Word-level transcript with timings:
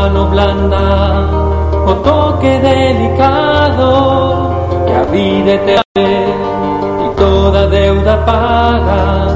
mano 0.00 0.30
blanda 0.30 1.28
o 1.86 1.94
toque 1.96 2.58
delicado 2.58 3.88
que 4.86 4.94
a 4.94 5.04
vida 5.12 5.52
eterna 5.60 5.82
y 7.04 7.16
toda 7.16 7.66
deuda 7.66 8.24
paga. 8.24 9.28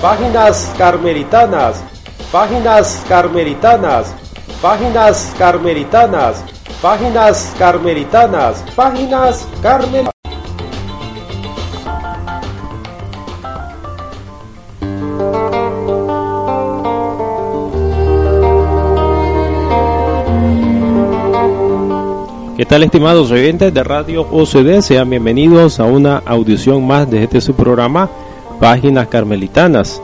Páginas 0.00 0.72
carmelitanas, 0.78 1.84
páginas 2.32 3.04
carmelitanas, 3.06 4.14
páginas 4.62 5.34
carmelitanas, 5.38 6.44
páginas 6.80 7.54
carmelitanas, 7.58 8.64
páginas 8.74 9.46
carmelitanas. 9.62 10.13
¿Qué 22.64 22.70
tal 22.70 22.82
estimados 22.82 23.30
oyentes 23.30 23.74
de 23.74 23.84
Radio 23.84 24.22
OCD? 24.22 24.80
Sean 24.80 25.10
bienvenidos 25.10 25.78
a 25.80 25.84
una 25.84 26.22
audición 26.24 26.86
más 26.86 27.10
de 27.10 27.22
este 27.22 27.42
su 27.42 27.52
programa 27.52 28.08
Páginas 28.58 29.06
Carmelitanas 29.08 30.00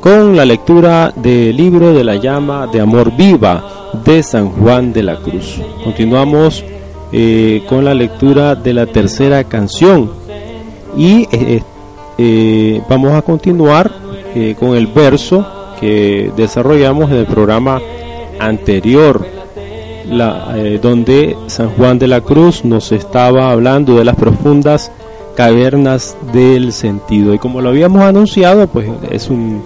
con 0.00 0.36
la 0.36 0.44
lectura 0.44 1.12
del 1.16 1.56
libro 1.56 1.92
de 1.92 2.04
la 2.04 2.14
llama 2.14 2.68
de 2.68 2.80
amor 2.80 3.10
viva 3.16 3.90
de 4.04 4.22
San 4.22 4.50
Juan 4.50 4.92
de 4.92 5.02
la 5.02 5.16
Cruz. 5.16 5.60
Continuamos 5.82 6.64
eh, 7.10 7.64
con 7.68 7.84
la 7.84 7.92
lectura 7.92 8.54
de 8.54 8.72
la 8.72 8.86
tercera 8.86 9.42
canción 9.42 10.08
y 10.96 11.26
eh, 11.32 11.60
eh, 12.18 12.82
vamos 12.88 13.14
a 13.14 13.22
continuar 13.22 13.90
con 14.60 14.76
el 14.76 14.86
verso 14.86 15.44
que 15.80 16.30
desarrollamos 16.36 17.10
en 17.10 17.16
el 17.16 17.26
programa 17.26 17.80
anterior 18.38 19.35
la, 20.08 20.52
eh, 20.56 20.78
donde 20.80 21.36
San 21.46 21.70
Juan 21.70 21.98
de 21.98 22.08
la 22.08 22.20
Cruz 22.20 22.64
nos 22.64 22.92
estaba 22.92 23.50
hablando 23.50 23.96
de 23.96 24.04
las 24.04 24.16
profundas 24.16 24.90
cavernas 25.34 26.16
del 26.32 26.72
sentido. 26.72 27.34
Y 27.34 27.38
como 27.38 27.60
lo 27.60 27.68
habíamos 27.68 28.02
anunciado, 28.02 28.66
pues 28.66 28.88
es 29.10 29.28
un, 29.28 29.62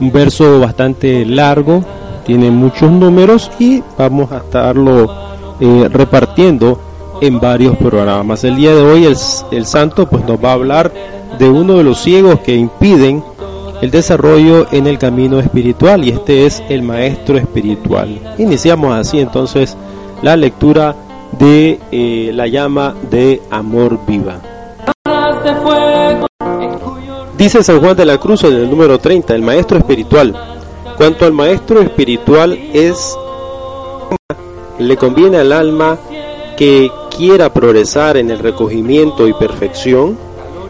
un 0.00 0.12
verso 0.12 0.60
bastante 0.60 1.26
largo, 1.26 1.82
tiene 2.24 2.50
muchos 2.50 2.90
números 2.90 3.50
y 3.58 3.82
vamos 3.98 4.30
a 4.32 4.38
estarlo 4.38 5.10
eh, 5.60 5.88
repartiendo 5.90 6.80
en 7.20 7.38
varios 7.38 7.76
programas. 7.76 8.44
El 8.44 8.56
día 8.56 8.74
de 8.74 8.82
hoy 8.82 9.04
el, 9.04 9.16
el 9.50 9.66
santo 9.66 10.08
pues 10.08 10.24
nos 10.24 10.42
va 10.42 10.50
a 10.50 10.54
hablar 10.54 10.92
de 11.38 11.48
uno 11.48 11.74
de 11.76 11.84
los 11.84 12.00
ciegos 12.00 12.40
que 12.40 12.54
impiden 12.54 13.22
el 13.80 13.90
desarrollo 13.90 14.66
en 14.72 14.86
el 14.86 14.98
camino 14.98 15.40
espiritual 15.40 16.04
y 16.04 16.10
este 16.10 16.46
es 16.46 16.62
el 16.68 16.82
maestro 16.82 17.38
espiritual. 17.38 18.34
Iniciamos 18.38 18.94
así 18.94 19.20
entonces 19.20 19.76
la 20.22 20.36
lectura 20.36 20.94
de 21.38 21.78
eh, 21.90 22.30
la 22.34 22.46
llama 22.46 22.94
de 23.10 23.40
amor 23.50 23.98
viva. 24.06 24.40
Dice 27.38 27.62
San 27.62 27.80
Juan 27.80 27.96
de 27.96 28.04
la 28.04 28.18
Cruz 28.18 28.44
en 28.44 28.54
el 28.54 28.68
número 28.68 28.98
30, 28.98 29.34
el 29.34 29.42
maestro 29.42 29.78
espiritual. 29.78 30.34
Cuanto 30.98 31.24
al 31.24 31.32
maestro 31.32 31.80
espiritual 31.80 32.52
es, 32.74 33.16
le 34.78 34.96
conviene 34.98 35.38
al 35.38 35.52
alma 35.52 35.96
que 36.58 36.90
quiera 37.16 37.50
progresar 37.50 38.18
en 38.18 38.30
el 38.30 38.40
recogimiento 38.40 39.26
y 39.26 39.32
perfección, 39.32 40.18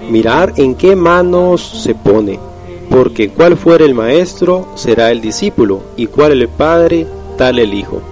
mirar 0.08 0.52
en 0.56 0.76
qué 0.76 0.94
manos 0.94 1.60
se 1.82 1.96
pone 1.96 2.49
porque 2.90 3.30
cual 3.30 3.56
fuera 3.56 3.84
el 3.84 3.94
maestro, 3.94 4.66
será 4.74 5.10
el 5.12 5.20
discípulo, 5.20 5.80
y 5.96 6.06
cual 6.08 6.32
el 6.32 6.48
padre, 6.48 7.06
tal 7.38 7.58
el 7.60 7.72
hijo. 7.72 8.02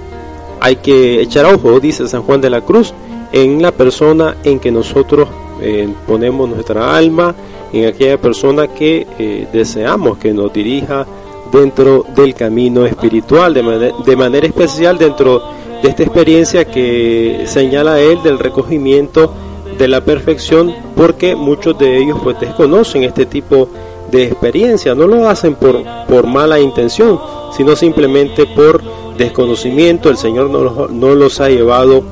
Hay 0.61 0.77
que 0.77 1.21
echar 1.21 1.47
ojo, 1.47 1.81
dice 1.81 2.07
San 2.09 2.23
Juan 2.23 2.41
de 2.41 2.49
la 2.49 2.61
Cruz, 2.61 2.95
en 3.33 3.61
la 3.61 3.73
persona 3.73 4.37
en 4.45 4.61
que 4.61 4.71
nosotros 4.71 5.29
eh, 5.61 5.89
ponemos 6.07 6.49
nuestra 6.49 6.97
alma, 6.97 7.35
en 7.73 7.87
aquella 7.87 8.19
persona 8.19 8.69
que 8.69 9.07
eh, 9.19 9.49
deseamos 9.53 10.17
que 10.17 10.33
nos 10.33 10.53
dirija 10.53 11.07
dentro 11.53 12.07
del 12.15 12.35
camino 12.35 12.87
espiritual, 12.87 13.53
de, 13.53 13.93
de 14.07 14.17
manera 14.17 14.47
especial 14.47 14.97
dentro 14.97 15.43
de 15.83 15.89
esta 15.89 16.05
experiencia 16.05 16.65
que 16.65 17.45
señala 17.47 18.01
él 18.01 18.23
del 18.23 18.39
recogimiento 18.39 19.33
de 19.77 19.89
la 19.89 20.01
perfección, 20.03 20.75
porque 20.97 21.35
muchos 21.35 21.79
de 21.79 21.99
ellos 21.99 22.19
pues 22.23 22.39
desconocen 22.41 23.05
este 23.05 23.27
tipo 23.27 23.67
de 23.67 23.88
de 24.11 24.25
experiencia, 24.25 24.95
no 24.95 25.07
lo 25.07 25.29
hacen 25.29 25.55
por, 25.55 25.83
por 26.09 26.27
mala 26.27 26.61
intención, 26.61 27.21
sino 27.57 27.77
simplemente 27.77 28.47
por 28.47 28.83
desconocimiento, 29.17 30.09
el 30.09 30.17
Señor 30.17 30.51
no 30.51 30.61
los, 30.61 30.91
no 30.91 31.15
los 31.15 31.41
ha 31.41 31.49
llevado 31.49 32.05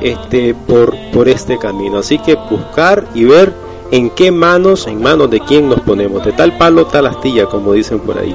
este, 0.00 0.54
por, 0.54 0.94
por 1.12 1.28
este 1.28 1.58
camino. 1.58 1.98
Así 1.98 2.18
que 2.18 2.36
buscar 2.50 3.06
y 3.14 3.24
ver 3.24 3.52
en 3.90 4.10
qué 4.10 4.30
manos, 4.30 4.86
en 4.86 5.00
manos 5.00 5.30
de 5.30 5.40
quién 5.40 5.68
nos 5.68 5.80
ponemos, 5.80 6.24
de 6.24 6.32
tal 6.32 6.56
palo, 6.58 6.86
tal 6.86 7.06
astilla, 7.06 7.46
como 7.46 7.72
dicen 7.72 8.00
por 8.00 8.18
ahí. 8.18 8.34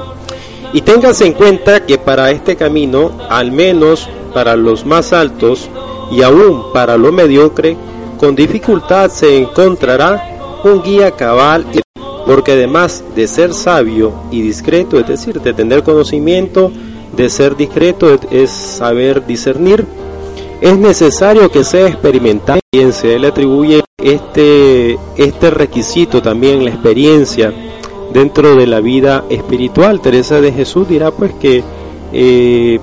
Y 0.73 0.81
ténganse 0.81 1.27
en 1.27 1.33
cuenta 1.33 1.85
que 1.85 1.97
para 1.97 2.31
este 2.31 2.55
camino, 2.55 3.11
al 3.29 3.51
menos 3.51 4.09
para 4.33 4.55
los 4.55 4.85
más 4.85 5.13
altos 5.13 5.69
y 6.11 6.23
aún 6.23 6.73
para 6.73 6.97
lo 6.97 7.11
mediocre, 7.11 7.77
con 8.19 8.35
dificultad 8.35 9.09
se 9.09 9.37
encontrará 9.37 10.61
un 10.63 10.81
guía 10.81 11.11
cabal 11.11 11.65
y 11.73 11.79
porque 12.25 12.53
además 12.53 13.03
de 13.15 13.27
ser 13.27 13.53
sabio 13.53 14.13
y 14.31 14.41
discreto, 14.41 14.99
es 14.99 15.07
decir, 15.07 15.41
de 15.41 15.53
tener 15.53 15.83
conocimiento, 15.83 16.71
de 17.15 17.29
ser 17.29 17.55
discreto 17.55 18.17
es 18.31 18.49
saber 18.49 19.25
discernir, 19.25 19.85
es 20.61 20.77
necesario 20.77 21.51
que 21.51 21.63
sea 21.63 21.87
experimental. 21.87 22.59
Se 22.91 23.19
le 23.19 23.27
atribuye 23.27 23.83
este, 24.01 24.97
este 25.17 25.49
requisito 25.51 26.21
también, 26.21 26.63
la 26.63 26.71
experiencia 26.71 27.53
dentro 28.13 28.55
de 28.55 28.67
la 28.67 28.79
vida 28.79 29.25
espiritual. 29.29 30.01
Teresa 30.01 30.39
de 30.39 30.51
Jesús 30.51 30.87
dirá 30.87 31.11
pues 31.11 31.33
que 31.33 31.63
eh, 32.13 32.79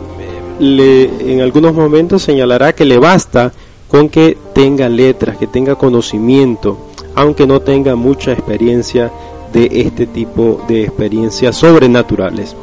en 0.60 1.40
algunos 1.40 1.72
momentos 1.72 2.22
señalará 2.22 2.74
que 2.74 2.84
le 2.84 2.98
basta 2.98 3.52
con 3.88 4.08
que 4.08 4.36
tenga 4.52 4.88
letras, 4.88 5.38
que 5.38 5.46
tenga 5.46 5.74
conocimiento, 5.74 6.76
aunque 7.14 7.46
no 7.46 7.60
tenga 7.60 7.96
mucha 7.96 8.32
experiencia 8.32 9.10
de 9.52 9.68
este 9.72 10.06
tipo 10.06 10.62
de 10.68 10.84
experiencias 10.84 11.56
sobrenaturales. 11.56 12.56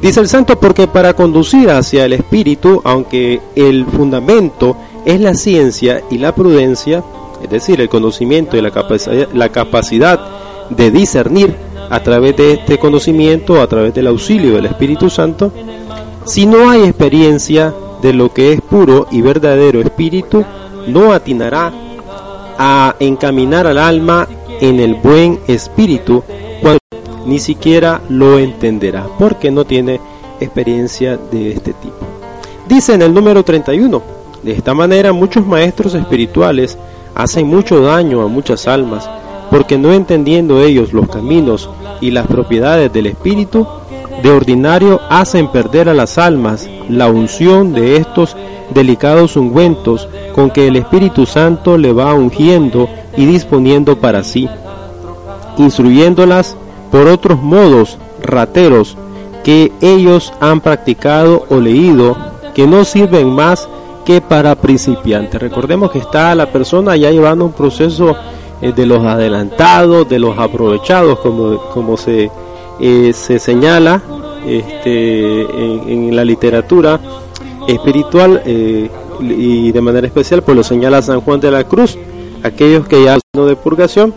Dice 0.00 0.20
el 0.20 0.28
santo 0.28 0.58
porque 0.60 0.86
para 0.86 1.14
conducir 1.14 1.70
hacia 1.70 2.04
el 2.04 2.12
espíritu, 2.12 2.80
aunque 2.84 3.40
el 3.54 3.86
fundamento 3.86 4.76
es 5.04 5.20
la 5.20 5.34
ciencia 5.34 6.02
y 6.10 6.18
la 6.18 6.34
prudencia, 6.34 7.02
es 7.42 7.50
decir, 7.50 7.80
el 7.80 7.88
conocimiento 7.88 8.56
y 8.56 8.60
la 8.60 8.70
capacidad, 8.70 9.28
la 9.32 9.48
capacidad 9.48 10.20
de 10.70 10.90
discernir 10.90 11.54
a 11.88 12.02
través 12.02 12.36
de 12.36 12.52
este 12.52 12.78
conocimiento, 12.78 13.60
a 13.60 13.66
través 13.66 13.94
del 13.94 14.08
auxilio 14.08 14.54
del 14.54 14.66
Espíritu 14.66 15.08
Santo, 15.08 15.52
si 16.24 16.44
no 16.44 16.68
hay 16.68 16.82
experiencia 16.82 17.72
de 18.02 18.12
lo 18.12 18.32
que 18.32 18.52
es 18.52 18.60
puro 18.60 19.06
y 19.10 19.22
verdadero 19.22 19.80
espíritu, 19.80 20.44
no 20.88 21.12
atinará 21.12 21.72
a 22.58 22.96
encaminar 22.98 23.66
al 23.66 23.78
alma 23.78 24.26
en 24.60 24.80
el 24.80 24.94
buen 24.94 25.40
espíritu 25.46 26.22
cuando 26.60 26.78
ni 27.26 27.38
siquiera 27.38 28.00
lo 28.08 28.38
entenderá 28.38 29.06
porque 29.18 29.50
no 29.50 29.64
tiene 29.64 30.00
experiencia 30.40 31.18
de 31.30 31.52
este 31.52 31.72
tipo. 31.72 31.96
Dice 32.68 32.94
en 32.94 33.02
el 33.02 33.14
número 33.14 33.44
31, 33.44 34.02
de 34.42 34.52
esta 34.52 34.74
manera 34.74 35.12
muchos 35.12 35.46
maestros 35.46 35.94
espirituales 35.94 36.76
hacen 37.14 37.46
mucho 37.46 37.80
daño 37.80 38.22
a 38.22 38.28
muchas 38.28 38.66
almas 38.66 39.08
porque 39.50 39.78
no 39.78 39.92
entendiendo 39.92 40.62
ellos 40.62 40.92
los 40.92 41.08
caminos 41.08 41.70
y 42.00 42.10
las 42.10 42.26
propiedades 42.26 42.92
del 42.92 43.06
espíritu, 43.06 43.66
de 44.22 44.30
ordinario 44.30 45.00
hacen 45.08 45.48
perder 45.48 45.88
a 45.88 45.94
las 45.94 46.18
almas 46.18 46.68
la 46.88 47.08
unción 47.08 47.72
de 47.72 47.96
estos 47.96 48.36
delicados 48.74 49.36
ungüentos 49.36 50.08
con 50.34 50.50
que 50.50 50.66
el 50.66 50.76
Espíritu 50.76 51.26
Santo 51.26 51.78
le 51.78 51.92
va 51.92 52.14
ungiendo 52.14 52.88
y 53.16 53.26
disponiendo 53.26 53.98
para 53.98 54.22
sí, 54.22 54.48
instruyéndolas 55.58 56.56
por 56.90 57.08
otros 57.08 57.42
modos 57.42 57.98
rateros 58.22 58.96
que 59.44 59.72
ellos 59.80 60.32
han 60.40 60.60
practicado 60.60 61.46
o 61.48 61.56
leído, 61.56 62.16
que 62.54 62.66
no 62.66 62.84
sirven 62.84 63.30
más 63.30 63.68
que 64.04 64.20
para 64.20 64.54
principiantes. 64.54 65.40
Recordemos 65.40 65.90
que 65.90 65.98
está 65.98 66.34
la 66.34 66.50
persona 66.50 66.96
ya 66.96 67.10
llevando 67.10 67.44
un 67.44 67.52
proceso 67.52 68.16
eh, 68.60 68.72
de 68.74 68.86
los 68.86 69.04
adelantados, 69.04 70.08
de 70.08 70.18
los 70.18 70.38
aprovechados, 70.38 71.18
como, 71.18 71.58
como 71.72 71.96
se, 71.96 72.30
eh, 72.80 73.12
se 73.12 73.38
señala 73.38 74.00
este, 74.46 75.40
en, 75.92 76.14
la 76.14 76.24
literatura 76.24 76.98
espiritual 77.66 78.42
eh, 78.46 78.88
y 79.20 79.72
de 79.72 79.80
manera 79.80 80.06
especial, 80.06 80.42
pues 80.42 80.56
lo 80.56 80.62
señala 80.62 81.02
San 81.02 81.20
Juan 81.20 81.40
de 81.40 81.50
la 81.50 81.64
Cruz, 81.64 81.98
aquellos 82.42 82.86
que 82.88 83.04
ya 83.04 83.18
son 83.34 83.48
de 83.48 83.56
purgación, 83.56 84.14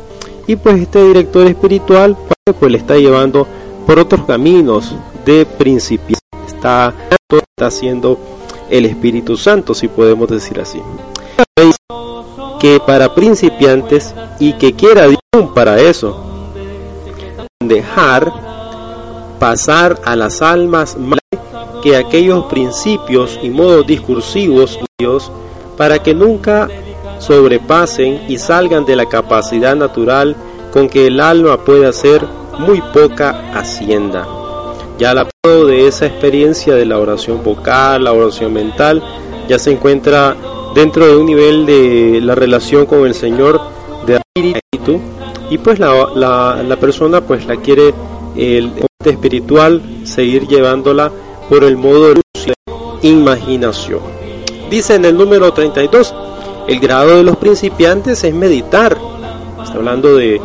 y 0.48 0.56
pues 0.56 0.82
este 0.82 1.04
director 1.04 1.46
espiritual 1.48 2.18
pues 2.60 2.72
le 2.72 2.78
está 2.78 2.96
llevando 2.96 3.48
por 3.86 4.00
otros 4.00 4.26
caminos 4.26 4.96
de 5.26 5.46
principio. 5.46 6.18
Está 6.48 6.94
está 7.30 7.68
haciendo 7.68 8.18
el 8.70 8.86
Espíritu 8.86 9.38
Santo, 9.38 9.74
si 9.74 9.88
podemos 9.88 10.30
decir 10.30 10.60
así. 10.60 10.82
Que 12.60 12.80
para 12.80 13.14
principiantes 13.14 14.14
y 14.40 14.54
que 14.54 14.74
quiera 14.74 15.08
Dios 15.08 15.52
para 15.54 15.80
eso, 15.80 16.26
dejar 17.60 18.32
pasar 19.40 20.00
a 20.06 20.16
las 20.16 20.42
almas 20.42 20.98
más 20.98 21.20
que 21.84 21.96
aquellos 21.96 22.46
principios 22.46 23.40
y 23.42 23.50
modos 23.50 23.88
discursivos 23.88 24.76
de 24.76 24.86
Dios 25.00 25.32
para 25.78 26.02
que 26.02 26.14
nunca 26.14 26.68
sobrepasen 27.20 28.24
y 28.28 28.38
salgan 28.38 28.86
de 28.86 28.96
la 28.96 29.06
capacidad 29.06 29.76
natural 29.76 30.36
con 30.72 30.90
que 30.90 31.08
el 31.08 31.20
alma 31.20 31.58
puede 31.64 31.86
hacer 31.86 32.26
muy 32.58 32.82
poca 32.94 33.52
hacienda. 33.54 34.28
Ya 34.98 35.14
la 35.14 35.28
de 35.44 35.88
esa 35.88 36.06
experiencia 36.06 36.76
de 36.76 36.86
la 36.86 37.00
oración 37.00 37.42
vocal, 37.44 38.04
la 38.04 38.14
oración 38.14 38.54
mental, 38.54 39.02
ya 39.48 39.58
se 39.58 39.72
encuentra 39.72 40.36
dentro 40.76 41.08
de 41.08 41.16
un 41.16 41.26
nivel 41.26 41.66
de 41.66 42.20
la 42.22 42.36
relación 42.36 42.86
con 42.86 43.06
el 43.06 43.14
Señor 43.14 43.60
de 44.06 44.20
espíritu 44.20 45.00
y 45.50 45.58
pues 45.58 45.80
la, 45.80 46.10
la, 46.16 46.62
la 46.62 46.76
persona 46.76 47.22
pues 47.22 47.46
la 47.48 47.56
quiere 47.56 47.94
el 48.36 48.72
espiritual 49.06 49.82
seguir 50.04 50.48
llevándola 50.48 51.12
por 51.50 51.64
el 51.64 51.78
modo 51.78 52.14
de 52.14 52.22
imaginación. 53.02 54.02
Dice 54.70 54.96
en 54.96 55.06
el 55.06 55.18
número 55.18 55.52
32, 55.52 56.14
el 56.70 56.80
grado 56.80 57.18
de 57.18 57.24
los 57.24 57.36
principiantes 57.38 58.24
es 58.24 58.34
meditar. 58.34 58.96
Está 59.64 59.74
hablando 59.74 60.16
de, 60.16 60.40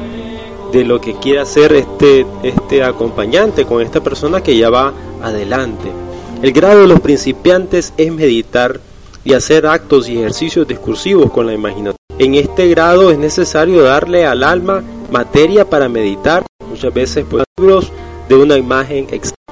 de 0.72 0.84
lo 0.84 0.98
que 0.98 1.12
quiere 1.16 1.40
hacer 1.40 1.74
este, 1.74 2.24
este 2.42 2.82
acompañante 2.82 3.66
con 3.66 3.82
esta 3.82 4.02
persona 4.02 4.42
que 4.42 4.56
ya 4.56 4.70
va 4.70 4.94
adelante. 5.22 5.92
El 6.40 6.52
grado 6.52 6.80
de 6.80 6.88
los 6.88 7.00
principiantes 7.00 7.92
es 7.98 8.10
meditar 8.10 8.80
y 9.22 9.34
hacer 9.34 9.66
actos 9.66 10.08
y 10.08 10.16
ejercicios 10.16 10.66
discursivos 10.66 11.30
con 11.30 11.46
la 11.46 11.52
imaginación. 11.52 11.96
En 12.18 12.34
este 12.36 12.68
grado 12.68 13.10
es 13.10 13.18
necesario 13.18 13.82
darle 13.82 14.24
al 14.24 14.44
alma 14.44 14.82
materia 15.10 15.68
para 15.68 15.90
meditar, 15.90 16.42
muchas 16.70 16.94
veces 16.94 17.26
pues, 17.28 17.44
libros 17.58 17.92
de 18.30 18.34
una 18.36 18.56
imagen 18.56 19.08
externa 19.10 19.43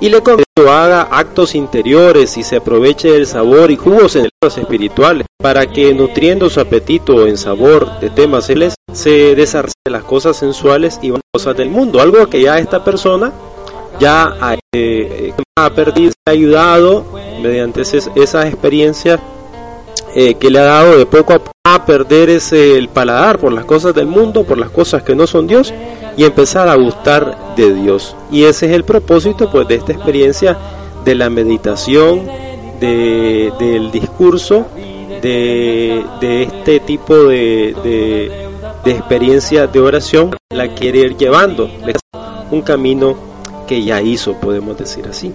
y 0.00 0.08
le 0.08 0.22
que 0.22 0.36
haga 0.70 1.02
actos 1.10 1.54
interiores 1.54 2.36
y 2.36 2.42
se 2.42 2.56
aproveche 2.56 3.12
del 3.12 3.26
sabor 3.26 3.70
y 3.70 3.76
jugos 3.76 4.16
en 4.16 4.28
los 4.42 4.58
espirituales 4.58 5.26
para 5.38 5.66
que 5.66 5.92
nutriendo 5.94 6.48
su 6.50 6.60
apetito 6.60 7.26
en 7.26 7.36
sabor 7.36 8.00
de 8.00 8.10
temas 8.10 8.46
celestes 8.46 8.76
se 8.92 9.34
desarrolle 9.34 9.72
las 9.90 10.04
cosas 10.04 10.36
sensuales 10.36 10.98
y 11.02 11.12
cosas 11.32 11.56
del 11.56 11.68
mundo, 11.68 12.00
algo 12.00 12.26
que 12.28 12.40
ya 12.40 12.58
esta 12.58 12.82
persona 12.82 13.32
ya 14.00 14.34
ha, 14.40 14.56
eh, 14.74 15.32
perdido, 15.74 16.12
ha 16.26 16.30
ayudado 16.30 17.04
mediante 17.40 17.82
esas 17.82 18.46
experiencias 18.46 19.20
eh, 20.14 20.34
que 20.34 20.50
le 20.50 20.58
ha 20.58 20.64
dado 20.64 20.96
de 20.96 21.06
poco 21.06 21.34
a 21.34 21.38
poco 21.38 21.52
a 21.64 21.84
perder 21.84 22.30
ese, 22.30 22.78
el 22.78 22.88
paladar 22.88 23.38
por 23.38 23.52
las 23.52 23.64
cosas 23.64 23.94
del 23.94 24.06
mundo, 24.06 24.44
por 24.44 24.56
las 24.56 24.70
cosas 24.70 25.02
que 25.02 25.14
no 25.14 25.26
son 25.26 25.46
Dios 25.46 25.74
y 26.16 26.24
empezar 26.24 26.68
a 26.68 26.74
gustar 26.74 27.54
de 27.56 27.74
Dios. 27.74 28.16
Y 28.30 28.44
ese 28.44 28.66
es 28.66 28.72
el 28.72 28.84
propósito 28.84 29.50
pues 29.50 29.68
de 29.68 29.76
esta 29.76 29.92
experiencia 29.92 30.56
de 31.04 31.14
la 31.14 31.30
meditación, 31.30 32.26
de, 32.80 33.52
del 33.58 33.90
discurso, 33.90 34.66
de, 35.22 36.04
de 36.20 36.42
este 36.42 36.80
tipo 36.80 37.14
de, 37.14 37.74
de, 37.82 38.48
de, 38.84 38.90
experiencia 38.90 39.66
de 39.66 39.80
oración, 39.80 40.36
la 40.50 40.74
quiere 40.74 41.00
ir 41.00 41.16
llevando, 41.16 41.70
un 42.50 42.62
camino 42.62 43.16
que 43.66 43.82
ya 43.82 44.00
hizo, 44.02 44.34
podemos 44.34 44.76
decir 44.76 45.06
así. 45.08 45.32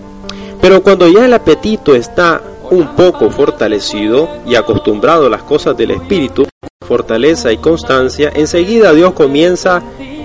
Pero 0.62 0.84
cuando 0.84 1.08
ya 1.08 1.26
el 1.26 1.34
apetito 1.34 1.96
está 1.96 2.42
un 2.70 2.96
poco 2.96 3.30
fortalecido 3.30 4.30
y 4.46 4.56
acostumbrado 4.56 5.28
a 5.28 5.30
las 5.30 5.44
cosas 5.44 5.76
del 5.76 5.92
espíritu, 5.92 6.48
fortaleza 6.86 7.52
y 7.52 7.58
constancia, 7.58 8.32
enseguida 8.34 8.94
Dios 8.94 9.14
comienza 9.14 9.82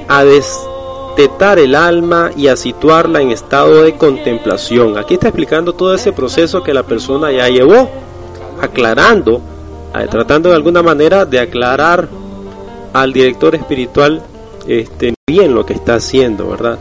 a 0.08 0.24
destetar 0.24 1.58
el 1.58 1.74
alma 1.74 2.30
y 2.36 2.48
a 2.48 2.56
situarla 2.56 3.20
en 3.20 3.30
estado 3.30 3.82
de 3.82 3.96
contemplación. 3.96 4.98
Aquí 4.98 5.14
está 5.14 5.28
explicando 5.28 5.72
todo 5.72 5.94
ese 5.94 6.12
proceso 6.12 6.62
que 6.62 6.74
la 6.74 6.82
persona 6.82 7.32
ya 7.32 7.48
llevó, 7.48 7.88
aclarando, 8.60 9.40
eh, 9.94 10.06
tratando 10.10 10.50
de 10.50 10.56
alguna 10.56 10.82
manera 10.82 11.24
de 11.24 11.40
aclarar 11.40 12.08
al 12.92 13.12
director 13.12 13.54
espiritual 13.54 14.22
este, 14.66 15.14
bien 15.26 15.54
lo 15.54 15.64
que 15.64 15.74
está 15.74 15.94
haciendo, 15.94 16.48
¿verdad? 16.48 16.78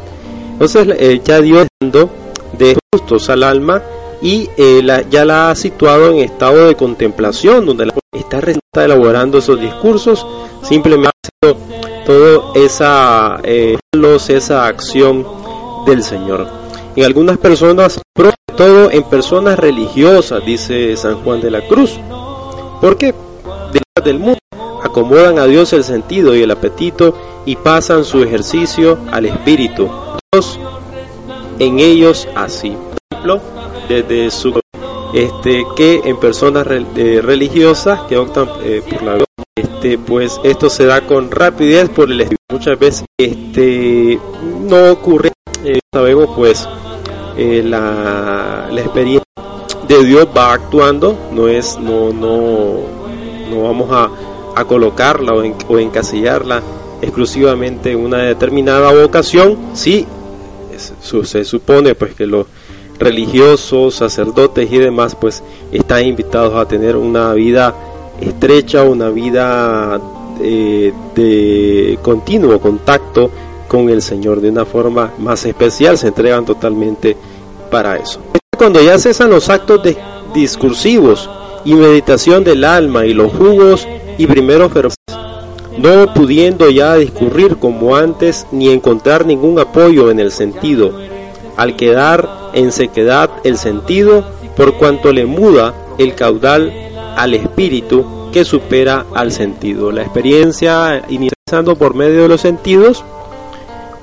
Entonces 0.54 0.88
eh, 0.98 1.22
ya 1.24 1.42
Dios 1.42 1.68
de 1.82 2.78
justos 2.94 3.30
al 3.30 3.44
alma 3.44 3.82
y 4.22 4.50
eh, 4.58 4.82
ya 5.10 5.26
la 5.26 5.50
ha 5.50 5.56
situado 5.56 6.12
en 6.12 6.20
estado 6.20 6.68
de 6.68 6.76
contemplación, 6.76 7.66
donde 7.66 7.88
la 7.88 7.94
está, 8.12 8.40
está 8.40 8.86
elaborando 8.86 9.38
esos 9.38 9.60
discursos, 9.60 10.26
simplemente 10.62 11.12
toda 12.06 12.54
esa, 12.56 13.40
eh, 13.44 13.78
esa 14.30 14.66
acción 14.66 15.26
del 15.86 16.04
Señor. 16.04 16.48
En 16.96 17.04
algunas 17.04 17.38
personas, 17.38 18.00
sobre 18.16 18.34
todo 18.56 18.92
en 18.92 19.04
personas 19.04 19.60
religiosas, 19.60 20.46
dice 20.46 20.96
San 20.96 21.24
Juan 21.24 21.42
de 21.42 21.52
la 21.52 21.62
Cruz, 21.68 22.00
porque 22.80 23.14
del 24.04 24.20
mundo 24.20 24.40
acomodan 24.84 25.40
a 25.40 25.46
Dios 25.46 25.74
el 25.74 25.84
sentido 25.84 26.36
y 26.36 26.42
el 26.42 26.52
apetito 26.52 27.18
y 27.46 27.56
pasan 27.56 28.06
su 28.06 28.24
ejercicio 28.24 28.98
al 29.12 29.26
Espíritu. 29.26 29.90
En 31.60 31.80
ellos 31.80 32.28
así. 32.36 32.70
Por 32.70 32.98
ejemplo, 33.12 33.42
desde 33.88 34.30
su 34.30 34.60
este 35.14 35.66
que 35.78 36.02
en 36.04 36.20
personas 36.20 36.68
eh, 36.68 37.22
religiosas 37.24 38.02
que 38.02 38.18
optan 38.18 38.50
eh, 38.64 38.82
por 38.90 39.02
la 39.04 39.26
este 39.86 39.98
pues 40.00 40.40
esto 40.44 40.70
se 40.70 40.86
da 40.86 41.02
con 41.02 41.30
rapidez 41.30 41.90
por 41.90 42.12
el 42.12 42.28
muchas 42.52 42.80
veces 42.80 43.06
este 43.18 44.20
no 44.62 44.92
ocurre 44.92 45.32
eh, 45.64 45.80
sabemos 45.94 46.30
pues 46.36 46.68
la, 47.38 48.68
la 48.72 48.82
experiencia 48.82 49.24
de 49.88 50.04
Dios 50.04 50.28
va 50.36 50.54
actuando 50.54 51.16
no 51.32 51.48
es 51.48 51.78
no 51.78 52.12
no 52.12 52.80
no 53.50 53.64
vamos 53.64 53.90
a, 53.92 54.10
a 54.60 54.66
colocarla 54.66 55.34
o, 55.34 55.44
en, 55.44 55.54
o 55.68 55.78
encasillarla 55.78 56.64
exclusivamente 57.02 57.92
en 57.92 58.00
una 58.00 58.20
determinada 58.20 58.92
vocación. 58.92 59.58
Sí 59.74 60.08
se 60.78 61.44
supone 61.46 61.96
pues 61.96 62.16
que 62.16 62.26
los 62.26 62.48
religiosos, 63.00 63.96
sacerdotes 63.96 64.72
y 64.72 64.78
demás, 64.78 65.16
pues 65.16 65.44
están 65.72 66.06
invitados 66.06 66.56
a 66.56 66.68
tener 66.68 66.96
una 66.96 67.34
vida 67.34 67.74
estrecha, 68.22 68.84
una 68.84 69.10
vida 69.10 70.00
eh, 70.42 70.94
de 71.16 72.00
continuo 72.02 72.60
contacto 72.60 73.30
con 73.68 73.90
el 73.90 74.02
Señor 74.02 74.42
de 74.42 74.50
una 74.50 74.66
forma 74.66 75.14
más 75.18 75.46
especial, 75.46 75.98
se 75.98 76.08
entregan 76.08 76.46
totalmente 76.46 77.16
para 77.72 77.98
eso. 77.98 78.20
Cuando 78.58 78.82
ya 78.82 78.98
cesan 78.98 79.30
los 79.30 79.50
actos 79.50 79.84
de, 79.84 79.98
discursivos 80.34 81.30
y 81.64 81.74
meditación 81.74 82.44
del 82.44 82.64
alma 82.64 83.06
y 83.06 83.14
los 83.14 83.32
jugos 83.32 83.88
y 84.18 84.28
primeros 84.28 84.72
no 85.78 86.14
pudiendo 86.14 86.70
ya 86.70 86.96
discurrir 86.96 87.58
como 87.58 87.96
antes 87.96 88.46
ni 88.52 88.70
encontrar 88.70 89.26
ningún 89.26 89.60
apoyo 89.60 90.12
en 90.12 90.20
el 90.20 90.32
sentido, 90.32 90.94
al 91.58 91.76
quedar 91.76 92.30
en 92.54 92.72
sequedad 92.72 93.30
el 93.44 93.58
sentido, 93.58 94.26
por 94.56 94.78
cuanto 94.78 95.12
le 95.12 95.26
muda 95.26 95.74
el 95.98 96.16
caudal 96.16 96.85
al 97.16 97.34
espíritu 97.34 98.30
que 98.32 98.44
supera 98.46 99.06
al 99.14 99.32
sentido. 99.32 99.92
La 99.92 100.02
experiencia 100.02 101.04
iniciando 101.10 101.76
por 101.78 101.96
medio 101.96 102.24
de 102.24 102.28
los 102.28 102.42
sentidos, 102.42 103.04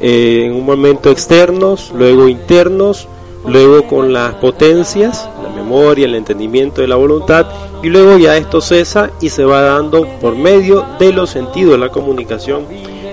eh, 0.00 0.44
en 0.46 0.54
un 0.54 0.64
momento 0.64 1.10
externos, 1.10 1.92
luego 1.96 2.28
internos, 2.28 3.08
luego 3.46 3.86
con 3.86 4.12
las 4.12 4.34
potencias, 4.34 5.28
la 5.42 5.50
memoria, 5.50 6.06
el 6.06 6.14
entendimiento 6.14 6.80
de 6.80 6.88
la 6.88 6.96
voluntad, 6.96 7.46
y 7.82 7.88
luego 7.88 8.16
ya 8.16 8.36
esto 8.36 8.60
cesa 8.60 9.10
y 9.20 9.28
se 9.28 9.44
va 9.44 9.62
dando 9.62 10.06
por 10.20 10.36
medio 10.36 10.86
de 10.98 11.12
los 11.12 11.30
sentidos, 11.30 11.78
la 11.78 11.88
comunicación 11.88 12.66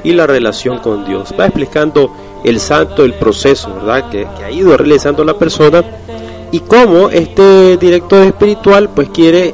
y 0.04 0.14
la 0.14 0.28
relación 0.28 0.80
con 0.80 1.06
Dios. 1.06 1.34
Va 1.38 1.46
explicando 1.46 2.12
el 2.44 2.60
santo, 2.60 3.04
el 3.04 3.14
proceso, 3.16 3.74
¿verdad? 3.74 4.10
Que, 4.10 4.26
ha 4.26 4.52
ido 4.52 4.78
realizando 4.78 5.24
la 5.24 5.34
persona 5.34 5.84
y 6.52 6.62
cómo 6.62 7.10
este 7.10 7.78
director 7.78 8.24
espiritual 8.24 8.90
pues 8.90 9.10
quiere 9.10 9.54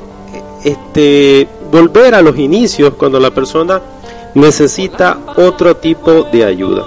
este, 0.65 1.47
volver 1.71 2.15
a 2.15 2.21
los 2.21 2.37
inicios 2.37 2.95
cuando 2.95 3.19
la 3.19 3.31
persona 3.31 3.81
necesita 4.33 5.17
otro 5.37 5.77
tipo 5.77 6.23
de 6.23 6.43
ayuda. 6.43 6.85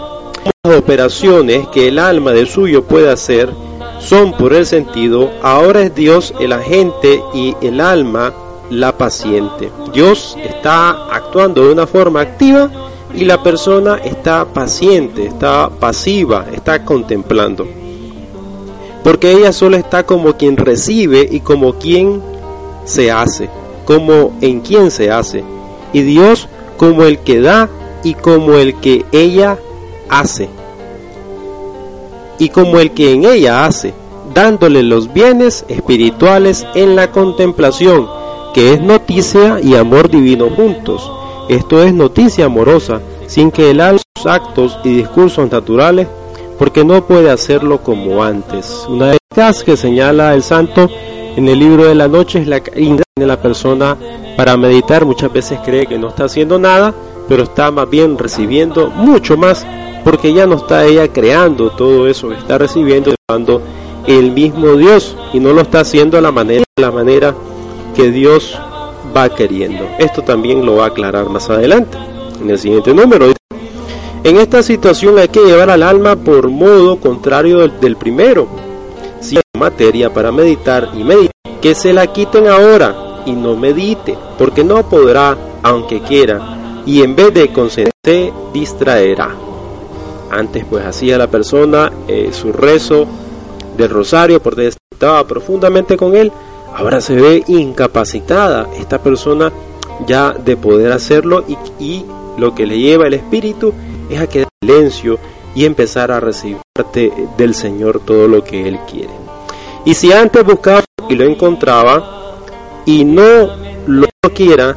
Las 0.65 0.77
operaciones 0.77 1.67
que 1.69 1.89
el 1.89 1.99
alma 1.99 2.33
de 2.33 2.45
suyo 2.45 2.85
puede 2.85 3.11
hacer 3.11 3.51
son 4.01 4.33
por 4.33 4.53
el 4.53 4.67
sentido, 4.67 5.31
ahora 5.43 5.83
es 5.83 5.95
Dios 5.95 6.35
el 6.41 6.53
agente 6.53 7.23
y 7.35 7.57
el 7.61 7.81
alma 7.81 8.33
la 8.71 8.97
paciente. 8.97 9.71
Dios 9.93 10.37
está 10.43 11.07
actuando 11.11 11.65
de 11.65 11.73
una 11.73 11.87
forma 11.87 12.21
activa 12.21 12.71
y 13.15 13.25
la 13.25 13.43
persona 13.43 13.97
está 13.97 14.45
paciente, 14.45 15.27
está 15.27 15.71
pasiva, 15.71 16.47
está 16.53 16.85
contemplando. 16.85 17.67
porque 19.03 19.33
ella 19.33 19.53
solo 19.53 19.79
está 19.79 20.05
como 20.05 20.37
quien 20.37 20.57
recibe 20.57 21.27
y 21.31 21.41
como 21.41 21.75
quien 21.79 22.21
se 22.85 23.11
hace, 23.11 23.49
como 23.89 24.37
en 24.43 24.61
quien 24.61 24.91
se 24.91 25.11
hace, 25.11 25.43
y 25.95 26.03
Dios 26.03 26.47
como 26.77 27.05
el 27.05 27.21
que 27.21 27.41
da 27.41 27.71
y 28.05 28.13
como 28.13 28.57
el 28.57 28.79
que 28.81 29.07
ella 29.13 29.57
hace, 30.11 30.51
y 32.39 32.51
como 32.51 32.81
el 32.81 32.91
que 32.91 33.15
en 33.15 33.25
ella 33.25 33.65
hace, 33.65 33.95
dándole 34.35 34.83
los 34.83 35.11
bienes 35.15 35.65
espirituales 35.69 36.67
en 36.75 36.97
la 36.97 37.11
contemplación, 37.13 38.07
que 38.53 38.75
es 38.75 38.83
noticia 38.83 39.59
y 39.63 39.75
amor 39.75 40.11
divino 40.11 40.51
juntos. 40.51 41.11
Esto 41.49 41.83
es 41.83 41.95
noticia 41.95 42.45
amorosa, 42.45 43.01
sin 43.27 43.51
que 43.51 43.71
el 43.71 43.81
alma 43.81 44.03
sus 44.19 44.27
actos 44.27 44.79
y 44.85 44.97
discursos 44.97 45.51
naturales, 45.51 46.07
porque 46.59 46.85
no 46.85 47.07
puede 47.07 47.31
hacerlo 47.31 47.83
como 47.83 48.23
antes. 48.23 48.85
Una 48.87 49.13
de 49.13 49.19
las 49.35 49.65
que 49.65 49.79
señala 49.79 50.35
el 50.35 50.43
santo 50.43 50.91
en 51.39 51.47
el 51.47 51.61
libro 51.61 51.85
de 51.85 51.95
la 51.95 52.09
noche 52.09 52.41
es 52.41 52.49
la 52.49 52.59
de 52.59 53.27
la 53.27 53.41
persona 53.41 53.97
para 54.37 54.57
meditar. 54.57 55.05
Muchas 55.05 55.33
veces 55.33 55.61
cree 55.65 55.87
que 55.87 55.97
no 55.97 56.09
está 56.09 56.25
haciendo 56.25 56.59
nada, 56.59 56.93
pero 57.29 57.45
está 57.45 57.71
más 57.71 57.89
bien 57.89 58.19
recibiendo 58.19 58.91
mucho 58.91 59.37
más, 59.37 59.65
porque 60.03 60.33
ya 60.33 60.49
no 60.49 60.57
está 60.57 60.85
ella 60.85 61.07
creando 61.13 61.71
todo 61.71 62.09
eso 62.09 62.33
está 62.33 62.59
recibiendo, 62.59 63.15
cuando 63.29 63.63
el 64.09 64.33
mismo 64.33 64.75
Dios 64.75 65.17
y 65.33 65.39
no 65.39 65.53
lo 65.53 65.61
está 65.61 65.81
haciendo 65.81 66.19
a 66.19 66.21
la 66.21 66.33
manera, 66.33 66.65
la 66.77 66.91
manera 66.91 67.37
que 67.95 68.11
Dios 68.11 68.59
va 69.17 69.29
queriendo. 69.29 69.87
Esto 69.99 70.23
también 70.23 70.67
lo 70.67 70.77
va 70.77 70.87
a 70.87 70.89
aclarar 70.89 71.29
más 71.29 71.49
adelante 71.51 71.97
en 72.43 72.51
el 72.51 72.59
siguiente 72.59 72.93
número. 72.93 73.27
En 74.25 74.37
esta 74.39 74.65
situación 74.65 75.17
hay 75.21 75.29
que 75.29 75.45
llevar 75.45 75.71
al 75.71 75.85
alma 75.85 76.17
por 76.17 76.49
modo 76.49 76.97
contrario 76.97 77.69
del, 77.69 77.97
primero. 77.97 78.49
Si 79.21 79.39
materia 79.59 80.13
para 80.13 80.33
meditar 80.33 80.91
y 80.95 81.03
meditar, 81.03 81.33
que 81.61 81.75
se 81.75 81.93
la 81.93 82.07
quiten 82.07 82.47
ahora 82.47 83.23
y 83.27 83.33
no 83.33 83.57
medite, 83.57 84.17
porque 84.39 84.65
no 84.65 84.89
podrá, 84.89 85.37
aunque 85.63 86.01
quiera, 86.01 86.83
y 86.87 87.03
en 87.03 87.15
vez 87.17 87.35
de 87.35 87.53
concentrarse, 87.53 88.33
distraerá. 88.53 89.35
Antes 90.31 90.65
pues 90.65 90.85
hacía 90.85 91.19
la 91.19 91.27
persona 91.27 91.93
eh, 92.07 92.31
su 92.33 92.53
rezo 92.53 93.07
del 93.77 93.91
rosario 93.91 94.41
porque 94.43 94.71
estaba 94.91 95.27
profundamente 95.27 95.97
con 95.97 96.15
él, 96.17 96.33
ahora 96.75 97.01
se 97.01 97.15
ve 97.15 97.45
incapacitada 97.49 98.69
esta 98.79 99.03
persona 99.03 99.53
ya 100.07 100.33
de 100.33 100.57
poder 100.57 100.93
hacerlo 100.93 101.45
y, 101.49 101.57
y 101.83 102.05
lo 102.37 102.55
que 102.55 102.67
le 102.67 102.79
lleva 102.79 103.07
el 103.07 103.15
espíritu 103.15 103.73
es 104.11 104.21
a 104.21 104.27
quedar 104.27 104.49
en 104.61 104.69
silencio 104.69 105.19
y 105.55 105.65
empezar 105.65 106.11
a 106.13 106.21
recibir 106.21 106.59
del 107.37 107.55
Señor 107.55 108.01
todo 108.05 108.29
lo 108.29 108.45
que 108.45 108.69
Él 108.69 108.79
quiere. 108.91 109.13
Y 109.85 109.95
si 109.95 110.13
antes 110.13 110.45
buscaba 110.45 110.85
y 111.09 111.15
lo 111.15 111.25
encontraba 111.25 112.37
y 112.85 113.05
no 113.05 113.51
lo 113.87 114.07
quiera, 114.35 114.77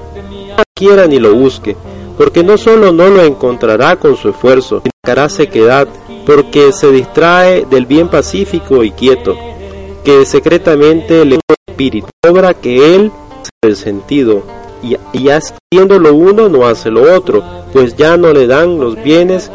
no 0.58 0.64
quiera 0.74 1.08
ni 1.08 1.20
lo 1.20 1.34
busque, 1.36 1.76
porque 2.18 2.44
no 2.44 2.58
solo 2.58 2.92
no 2.92 3.10
lo 3.10 3.24
encontrará 3.24 3.98
con 3.98 4.16
su 4.16 4.30
esfuerzo, 4.30 4.82
sino 4.82 5.30
sequedad 5.30 5.88
porque 6.26 6.72
se 6.72 6.92
distrae 6.92 7.66
del 7.66 7.86
bien 7.86 8.08
pacífico 8.08 8.84
y 8.84 8.92
quieto, 8.92 9.36
que 10.04 10.26
secretamente 10.26 11.26
le 11.26 11.40
espíritu, 11.68 12.08
obra 12.28 12.54
que 12.54 12.96
él 12.96 13.12
el 13.64 13.76
sentido, 13.76 14.44
y, 14.84 14.98
y 15.14 15.30
haciendo 15.30 16.00
lo 16.00 16.14
uno 16.16 16.50
no 16.50 16.66
hace 16.66 16.90
lo 16.90 17.16
otro, 17.16 17.44
pues 17.74 17.96
ya 17.96 18.18
no 18.18 18.34
le 18.34 18.48
dan 18.48 18.80
los 18.80 19.02
bienes 19.04 19.52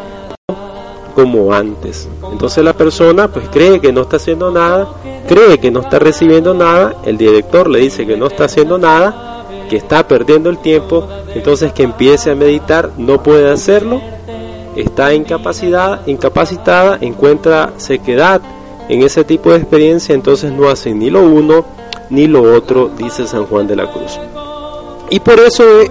como 1.16 1.52
antes. 1.52 2.08
Entonces 2.30 2.62
la 2.62 2.74
persona 2.74 3.26
pues 3.26 3.48
cree 3.48 3.80
que 3.80 3.90
no 3.90 4.02
está 4.02 4.16
haciendo 4.16 4.52
nada, 4.52 4.86
cree 5.26 5.58
que 5.58 5.72
no 5.72 5.80
está 5.80 5.98
recibiendo 5.98 6.54
nada, 6.54 6.94
el 7.04 7.16
director 7.16 7.68
le 7.68 7.80
dice 7.80 8.06
que 8.06 8.16
no 8.16 8.28
está 8.28 8.44
haciendo 8.44 8.78
nada, 8.78 9.44
que 9.68 9.76
está 9.76 10.06
perdiendo 10.06 10.50
el 10.50 10.58
tiempo, 10.58 11.08
entonces 11.34 11.72
que 11.72 11.82
empiece 11.82 12.30
a 12.30 12.34
meditar, 12.34 12.90
no 12.98 13.22
puede 13.22 13.50
hacerlo 13.50 14.00
está 14.76 15.14
incapacidad, 15.14 16.06
incapacitada, 16.06 16.98
encuentra 17.00 17.72
sequedad 17.78 18.40
en 18.88 19.02
ese 19.02 19.24
tipo 19.24 19.50
de 19.50 19.58
experiencia, 19.58 20.14
entonces 20.14 20.52
no 20.52 20.68
hace 20.68 20.94
ni 20.94 21.10
lo 21.10 21.22
uno 21.22 21.64
ni 22.10 22.26
lo 22.26 22.54
otro, 22.54 22.90
dice 22.96 23.26
San 23.26 23.46
Juan 23.46 23.66
de 23.66 23.76
la 23.76 23.90
Cruz. 23.90 24.20
Y 25.10 25.20
por 25.20 25.40
eso 25.40 25.64
eh, 25.80 25.90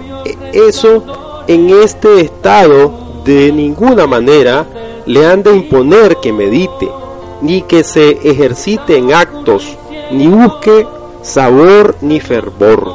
eso 0.52 1.02
en 1.46 1.70
este 1.70 2.20
estado 2.20 3.22
de 3.24 3.52
ninguna 3.52 4.06
manera 4.06 4.64
le 5.06 5.26
han 5.26 5.42
de 5.42 5.56
imponer 5.56 6.16
que 6.16 6.32
medite, 6.32 6.88
ni 7.40 7.62
que 7.62 7.84
se 7.84 8.10
ejercite 8.28 8.96
en 8.96 9.12
actos, 9.12 9.76
ni 10.10 10.26
busque 10.26 10.86
sabor 11.22 11.96
ni 12.00 12.20
fervor, 12.20 12.92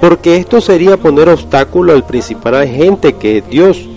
porque 0.00 0.36
esto 0.36 0.60
sería 0.60 0.96
poner 0.96 1.28
obstáculo 1.28 1.92
al 1.92 2.04
principal 2.04 2.56
agente 2.56 3.14
que 3.14 3.38
es 3.38 3.48
Dios, 3.48 3.88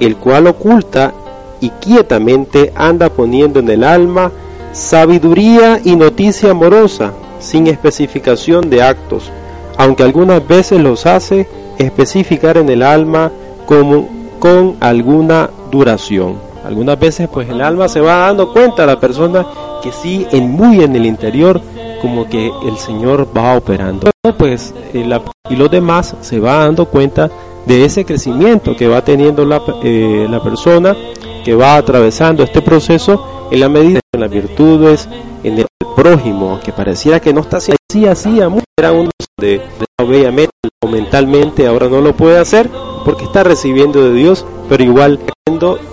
el 0.00 0.16
cual 0.16 0.46
oculta 0.46 1.14
y 1.60 1.70
quietamente 1.70 2.72
anda 2.74 3.08
poniendo 3.08 3.60
en 3.60 3.70
el 3.70 3.84
alma 3.84 4.30
sabiduría 4.72 5.80
y 5.82 5.96
noticia 5.96 6.50
amorosa, 6.50 7.12
sin 7.40 7.66
especificación 7.66 8.68
de 8.68 8.82
actos, 8.82 9.30
aunque 9.78 10.02
algunas 10.02 10.46
veces 10.46 10.80
los 10.80 11.06
hace 11.06 11.46
especificar 11.78 12.56
en 12.58 12.68
el 12.68 12.82
alma 12.82 13.30
como 13.66 14.08
con 14.38 14.76
alguna 14.80 15.50
duración. 15.70 16.45
Algunas 16.66 16.98
veces 16.98 17.28
pues 17.32 17.48
el 17.48 17.60
alma 17.60 17.88
se 17.88 18.00
va 18.00 18.26
dando 18.26 18.52
cuenta 18.52 18.82
a 18.82 18.86
la 18.86 18.98
persona 18.98 19.46
que 19.82 19.92
sí, 19.92 20.26
en 20.32 20.50
muy 20.50 20.82
en 20.82 20.96
el 20.96 21.06
interior, 21.06 21.60
como 22.02 22.28
que 22.28 22.50
el 22.66 22.76
Señor 22.76 23.28
va 23.36 23.56
operando. 23.56 24.10
Pues 24.36 24.74
eh, 24.92 25.08
y 25.48 25.56
los 25.56 25.70
demás 25.70 26.16
se 26.20 26.40
va 26.40 26.64
dando 26.64 26.86
cuenta 26.86 27.30
de 27.66 27.84
ese 27.84 28.04
crecimiento 28.04 28.76
que 28.76 28.88
va 28.88 29.02
teniendo 29.02 29.44
la, 29.44 29.62
eh, 29.82 30.26
la 30.28 30.42
persona 30.42 30.96
que 31.44 31.54
va 31.54 31.76
atravesando 31.76 32.42
este 32.42 32.60
proceso 32.62 33.48
en 33.50 33.60
la 33.60 33.68
medida 33.68 34.00
en 34.12 34.20
las 34.20 34.30
virtudes, 34.30 35.08
en 35.44 35.58
el 35.58 35.66
prójimo, 35.94 36.58
que 36.64 36.72
pareciera 36.72 37.20
que 37.20 37.32
no 37.32 37.42
está 37.42 37.58
así, 37.58 37.72
así, 37.88 38.06
así, 38.06 38.40
era 38.76 38.92
uno 38.92 39.10
de, 39.38 39.60
obviamente 40.02 40.50
o 40.82 40.88
mentalmente 40.88 41.66
ahora 41.66 41.88
no 41.88 42.00
lo 42.00 42.14
puede 42.16 42.38
hacer 42.38 42.68
porque 43.04 43.24
está 43.24 43.44
recibiendo 43.44 44.02
de 44.02 44.12
Dios, 44.12 44.44
pero 44.68 44.82
igual 44.82 45.18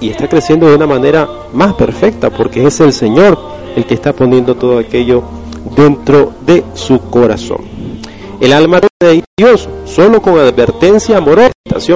y 0.02 0.10
está 0.10 0.28
creciendo 0.28 0.68
de 0.68 0.76
una 0.76 0.88
manera 0.88 1.30
más 1.54 1.74
perfecta 1.76 2.30
porque 2.30 2.66
es 2.66 2.80
el 2.82 2.92
Señor 2.92 3.38
el 3.76 3.86
que 3.86 3.94
está 3.94 4.12
poniendo 4.12 4.56
todo 4.56 4.78
aquello 4.78 5.24
dentro 5.76 6.34
de 6.46 6.64
su 6.74 7.00
corazón. 7.00 7.62
El 8.42 8.52
alma 8.52 8.82
de 9.00 9.24
Dios, 9.38 9.70
solo 9.86 10.22
con 10.22 10.38
advertencia 10.38 11.18
amorosa, 11.18 11.52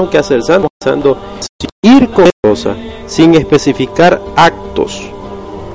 que 0.10 0.18
hace 0.18 0.36
el 0.36 0.44
santo, 0.44 0.70
pasando 0.80 1.18
ir 1.82 2.10
con 2.10 2.30
cosa, 2.42 2.76
sin 3.06 3.36
especificar 3.36 4.22
actos, 4.36 5.02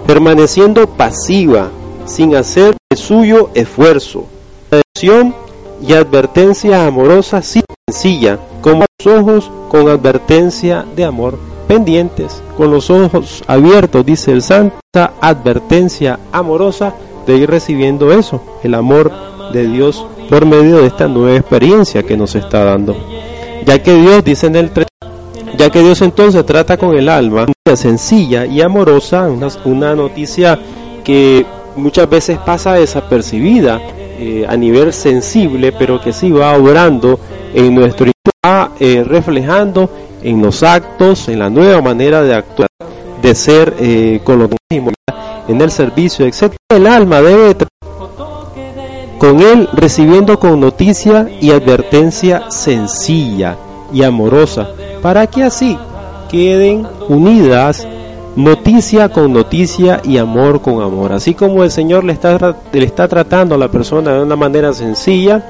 permaneciendo 0.07 0.87
pasiva, 0.87 1.69
sin 2.07 2.35
hacer 2.37 2.75
de 2.91 2.97
suyo 2.97 3.51
esfuerzo, 3.55 4.27
adhesión 4.71 5.35
y 5.83 5.93
advertencia 5.93 6.87
amorosa 6.87 7.43
sencilla, 7.43 8.39
con 8.61 8.79
los 8.81 9.07
ojos 9.07 9.51
con 9.69 9.89
advertencia 9.89 10.85
de 10.95 11.05
amor 11.05 11.39
pendientes, 11.67 12.43
con 12.57 12.71
los 12.71 12.91
ojos 12.91 13.43
abiertos, 13.47 14.05
dice 14.05 14.33
el 14.33 14.43
santa 14.43 15.15
advertencia 15.21 16.19
amorosa 16.31 16.95
de 17.27 17.37
ir 17.37 17.51
recibiendo 17.51 18.13
eso, 18.13 18.43
el 18.63 18.75
amor 18.75 19.11
de 19.53 19.67
Dios 19.67 20.05
por 20.29 20.47
medio 20.47 20.79
de 20.79 20.87
esta 20.87 21.09
nueva 21.09 21.37
experiencia 21.37 22.03
que 22.03 22.17
nos 22.17 22.35
está 22.35 22.65
dando. 22.65 22.97
Ya 23.65 23.83
que 23.83 23.95
Dios, 23.95 24.25
dice 24.25 24.47
en 24.47 24.57
el 24.57 24.71
ya 25.57 25.71
que 25.71 25.81
Dios 25.81 26.01
entonces 26.03 26.45
trata 26.45 26.77
con 26.77 26.97
el 26.97 27.09
alma, 27.09 27.47
una 27.67 27.77
sencilla 27.77 28.47
y 28.47 28.61
amorosa, 28.61 29.29
una, 29.65 29.95
noticia 29.95 30.59
que 31.05 31.45
muchas 31.77 32.09
veces 32.09 32.39
pasa 32.39 32.75
desapercibida 32.75 33.81
eh, 34.25 34.47
a 34.49 34.57
nivel 34.57 34.93
sensible, 34.93 35.73
pero 35.73 36.01
que 36.01 36.13
sí 36.13 36.31
va 36.31 36.57
obrando 36.57 37.19
en 37.53 37.75
nuestro 37.75 38.07
va 38.47 38.71
eh, 38.79 39.03
reflejando 39.05 39.91
en 40.23 40.41
los 40.41 40.63
actos, 40.63 41.29
en 41.29 41.41
la 41.41 41.51
nueva 41.51 41.83
manera 41.83 42.23
de 42.23 42.33
actuar, 42.33 42.69
de 43.21 43.35
ser 43.35 43.75
eh, 43.81 44.21
con 44.23 44.39
los 44.39 44.51
en 45.49 45.61
el 45.61 45.71
servicio, 45.73 46.25
etc. 46.25 46.55
El 46.69 46.87
alma 46.87 47.21
debe 47.21 47.57
con 49.19 49.41
él 49.41 49.69
recibiendo 49.73 50.39
con 50.39 50.61
noticia 50.61 51.29
y 51.41 51.51
advertencia 51.51 52.49
sencilla 52.49 53.57
y 53.93 54.05
amorosa, 54.05 54.69
para 55.03 55.27
que 55.27 55.43
así 55.43 55.77
queden 56.31 56.87
unidas 57.09 57.89
noticia 58.37 59.11
con 59.11 59.33
noticia 59.33 60.01
y 60.05 60.19
amor 60.19 60.61
con 60.61 60.83
amor. 60.83 61.13
Así 61.13 61.35
como 61.35 61.63
el 61.63 61.71
Señor 61.71 62.05
le 62.05 62.13
está, 62.13 62.57
le 62.73 62.85
está 62.85 63.09
tratando 63.09 63.55
a 63.55 63.59
la 63.59 63.69
persona 63.69 64.15
de 64.15 64.23
una 64.23 64.37
manera 64.37 64.73
sencilla, 64.73 65.43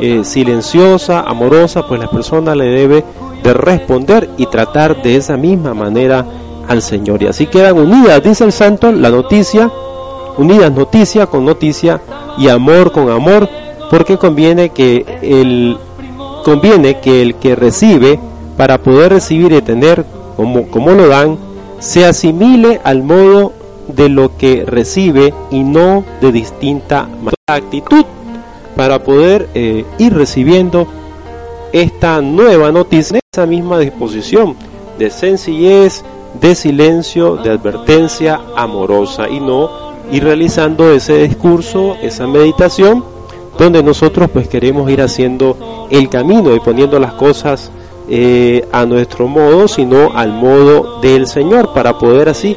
eh, 0.00 0.24
silenciosa, 0.24 1.20
amorosa, 1.20 1.86
pues 1.86 2.00
la 2.00 2.08
persona 2.08 2.54
le 2.54 2.66
debe 2.66 3.04
de 3.42 3.54
responder 3.54 4.30
y 4.36 4.46
tratar 4.46 5.02
de 5.02 5.16
esa 5.16 5.36
misma 5.36 5.74
manera 5.74 6.24
al 6.68 6.82
Señor. 6.82 7.22
Y 7.22 7.26
así 7.26 7.46
quedan 7.46 7.78
unidas, 7.78 8.22
dice 8.22 8.44
el 8.44 8.52
santo, 8.52 8.90
la 8.90 9.10
noticia 9.10 9.70
unidas 10.36 10.72
noticia 10.72 11.26
con 11.26 11.44
noticia 11.44 12.00
y 12.36 12.48
amor 12.48 12.92
con 12.92 13.10
amor, 13.10 13.48
porque 13.90 14.18
conviene 14.18 14.70
que 14.70 15.04
el 15.22 15.76
conviene 16.44 17.00
que 17.00 17.22
el 17.22 17.36
que 17.36 17.56
recibe 17.56 18.18
para 18.56 18.78
poder 18.78 19.12
recibir 19.12 19.52
y 19.52 19.62
tener 19.62 20.04
como, 20.36 20.68
como 20.68 20.90
lo 20.90 21.08
dan, 21.08 21.38
se 21.84 22.06
asimile 22.06 22.80
al 22.82 23.02
modo 23.02 23.52
de 23.88 24.08
lo 24.08 24.38
que 24.38 24.64
recibe 24.64 25.34
y 25.50 25.62
no 25.62 26.02
de 26.22 26.32
distinta 26.32 27.06
actitud 27.46 28.06
para 28.74 29.04
poder 29.04 29.50
eh, 29.52 29.84
ir 29.98 30.14
recibiendo 30.14 30.88
esta 31.72 32.22
nueva 32.22 32.72
noticia, 32.72 33.20
esa 33.30 33.44
misma 33.44 33.78
disposición 33.78 34.56
de 34.98 35.10
sencillez, 35.10 36.02
de 36.40 36.54
silencio, 36.54 37.36
de 37.36 37.50
advertencia 37.50 38.40
amorosa 38.56 39.28
y 39.28 39.40
no 39.40 39.92
ir 40.10 40.24
realizando 40.24 40.90
ese 40.90 41.28
discurso, 41.28 41.96
esa 42.00 42.26
meditación, 42.26 43.04
donde 43.58 43.82
nosotros 43.82 44.30
pues 44.32 44.48
queremos 44.48 44.90
ir 44.90 45.02
haciendo 45.02 45.86
el 45.90 46.08
camino 46.08 46.54
y 46.54 46.60
poniendo 46.60 46.98
las 46.98 47.12
cosas 47.12 47.70
eh, 48.08 48.66
a 48.72 48.84
nuestro 48.86 49.28
modo, 49.28 49.68
sino 49.68 50.12
al 50.14 50.32
modo 50.32 51.00
del 51.00 51.26
Señor, 51.26 51.72
para 51.72 51.98
poder 51.98 52.28
así 52.28 52.56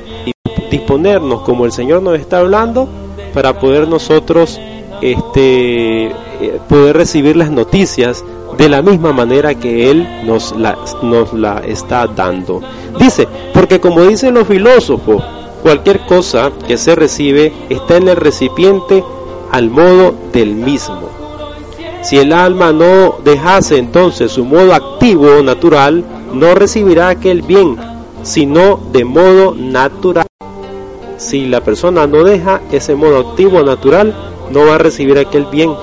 disponernos 0.69 1.41
como 1.41 1.65
el 1.65 1.71
Señor 1.71 2.01
nos 2.01 2.19
está 2.19 2.39
hablando, 2.39 2.87
para 3.33 3.59
poder 3.59 3.87
nosotros 3.87 4.59
este, 5.01 6.07
eh, 6.07 6.59
poder 6.67 6.97
recibir 6.97 7.35
las 7.35 7.51
noticias 7.51 8.23
de 8.57 8.69
la 8.69 8.81
misma 8.81 9.13
manera 9.13 9.55
que 9.55 9.91
Él 9.91 10.07
nos 10.25 10.55
la, 10.57 10.77
nos 11.03 11.33
la 11.33 11.59
está 11.59 12.07
dando. 12.07 12.61
Dice, 12.99 13.27
porque 13.53 13.79
como 13.79 14.03
dicen 14.03 14.33
los 14.33 14.47
filósofos, 14.47 15.23
cualquier 15.61 15.99
cosa 16.01 16.51
que 16.67 16.77
se 16.77 16.95
recibe 16.95 17.53
está 17.69 17.97
en 17.97 18.07
el 18.07 18.15
recipiente 18.15 19.03
al 19.51 19.69
modo 19.69 20.15
del 20.33 20.55
mismo. 20.55 21.06
Si 22.07 22.17
el 22.17 22.31
alma 22.31 22.71
no 22.71 23.17
dejase 23.21 23.77
entonces 23.77 24.31
su 24.31 24.45
modo 24.45 24.73
activo 24.73 25.43
natural, 25.43 26.05
no 26.33 26.55
recibirá 26.55 27.09
aquel 27.09 27.41
bien, 27.41 27.75
sino 28.23 28.79
de 28.93 29.03
modo 29.03 29.53
natural. 29.53 30.25
Si 31.17 31.47
la 31.47 31.59
persona 31.59 32.07
no 32.07 32.23
deja 32.23 32.61
ese 32.71 32.95
modo 32.95 33.31
activo 33.31 33.61
natural, 33.61 34.15
no 34.53 34.67
va 34.67 34.75
a 34.75 34.77
recibir 34.77 35.17
aquel 35.19 35.47
bien 35.47 35.73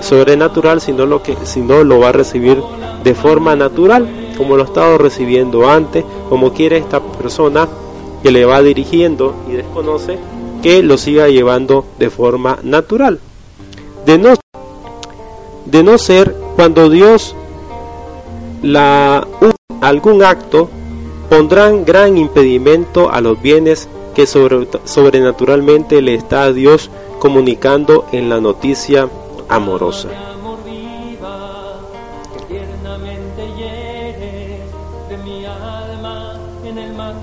sobrenatural, 0.00 0.80
sino 0.80 1.06
lo 1.06 1.24
que 1.24 1.36
sino 1.42 1.82
lo 1.82 1.98
va 1.98 2.10
a 2.10 2.12
recibir 2.12 2.62
de 3.02 3.14
forma 3.16 3.56
natural, 3.56 4.06
como 4.38 4.56
lo 4.56 4.62
ha 4.62 4.66
estado 4.66 4.96
recibiendo 4.96 5.68
antes, 5.68 6.04
como 6.28 6.52
quiere 6.52 6.76
esta 6.76 7.00
persona 7.00 7.66
que 8.22 8.30
le 8.30 8.44
va 8.44 8.62
dirigiendo 8.62 9.34
y 9.50 9.54
desconoce 9.54 10.20
que 10.62 10.84
lo 10.84 10.96
siga 10.96 11.26
llevando 11.26 11.84
de 11.98 12.10
forma 12.10 12.60
natural. 12.62 13.18
De 14.04 14.18
no, 14.18 14.34
de 15.76 15.82
no 15.82 15.98
ser 15.98 16.34
cuando 16.56 16.88
Dios 16.88 17.36
la 18.62 19.28
algún 19.82 20.22
acto 20.22 20.70
pondrán 21.28 21.84
gran 21.84 22.16
impedimento 22.16 23.10
a 23.12 23.20
los 23.20 23.42
bienes 23.42 23.86
que 24.14 24.26
sobrenaturalmente 24.26 26.00
le 26.00 26.14
está 26.14 26.44
a 26.44 26.52
Dios 26.54 26.90
comunicando 27.18 28.06
en 28.12 28.30
la 28.30 28.40
noticia 28.40 29.10
amorosa. 29.50 30.08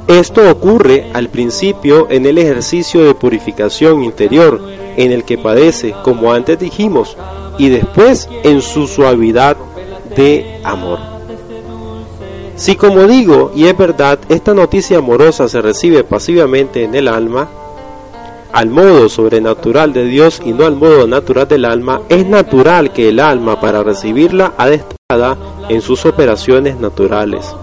Esto 0.07 0.48
ocurre 0.51 1.10
al 1.13 1.29
principio 1.29 2.07
en 2.12 2.27
el 2.27 2.38
ejercicio 2.38 3.03
de 3.03 3.15
purificación 3.15 4.03
interior 4.03 4.62
en 4.95 5.12
el 5.12 5.24
que 5.24 5.39
padece, 5.39 5.95
como 6.03 6.31
antes 6.31 6.60
dijimos, 6.60 7.17
y 7.57 7.69
después 7.69 8.29
en 8.43 8.62
su 8.62 8.88
suavidad 8.88 9.57
de 10.15 10.60
amor. 10.63 10.99
Si 12.56 12.75
como 12.75 13.08
digo, 13.08 13.51
y 13.56 13.65
es 13.65 13.78
verdad, 13.78 14.19
esta 14.30 14.54
noticia 14.54 14.99
amorosa 14.99 15.47
se 15.49 15.62
recibe 15.62 16.04
pasivamente 16.04 16.84
en 16.84 16.93
el 16.95 17.08
alma, 17.08 17.49
al 18.51 18.69
modo 18.69 19.10
sobrenatural 19.10 19.91
de 19.91 20.06
Dios 20.06 20.39
y 20.45 20.54
no 20.54 20.65
al 20.65 20.75
modo 20.75 21.08
natural 21.08 21.47
del 21.47 21.65
alma, 21.65 22.01
es 22.10 22.28
natural 22.28 22.93
que 22.93 23.10
el 23.10 23.19
alma 23.19 23.60
para 23.60 23.82
recibirla 23.82 24.54
ha 24.58 24.67
de 24.67 24.75
estar 24.75 25.38
en 25.69 25.82
sus 25.82 26.06
operaciones 26.06 26.80
naturales, 26.80 27.56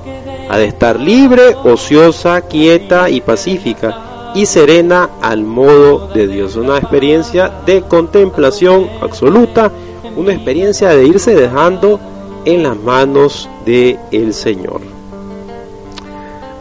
ha 0.49 0.59
de 0.59 0.67
estar 0.67 0.99
libre, 0.99 1.55
ociosa, 1.65 2.43
quieta 2.43 3.09
y 3.09 3.21
pacífica 3.21 4.10
y 4.35 4.47
serena 4.47 5.11
al 5.21 5.45
modo 5.45 6.09
de 6.09 6.27
Dios. 6.27 6.57
Una 6.57 6.79
experiencia 6.79 7.53
de 7.67 7.83
contemplación 7.83 8.89
absoluta, 9.01 9.71
una 10.17 10.33
experiencia 10.33 10.91
de 10.91 11.07
irse 11.07 11.35
dejando 11.35 12.01
en 12.45 12.63
las 12.63 12.77
manos 12.77 13.49
del 13.65 13.99
el 14.11 14.35
Señor. 14.35 14.81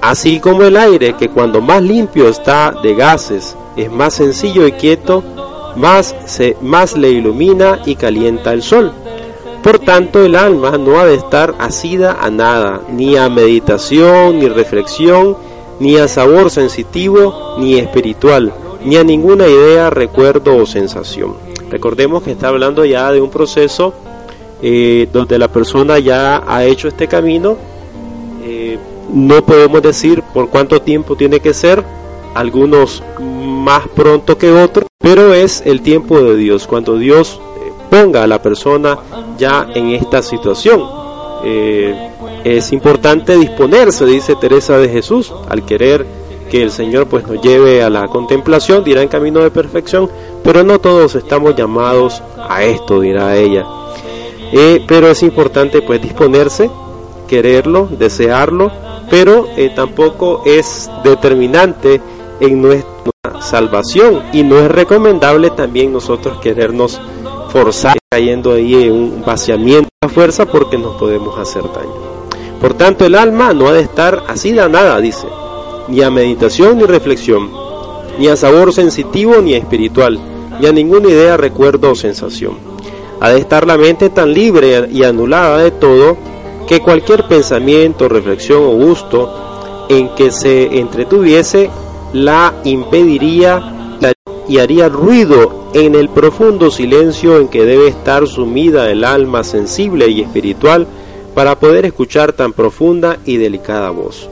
Así 0.01 0.39
como 0.39 0.63
el 0.63 0.77
aire 0.77 1.13
que 1.13 1.29
cuando 1.29 1.61
más 1.61 1.83
limpio 1.83 2.29
está 2.29 2.73
de 2.81 2.95
gases 2.95 3.55
es 3.75 3.91
más 3.91 4.13
sencillo 4.13 4.65
y 4.65 4.71
quieto, 4.73 5.23
más, 5.75 6.15
se, 6.25 6.57
más 6.61 6.97
le 6.97 7.09
ilumina 7.09 7.79
y 7.85 7.95
calienta 7.95 8.53
el 8.53 8.61
sol. 8.63 8.91
Por 9.63 9.79
tanto, 9.79 10.23
el 10.23 10.35
alma 10.35 10.77
no 10.77 10.99
ha 10.99 11.05
de 11.05 11.15
estar 11.15 11.55
asida 11.59 12.17
a 12.21 12.29
nada, 12.29 12.81
ni 12.89 13.17
a 13.17 13.27
meditación, 13.29 14.39
ni 14.39 14.47
reflexión, 14.47 15.37
ni 15.79 15.97
a 15.97 16.07
sabor 16.07 16.49
sensitivo, 16.49 17.55
ni 17.57 17.77
espiritual, 17.77 18.53
ni 18.83 18.97
a 18.97 19.03
ninguna 19.03 19.47
idea, 19.47 19.89
recuerdo 19.89 20.55
o 20.57 20.65
sensación. 20.65 21.35
Recordemos 21.69 22.23
que 22.23 22.31
está 22.31 22.49
hablando 22.49 22.83
ya 22.85 23.11
de 23.11 23.21
un 23.21 23.29
proceso 23.29 23.93
eh, 24.61 25.07
donde 25.11 25.37
la 25.37 25.47
persona 25.47 25.99
ya 25.99 26.43
ha 26.45 26.65
hecho 26.65 26.87
este 26.87 27.07
camino. 27.07 27.57
Eh, 28.43 28.77
no 29.13 29.45
podemos 29.45 29.81
decir 29.81 30.21
por 30.33 30.49
cuánto 30.49 30.81
tiempo 30.81 31.15
tiene 31.15 31.39
que 31.39 31.53
ser, 31.53 31.83
algunos 32.33 33.03
más 33.19 33.87
pronto 33.87 34.37
que 34.37 34.51
otros, 34.51 34.87
pero 34.99 35.33
es 35.33 35.63
el 35.65 35.81
tiempo 35.81 36.19
de 36.21 36.35
Dios, 36.35 36.67
cuando 36.67 36.97
Dios 36.97 37.39
eh, 37.63 37.71
ponga 37.89 38.23
a 38.23 38.27
la 38.27 38.41
persona 38.41 38.97
ya 39.37 39.67
en 39.73 39.89
esta 39.91 40.21
situación. 40.21 40.83
Es 42.43 42.71
importante 42.71 43.37
disponerse, 43.37 44.05
dice 44.05 44.35
Teresa 44.35 44.77
de 44.77 44.89
Jesús, 44.89 45.33
al 45.49 45.65
querer 45.65 46.05
que 46.49 46.63
el 46.63 46.71
Señor 46.71 47.07
pues 47.07 47.27
nos 47.27 47.41
lleve 47.41 47.83
a 47.83 47.89
la 47.89 48.07
contemplación, 48.07 48.83
dirá 48.83 49.01
en 49.01 49.07
camino 49.07 49.41
de 49.41 49.51
perfección, 49.51 50.09
pero 50.43 50.63
no 50.63 50.79
todos 50.79 51.15
estamos 51.15 51.55
llamados 51.55 52.23
a 52.37 52.63
esto, 52.63 52.99
dirá 52.99 53.35
ella. 53.37 53.65
Eh, 54.51 54.83
pero 54.87 55.09
es 55.09 55.21
importante 55.21 55.81
pues 55.81 56.01
disponerse, 56.01 56.71
quererlo, 57.27 57.87
desearlo, 57.91 58.71
pero 59.09 59.47
tampoco 59.75 60.43
es 60.45 60.89
determinante 61.03 62.01
en 62.39 62.61
nuestra 62.61 63.41
salvación 63.41 64.23
y 64.33 64.43
no 64.43 64.59
es 64.59 64.71
recomendable 64.71 65.51
también 65.51 65.93
nosotros 65.93 66.39
querernos 66.39 66.99
forzar 67.49 67.97
cayendo 68.09 68.53
ahí 68.53 68.83
en 68.83 68.91
un 68.91 69.23
vaciamiento 69.25 69.89
a 70.01 70.09
fuerza 70.09 70.45
porque 70.45 70.77
nos 70.77 70.95
podemos 70.95 71.37
hacer 71.37 71.63
daño. 71.63 72.08
Por 72.59 72.73
tanto, 72.73 73.05
el 73.05 73.15
alma 73.15 73.53
no 73.53 73.67
ha 73.67 73.73
de 73.73 73.81
estar 73.81 74.23
así 74.27 74.51
de 74.51 74.67
nada, 74.67 74.99
dice, 74.99 75.27
ni 75.87 76.01
a 76.01 76.11
meditación 76.11 76.77
ni 76.77 76.83
reflexión, 76.83 77.49
ni 78.17 78.27
a 78.27 78.35
sabor 78.35 78.73
sensitivo 78.73 79.37
ni 79.41 79.53
espiritual, 79.53 80.19
ni 80.59 80.67
a 80.67 80.71
ninguna 80.73 81.09
idea, 81.09 81.37
recuerdo 81.37 81.91
o 81.91 81.95
sensación. 81.95 82.57
Ha 83.21 83.29
de 83.29 83.39
estar 83.39 83.65
la 83.65 83.77
mente 83.77 84.09
tan 84.09 84.33
libre 84.33 84.89
y 84.91 85.03
anulada 85.03 85.57
de 85.59 85.71
todo 85.71 86.17
que 86.67 86.81
cualquier 86.81 87.27
pensamiento, 87.27 88.09
reflexión 88.09 88.63
o 88.63 88.71
gusto 88.71 89.85
en 89.89 90.09
que 90.15 90.31
se 90.31 90.79
entretuviese 90.79 91.69
la 92.13 92.53
impediría 92.63 93.97
y 94.47 94.57
haría 94.57 94.89
ruido 94.89 95.69
en 95.73 95.95
el 95.95 96.09
profundo 96.09 96.71
silencio 96.71 97.39
en 97.39 97.47
que 97.47 97.65
debe 97.65 97.87
estar 97.87 98.27
sumida 98.27 98.89
el 98.89 99.03
alma 99.03 99.43
sensible 99.43 100.07
y 100.09 100.21
espiritual 100.21 100.87
para 101.39 101.57
poder 101.57 101.85
escuchar 101.85 102.33
tan 102.33 102.51
profunda 102.51 103.19
y 103.23 103.37
delicada 103.37 103.91
voz. 103.91 104.29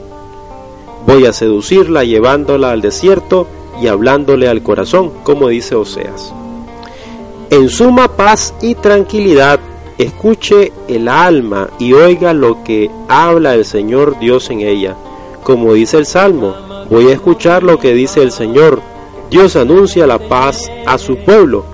Voy 1.06 1.24
a 1.24 1.32
seducirla 1.32 2.04
llevándola 2.04 2.70
al 2.70 2.82
desierto 2.82 3.46
y 3.80 3.86
hablándole 3.86 4.46
al 4.46 4.62
corazón, 4.62 5.12
como 5.22 5.48
dice 5.48 5.74
Oseas. 5.74 6.34
En 7.48 7.70
suma 7.70 8.08
paz 8.08 8.52
y 8.60 8.74
tranquilidad, 8.74 9.58
escuche 9.96 10.70
el 10.86 11.08
alma 11.08 11.70
y 11.78 11.94
oiga 11.94 12.34
lo 12.34 12.62
que 12.62 12.90
habla 13.08 13.54
el 13.54 13.64
Señor 13.64 14.18
Dios 14.18 14.50
en 14.50 14.60
ella, 14.60 14.94
como 15.44 15.72
dice 15.72 15.96
el 15.96 16.04
Salmo, 16.04 16.56
Voy 16.90 17.08
a 17.08 17.14
escuchar 17.14 17.62
lo 17.62 17.78
que 17.78 17.94
dice 17.94 18.20
el 18.20 18.32
Señor. 18.32 18.82
Dios 19.30 19.56
anuncia 19.56 20.06
la 20.06 20.18
paz 20.18 20.70
a 20.84 20.98
su 20.98 21.16
pueblo, 21.16 21.64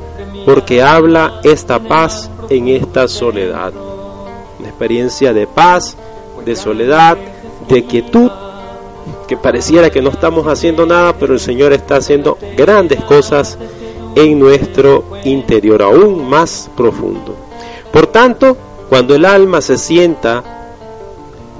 porque 0.46 0.80
habla 0.80 1.40
esta 1.42 1.80
paz 1.80 2.30
en 2.50 2.68
esta 2.68 3.08
soledad. 3.08 3.72
Una 4.58 4.68
experiencia 4.68 5.32
de 5.32 5.46
paz, 5.46 5.96
de 6.44 6.56
soledad, 6.56 7.16
de 7.68 7.84
quietud, 7.84 8.30
que 9.26 9.36
pareciera 9.36 9.90
que 9.90 10.02
no 10.02 10.10
estamos 10.10 10.46
haciendo 10.46 10.86
nada, 10.86 11.14
pero 11.18 11.34
el 11.34 11.40
Señor 11.40 11.72
está 11.72 11.96
haciendo 11.96 12.38
grandes 12.56 13.02
cosas 13.04 13.58
en 14.14 14.38
nuestro 14.38 15.04
interior, 15.24 15.82
aún 15.82 16.28
más 16.28 16.70
profundo. 16.76 17.34
Por 17.92 18.06
tanto, 18.06 18.56
cuando 18.88 19.14
el 19.14 19.24
alma 19.24 19.60
se 19.60 19.78
sienta 19.78 20.42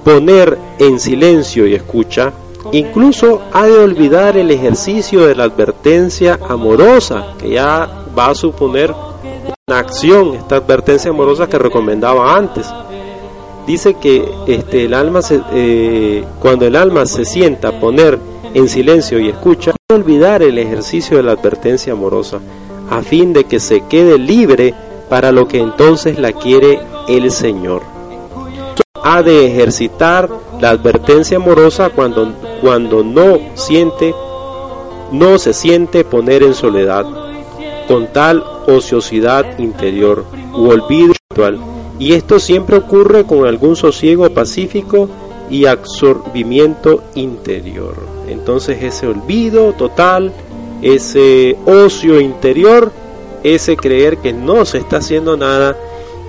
poner 0.05 0.59
en 0.79 1.01
silencio 1.01 1.67
y 1.67 1.75
escucha, 1.75 2.33
incluso 2.73 3.43
ha 3.53 3.67
de 3.67 3.79
olvidar 3.79 4.37
el 4.37 4.51
ejercicio 4.51 5.27
de 5.27 5.35
la 5.35 5.45
advertencia 5.45 6.39
amorosa, 6.49 7.35
que 7.39 7.51
ya 7.51 8.05
va 8.17 8.29
a 8.29 8.35
suponer 8.35 8.95
una 9.67 9.79
acción, 9.79 10.35
esta 10.35 10.57
advertencia 10.57 11.11
amorosa 11.11 11.49
que 11.49 11.59
recomendaba 11.59 12.37
antes. 12.37 12.71
Dice 13.67 13.95
que 13.95 14.29
este, 14.47 14.85
el 14.85 14.95
alma 14.95 15.23
se, 15.23 15.41
eh, 15.53 16.25
cuando 16.41 16.67
el 16.67 16.77
alma 16.77 17.07
se 17.07 17.25
sienta 17.25 17.69
a 17.69 17.81
poner 17.81 18.19
en 18.53 18.69
silencio 18.69 19.19
y 19.19 19.29
escucha, 19.29 19.75
no 19.91 19.97
olvidar 19.97 20.43
el 20.43 20.59
ejercicio 20.59 21.17
de 21.17 21.23
la 21.23 21.33
advertencia 21.33 21.93
amorosa, 21.93 22.41
a 22.91 23.03
fin 23.03 23.33
de 23.33 23.45
que 23.45 23.61
se 23.61 23.87
quede 23.87 24.19
libre 24.19 24.75
para 25.09 25.33
lo 25.33 25.49
que 25.49 25.59
entonces 25.61 26.19
la 26.19 26.33
quiere 26.33 26.81
el 27.09 27.31
Señor. 27.31 27.83
Ha 29.03 29.23
de 29.23 29.47
ejercitar 29.47 30.29
la 30.61 30.71
advertencia 30.71 31.39
amorosa 31.39 31.91
cuando, 31.91 32.33
cuando 32.61 33.03
no 33.03 33.39
siente, 33.55 34.15
no 35.11 35.39
se 35.39 35.53
siente 35.53 36.05
poner 36.05 36.43
en 36.43 36.55
soledad, 36.55 37.07
con 37.89 38.09
tal 38.09 38.45
ociosidad 38.67 39.59
interior 39.59 40.25
u 40.55 40.69
olvido 40.69 41.13
espiritual. 41.13 41.74
Y 41.99 42.13
esto 42.13 42.39
siempre 42.39 42.77
ocurre 42.77 43.25
con 43.25 43.47
algún 43.47 43.77
sosiego 43.77 44.29
pacífico 44.31 45.09
y 45.51 45.67
absorbimiento 45.67 47.03
interior. 47.15 47.95
Entonces 48.29 48.83
ese 48.83 49.07
olvido 49.07 49.73
total, 49.75 50.33
ese 50.83 51.57
ocio 51.67 52.21
interior, 52.21 52.93
ese 53.43 53.77
creer 53.77 54.19
que 54.19 54.33
no 54.33 54.65
se 54.65 54.79
está 54.79 54.97
haciendo 54.97 55.37
nada 55.37 55.77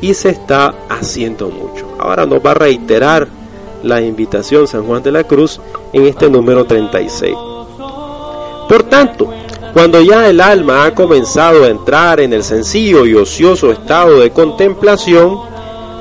y 0.02 0.14
se 0.14 0.30
está 0.30 0.76
haciendo 0.90 1.50
mucho. 1.50 1.88
Ahora 1.98 2.26
nos 2.26 2.46
va 2.46 2.52
a 2.52 2.56
reiterar 2.56 3.28
la 3.84 4.02
invitación 4.02 4.68
San 4.68 4.84
Juan 4.84 5.02
de 5.02 5.12
la 5.12 5.24
Cruz 5.24 5.60
en 5.94 6.06
este 6.06 6.30
número 6.30 6.66
36. 6.66 7.36
Por 8.68 8.84
tanto, 8.84 9.32
cuando 9.74 10.02
ya 10.02 10.28
el 10.30 10.42
alma 10.42 10.86
ha 10.86 10.96
comenzado 10.96 11.64
a 11.64 11.68
entrar 11.68 12.20
en 12.20 12.34
el 12.34 12.44
sencillo 12.44 13.06
y 13.06 13.14
ocioso 13.14 13.72
estado 13.72 14.20
de 14.20 14.32
contemplación, 14.32 15.38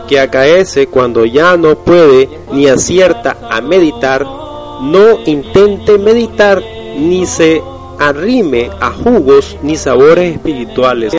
que 0.08 0.20
acaece 0.20 0.86
cuando 0.86 1.24
ya 1.24 1.56
no 1.56 1.76
puede 1.76 2.28
ni 2.52 2.68
acierta 2.68 3.36
a 3.50 3.60
meditar, 3.60 4.24
no 4.24 5.18
intente 5.24 5.98
meditar 5.98 6.62
ni 6.96 7.26
se 7.26 7.62
arrime 7.98 8.70
a 8.80 8.90
jugos 8.90 9.56
ni 9.62 9.76
sabores 9.76 10.34
espirituales. 10.34 11.16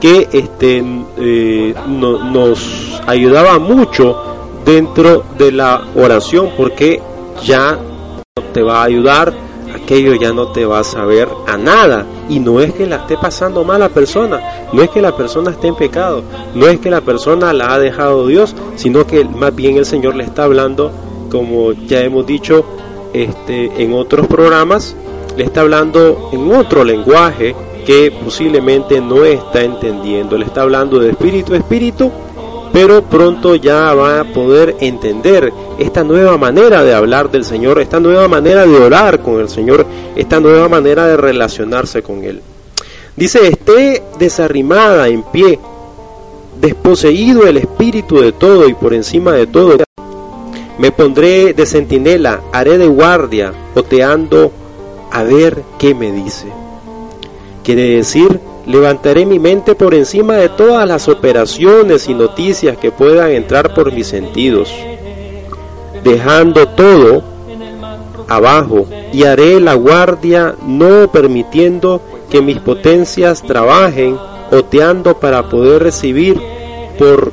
Que 0.00 0.28
este, 0.32 0.84
eh, 1.18 1.74
nos 1.86 3.00
ayudaba 3.06 3.58
mucho 3.58 4.16
dentro 4.64 5.24
de 5.38 5.52
la 5.52 5.82
oración 5.96 6.50
porque 6.56 7.00
ya 7.44 7.72
no 7.72 8.42
te 8.52 8.62
va 8.62 8.80
a 8.80 8.84
ayudar 8.84 9.45
aquello 9.86 10.16
ya 10.16 10.32
no 10.32 10.48
te 10.48 10.66
va 10.66 10.80
a 10.80 10.84
saber 10.84 11.28
a 11.46 11.56
nada. 11.56 12.04
Y 12.28 12.40
no 12.40 12.60
es 12.60 12.74
que 12.74 12.86
la 12.86 12.96
esté 12.96 13.16
pasando 13.16 13.62
mal 13.62 13.78
la 13.78 13.88
persona, 13.88 14.40
no 14.72 14.82
es 14.82 14.90
que 14.90 15.00
la 15.00 15.16
persona 15.16 15.52
esté 15.52 15.68
en 15.68 15.76
pecado, 15.76 16.24
no 16.54 16.66
es 16.66 16.80
que 16.80 16.90
la 16.90 17.00
persona 17.00 17.52
la 17.52 17.72
ha 17.72 17.78
dejado 17.78 18.26
Dios, 18.26 18.56
sino 18.74 19.06
que 19.06 19.24
más 19.24 19.54
bien 19.54 19.76
el 19.76 19.86
Señor 19.86 20.16
le 20.16 20.24
está 20.24 20.42
hablando, 20.42 20.90
como 21.30 21.72
ya 21.72 22.00
hemos 22.00 22.26
dicho 22.26 22.64
este, 23.12 23.70
en 23.80 23.94
otros 23.94 24.26
programas, 24.26 24.96
le 25.36 25.44
está 25.44 25.60
hablando 25.60 26.30
en 26.32 26.52
otro 26.52 26.82
lenguaje 26.82 27.54
que 27.86 28.10
posiblemente 28.10 29.00
no 29.00 29.24
está 29.24 29.62
entendiendo. 29.62 30.36
Le 30.36 30.46
está 30.46 30.62
hablando 30.62 30.98
de 30.98 31.10
espíritu 31.10 31.54
a 31.54 31.58
espíritu 31.58 32.10
pero 32.76 33.02
pronto 33.02 33.54
ya 33.54 33.94
va 33.94 34.20
a 34.20 34.24
poder 34.24 34.76
entender 34.80 35.50
esta 35.78 36.04
nueva 36.04 36.36
manera 36.36 36.84
de 36.84 36.92
hablar 36.92 37.30
del 37.30 37.42
Señor, 37.42 37.80
esta 37.80 38.00
nueva 38.00 38.28
manera 38.28 38.66
de 38.66 38.76
orar 38.76 39.22
con 39.22 39.40
el 39.40 39.48
Señor, 39.48 39.86
esta 40.14 40.40
nueva 40.40 40.68
manera 40.68 41.06
de 41.06 41.16
relacionarse 41.16 42.02
con 42.02 42.22
Él. 42.22 42.42
Dice, 43.16 43.48
esté 43.48 44.02
desarrimada 44.18 45.08
en 45.08 45.22
pie, 45.22 45.58
desposeído 46.60 47.46
el 47.46 47.56
espíritu 47.56 48.20
de 48.20 48.32
todo 48.32 48.68
y 48.68 48.74
por 48.74 48.92
encima 48.92 49.32
de 49.32 49.46
todo. 49.46 49.78
Me 50.76 50.92
pondré 50.92 51.54
de 51.54 51.64
centinela, 51.64 52.42
haré 52.52 52.76
de 52.76 52.88
guardia, 52.88 53.54
oteando 53.74 54.52
a 55.10 55.22
ver 55.22 55.62
qué 55.78 55.94
me 55.94 56.12
dice. 56.12 56.48
Quiere 57.64 57.96
decir, 57.96 58.38
Levantaré 58.66 59.24
mi 59.24 59.38
mente 59.38 59.74
por 59.74 59.94
encima 59.94 60.34
de 60.34 60.48
todas 60.48 60.88
las 60.88 61.08
operaciones 61.08 62.08
y 62.08 62.14
noticias 62.14 62.76
que 62.76 62.90
puedan 62.90 63.30
entrar 63.30 63.72
por 63.74 63.92
mis 63.92 64.08
sentidos, 64.08 64.72
dejando 66.02 66.66
todo 66.68 67.22
abajo 68.28 68.86
y 69.12 69.22
haré 69.22 69.60
la 69.60 69.74
guardia 69.74 70.56
no 70.66 71.08
permitiendo 71.12 72.00
que 72.28 72.42
mis 72.42 72.58
potencias 72.58 73.42
trabajen 73.42 74.18
oteando 74.50 75.18
para 75.18 75.48
poder 75.48 75.84
recibir 75.84 76.40
por 76.98 77.32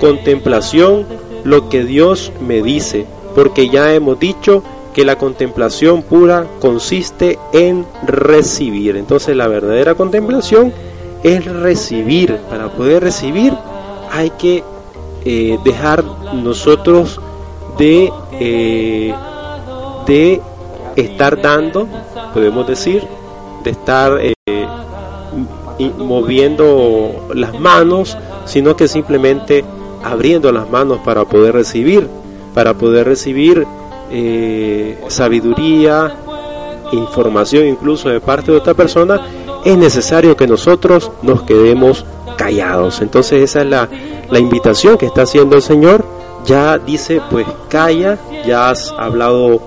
contemplación 0.00 1.06
lo 1.44 1.68
que 1.68 1.84
Dios 1.84 2.32
me 2.40 2.62
dice, 2.62 3.06
porque 3.34 3.68
ya 3.68 3.92
hemos 3.92 4.18
dicho 4.18 4.62
que 4.94 5.04
la 5.04 5.16
contemplación 5.16 6.02
pura 6.02 6.46
consiste 6.60 7.38
en 7.52 7.86
recibir. 8.06 8.96
Entonces 8.96 9.36
la 9.36 9.48
verdadera 9.48 9.94
contemplación 9.94 10.72
es 11.22 11.44
recibir. 11.44 12.36
Para 12.48 12.68
poder 12.68 13.02
recibir 13.02 13.52
hay 14.10 14.30
que 14.30 14.64
eh, 15.24 15.58
dejar 15.64 16.04
nosotros 16.34 17.20
de, 17.78 18.12
eh, 18.32 19.14
de 20.06 20.40
estar 20.96 21.40
dando, 21.40 21.86
podemos 22.34 22.66
decir, 22.66 23.06
de 23.64 23.70
estar 23.70 24.18
eh, 24.20 24.34
moviendo 25.98 27.28
las 27.34 27.58
manos, 27.58 28.16
sino 28.44 28.76
que 28.76 28.88
simplemente 28.88 29.64
abriendo 30.02 30.50
las 30.52 30.68
manos 30.68 30.98
para 31.04 31.24
poder 31.24 31.54
recibir, 31.54 32.08
para 32.54 32.74
poder 32.74 33.06
recibir 33.06 33.66
eh, 34.10 34.98
sabiduría, 35.08 36.14
información 36.92 37.66
incluso 37.66 38.08
de 38.08 38.20
parte 38.20 38.52
de 38.52 38.58
otra 38.58 38.74
persona, 38.74 39.20
es 39.64 39.76
necesario 39.76 40.36
que 40.36 40.46
nosotros 40.46 41.10
nos 41.22 41.42
quedemos 41.42 42.04
callados. 42.36 43.00
Entonces 43.02 43.42
esa 43.42 43.62
es 43.62 43.66
la, 43.66 43.88
la 44.30 44.38
invitación 44.38 44.96
que 44.96 45.06
está 45.06 45.22
haciendo 45.22 45.56
el 45.56 45.62
Señor. 45.62 46.04
Ya 46.46 46.78
dice, 46.78 47.20
pues 47.30 47.46
calla, 47.68 48.18
ya 48.46 48.70
has 48.70 48.92
hablado, 48.98 49.60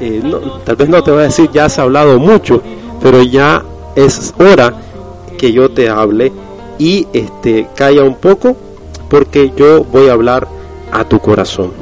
eh, 0.00 0.22
tal 0.64 0.76
vez 0.76 0.88
no 0.88 1.02
te 1.02 1.10
va 1.10 1.20
a 1.20 1.24
decir 1.24 1.50
ya 1.52 1.64
has 1.64 1.78
hablado 1.78 2.20
mucho, 2.20 2.62
pero 3.02 3.22
ya 3.22 3.64
es 3.96 4.32
hora 4.38 4.72
que 5.36 5.52
yo 5.52 5.70
te 5.70 5.88
hable 5.88 6.32
y 6.78 7.06
este 7.12 7.68
calla 7.74 8.02
un 8.04 8.14
poco 8.14 8.56
porque 9.08 9.52
yo 9.56 9.84
voy 9.84 10.08
a 10.08 10.12
hablar 10.12 10.46
a 10.92 11.04
tu 11.04 11.18
corazón. 11.18 11.72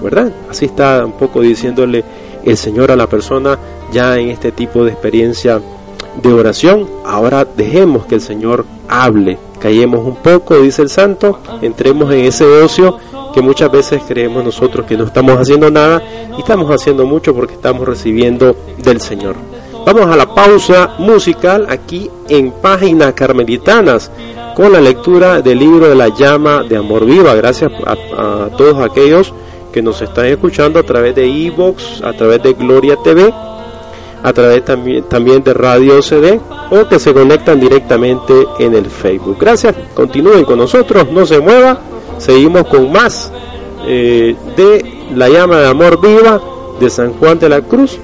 ¿Verdad? 0.00 0.32
Así 0.50 0.66
está 0.66 1.04
un 1.04 1.12
poco 1.12 1.40
diciéndole 1.40 2.04
el 2.44 2.56
Señor 2.56 2.90
a 2.90 2.96
la 2.96 3.06
persona 3.06 3.58
ya 3.92 4.18
en 4.18 4.30
este 4.30 4.52
tipo 4.52 4.84
de 4.84 4.92
experiencia 4.92 5.60
de 6.22 6.32
oración. 6.32 6.88
Ahora 7.04 7.44
dejemos 7.44 8.06
que 8.06 8.16
el 8.16 8.20
Señor 8.20 8.64
hable, 8.88 9.38
callemos 9.60 10.04
un 10.04 10.16
poco, 10.16 10.58
dice 10.58 10.82
el 10.82 10.88
santo, 10.88 11.40
entremos 11.62 12.12
en 12.12 12.20
ese 12.24 12.44
ocio 12.44 12.98
que 13.34 13.42
muchas 13.42 13.70
veces 13.70 14.02
creemos 14.06 14.44
nosotros 14.44 14.86
que 14.86 14.96
no 14.96 15.04
estamos 15.04 15.38
haciendo 15.38 15.70
nada 15.70 16.02
y 16.36 16.40
estamos 16.40 16.70
haciendo 16.70 17.04
mucho 17.06 17.34
porque 17.34 17.54
estamos 17.54 17.86
recibiendo 17.86 18.56
del 18.78 19.00
Señor. 19.00 19.36
Vamos 19.84 20.06
a 20.06 20.16
la 20.16 20.34
pausa 20.34 20.94
musical 20.98 21.66
aquí 21.70 22.10
en 22.28 22.52
Páginas 22.52 23.14
Carmelitanas 23.14 24.10
con 24.54 24.72
la 24.72 24.80
lectura 24.80 25.40
del 25.40 25.58
libro 25.58 25.88
de 25.88 25.94
la 25.94 26.08
llama 26.08 26.62
de 26.62 26.76
amor 26.76 27.06
viva. 27.06 27.34
Gracias 27.34 27.70
a, 27.86 27.92
a 27.92 28.48
todos 28.50 28.84
aquellos 28.84 29.32
que 29.72 29.82
nos 29.82 30.00
están 30.02 30.26
escuchando 30.26 30.78
a 30.78 30.82
través 30.82 31.14
de 31.14 31.26
Evox, 31.26 32.02
a 32.02 32.12
través 32.12 32.42
de 32.42 32.54
Gloria 32.54 32.96
TV, 33.02 33.32
a 34.22 34.32
través 34.32 34.64
también, 34.64 35.04
también 35.04 35.42
de 35.42 35.54
Radio 35.54 36.02
CD 36.02 36.40
o 36.70 36.88
que 36.88 36.98
se 36.98 37.14
conectan 37.14 37.60
directamente 37.60 38.34
en 38.58 38.74
el 38.74 38.86
Facebook. 38.86 39.36
Gracias, 39.40 39.74
continúen 39.94 40.44
con 40.44 40.58
nosotros, 40.58 41.10
no 41.10 41.24
se 41.24 41.40
mueva, 41.40 41.78
seguimos 42.18 42.66
con 42.66 42.90
más 42.90 43.32
eh, 43.86 44.36
de 44.56 44.98
la 45.14 45.28
llama 45.28 45.58
de 45.58 45.68
amor 45.68 46.00
viva 46.00 46.40
de 46.80 46.90
San 46.90 47.12
Juan 47.14 47.38
de 47.38 47.48
la 47.48 47.62
Cruz 47.62 47.98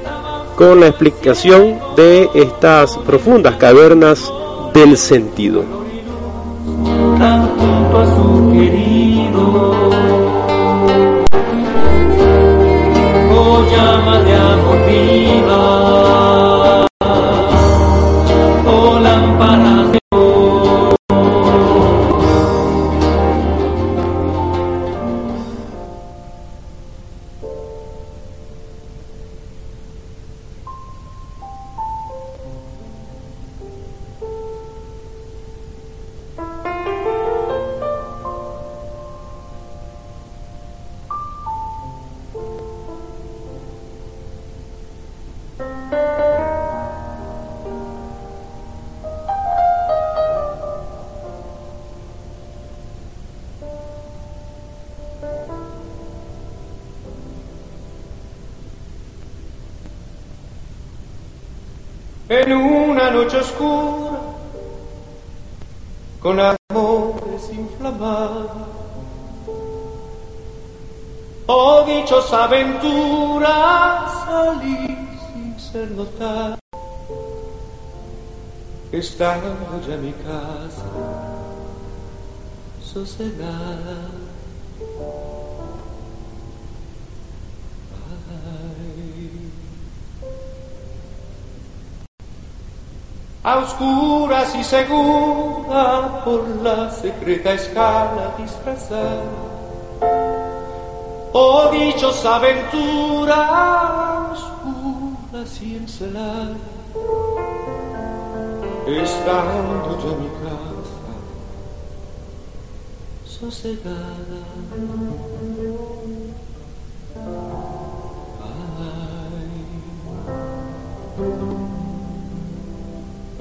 con 0.57 0.81
la 0.81 0.89
explicación 0.89 1.79
de 1.97 2.29
estas 2.35 2.97
profundas 2.99 3.57
cavernas 3.57 4.33
del 4.73 4.97
sentido. 4.97 5.65
oh 9.37 10.04
llama 13.71 14.19
de 14.23 14.44
amores 67.35 67.51
inflamados. 67.51 68.51
Oh 71.47 71.85
dichosa 71.85 72.45
aventura, 72.45 74.07
salí 74.25 74.97
sin 75.33 75.61
ser 75.61 75.91
notada, 75.91 76.59
estando 78.91 79.81
ya 79.87 79.97
mi 79.97 80.13
casa, 80.13 80.87
sosegada. 82.83 84.09
A 93.45 93.59
oscuras 93.59 94.55
y 94.57 94.65
segura 94.65 96.25
por 96.25 96.49
la 96.63 96.91
secreta 96.91 97.53
escala 97.53 98.35
disfrazada. 98.39 99.21
Oh 101.35 101.69
dichosa 101.71 102.37
aventura, 102.37 104.31
oscuras 104.33 105.61
y 105.61 105.77
enceladas, 105.77 106.57
estando 108.87 110.11
en 110.11 110.23
mi 110.23 110.29
casa, 110.43 111.13
sosegada. 113.27 114.41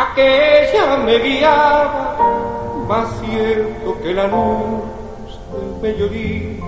Aquella 0.00 0.96
me 1.04 1.18
guiaba, 1.18 2.16
más 2.88 3.08
cierto 3.20 4.00
que 4.02 4.14
la 4.14 4.26
luz 4.28 4.80
del 5.52 5.82
mediodía. 5.82 6.64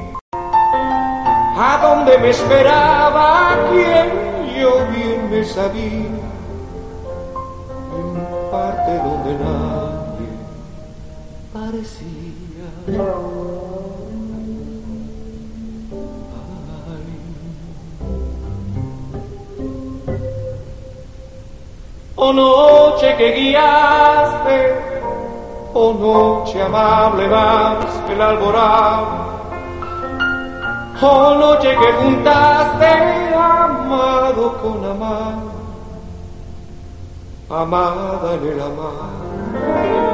A 1.57 1.79
donde 1.83 2.19
me 2.19 2.29
esperaba 2.29 3.57
quien 3.71 4.61
yo 4.61 4.87
bien 4.95 5.31
me 5.31 5.43
sabía, 5.47 6.13
en 7.97 8.51
parte 8.51 8.99
donde 8.99 9.33
nadie 9.43 10.29
parecía. 11.55 13.42
Oh 22.25 22.33
noche 22.33 23.17
que 23.17 23.33
guiaste, 23.33 24.59
oh 25.75 25.93
noche 25.93 26.63
amable 26.63 27.27
más 27.27 27.85
que 28.07 28.13
el 28.13 28.23
alborada, 28.23 29.27
oh 31.01 31.35
noche 31.35 31.77
que 31.81 31.93
juntaste 31.95 33.35
amado 33.35 34.57
con 34.63 34.85
amado, 34.85 35.51
amada 37.51 38.35
en 38.35 38.47
el 38.53 38.61
amar. 38.71 40.12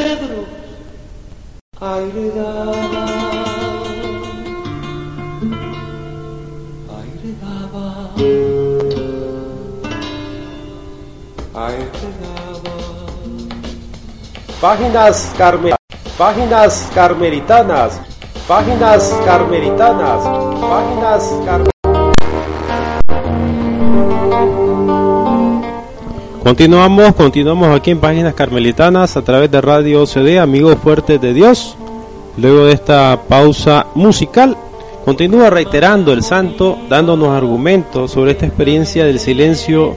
Cedro 0.00 0.46
aire 1.80 2.30
daba. 2.36 3.04
aire 7.00 7.30
daba, 7.42 7.86
aire 11.66 12.08
daba. 12.20 12.74
Páginas 14.60 15.32
Carme 15.38 15.70
Páginas 16.18 16.90
carmelitanas. 16.94 18.00
Páginas 18.46 19.10
carmelitanas. 19.24 20.22
Páginas 20.60 21.24
carmelitanas. 21.46 21.69
Continuamos, 26.50 27.14
continuamos 27.14 27.68
aquí 27.68 27.92
en 27.92 28.00
Páginas 28.00 28.34
Carmelitanas 28.34 29.16
a 29.16 29.22
través 29.22 29.52
de 29.52 29.60
Radio 29.60 30.04
CD, 30.04 30.40
Amigos 30.40 30.78
Fuertes 30.82 31.20
de 31.20 31.32
Dios. 31.32 31.76
Luego 32.36 32.64
de 32.64 32.72
esta 32.72 33.20
pausa 33.28 33.86
musical, 33.94 34.56
continúa 35.04 35.48
reiterando 35.48 36.12
el 36.12 36.24
santo, 36.24 36.76
dándonos 36.88 37.28
argumentos 37.28 38.10
sobre 38.10 38.32
esta 38.32 38.46
experiencia 38.46 39.04
del 39.04 39.20
silencio 39.20 39.94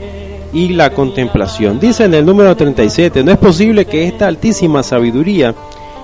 y 0.54 0.70
la 0.74 0.92
contemplación. 0.92 1.80
Dice 1.80 2.04
en 2.04 2.13
el 2.13 2.24
número 2.24 2.56
37, 2.56 3.24
no 3.24 3.32
es 3.32 3.39
posible 3.39 3.86
que 3.86 4.06
esta 4.06 4.28
altísima 4.28 4.84
sabiduría 4.84 5.56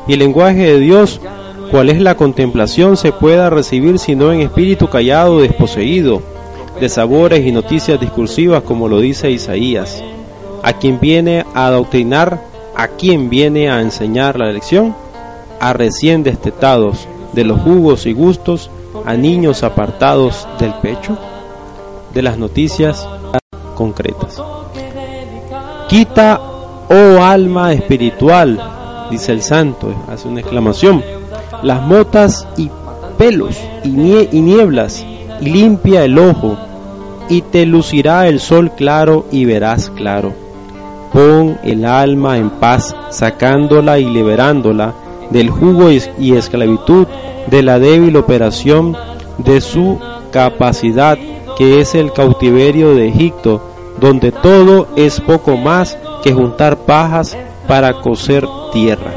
y 0.08 0.14
el 0.14 0.20
lenguaje 0.20 0.64
de 0.64 0.80
Dios, 0.80 1.22
cual 1.70 1.92
es 1.92 2.02
la 2.02 2.16
contemplación, 2.16 2.98
se 2.98 3.12
pueda 3.12 3.52
recibir 3.52 4.00
sino 4.00 4.34
en 4.34 4.42
espíritu 4.42 4.88
callado, 4.88 5.42
desposeído, 5.42 6.24
de 6.82 6.90
sabores 6.90 7.46
y 7.46 7.52
noticias 7.52 8.00
discursivas 8.00 8.64
como 8.64 8.88
lo 8.88 9.00
dice 9.00 9.30
Isaías. 9.30 10.04
A 10.64 10.74
quien 10.74 11.00
viene 11.00 11.46
a 11.54 11.68
adoctrinar, 11.68 12.42
a 12.76 12.88
quien 12.88 13.30
viene 13.30 13.70
a 13.70 13.82
enseñar 13.82 14.38
la 14.38 14.52
lección, 14.52 14.96
a 15.60 15.74
recién 15.74 16.24
destetados 16.24 17.08
de 17.34 17.44
los 17.44 17.60
jugos 17.62 18.06
y 18.06 18.14
gustos, 18.14 18.70
a 19.06 19.16
niños 19.16 19.64
apartados 19.64 20.48
del 20.60 20.74
pecho, 20.76 21.18
de 22.14 22.22
las 22.22 22.38
noticias 22.38 23.08
concretas. 23.76 24.42
Quita, 25.88 26.40
oh 26.90 27.22
alma 27.22 27.74
espiritual, 27.74 29.08
dice 29.10 29.32
el 29.32 29.42
santo, 29.42 29.94
hace 30.08 30.28
una 30.28 30.42
exclamación, 30.42 31.04
las 31.64 31.82
motas 31.82 32.48
y 32.58 32.70
pelos 33.18 33.58
y, 33.84 33.90
y 33.90 34.42
nieblas, 34.42 35.06
y 35.42 35.50
limpia 35.50 36.04
el 36.04 36.18
ojo, 36.18 36.58
y 37.30 37.42
te 37.42 37.66
lucirá 37.66 38.28
el 38.28 38.40
sol 38.40 38.72
claro 38.76 39.26
y 39.32 39.46
verás 39.46 39.92
claro. 39.92 40.49
Pon 41.14 41.58
el 41.64 41.86
alma 41.86 42.38
en 42.38 42.50
paz, 42.50 42.96
sacándola 43.10 44.00
y 44.00 44.06
liberándola 44.06 44.94
del 45.30 45.50
jugo 45.50 45.90
y 45.92 46.34
esclavitud 46.34 47.08
de 47.48 47.64
la 47.64 47.80
débil 47.80 48.16
operación 48.16 48.96
de 49.38 49.62
su 49.62 50.00
capacidad, 50.32 51.18
que 51.58 51.80
es 51.82 51.96
el 51.96 52.12
cautiverio 52.14 52.96
de 52.96 53.08
Egipto, 53.08 53.62
donde 54.00 54.32
todo 54.32 54.88
es 54.96 55.20
poco 55.20 55.58
más 55.58 55.98
que 56.24 56.34
juntar 56.34 56.78
pajas 56.78 57.38
para 57.68 57.94
coser 57.94 58.48
tierra. 58.72 59.14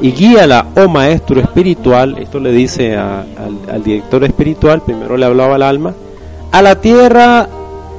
Y 0.00 0.12
guíala, 0.12 0.66
oh 0.76 0.88
maestro 0.88 1.40
espiritual, 1.40 2.18
esto 2.18 2.38
le 2.38 2.52
dice 2.52 2.96
al, 2.96 3.82
director 3.82 4.24
espiritual, 4.24 4.82
primero 4.82 5.16
le 5.16 5.24
hablaba 5.24 5.54
al 5.54 5.62
alma, 5.62 5.94
a 6.52 6.62
la 6.62 6.80
tierra 6.80 7.48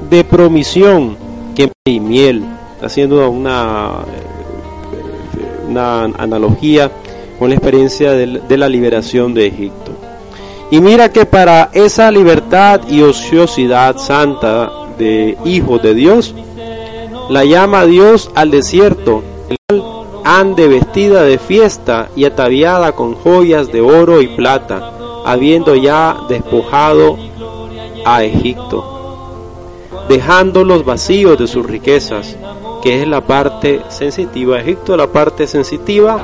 de 0.08 0.22
promisión 0.24 1.16
que 1.56 1.72
y 1.84 1.98
miel, 1.98 2.44
haciendo 2.82 3.28
una, 3.30 4.04
una 5.68 6.04
analogía 6.04 6.90
con 7.38 7.50
la 7.50 7.56
experiencia 7.56 8.12
de 8.12 8.56
la 8.56 8.68
liberación 8.68 9.34
de 9.34 9.46
Egipto. 9.46 9.92
Y 10.70 10.80
mira 10.80 11.10
que 11.10 11.24
para 11.24 11.70
esa 11.72 12.10
libertad 12.10 12.82
y 12.88 13.00
ociosidad 13.00 13.96
santa 13.96 14.70
de 14.98 15.38
hijos 15.44 15.82
de 15.82 15.94
Dios, 15.94 16.34
la 17.30 17.44
llama 17.44 17.86
Dios 17.86 18.30
al 18.34 18.50
desierto, 18.50 19.22
el 19.48 19.56
cual 19.66 19.98
ande 20.24 20.68
vestida 20.68 21.22
de 21.22 21.38
fiesta 21.38 22.10
y 22.14 22.26
ataviada 22.26 22.92
con 22.92 23.14
joyas 23.14 23.72
de 23.72 23.80
oro 23.80 24.20
y 24.20 24.28
plata, 24.28 24.92
habiendo 25.24 25.74
ya 25.74 26.18
despojado 26.28 27.16
a 28.04 28.24
Egipto, 28.24 28.84
dejando 30.08 30.64
los 30.64 30.84
vacíos 30.84 31.38
de 31.38 31.46
sus 31.46 31.64
riquezas, 31.64 32.36
que 32.82 33.02
es 33.02 33.08
la 33.08 33.20
parte 33.20 33.82
sensitiva. 33.88 34.60
Egipto 34.60 34.96
la 34.96 35.06
parte 35.06 35.46
sensitiva, 35.46 36.18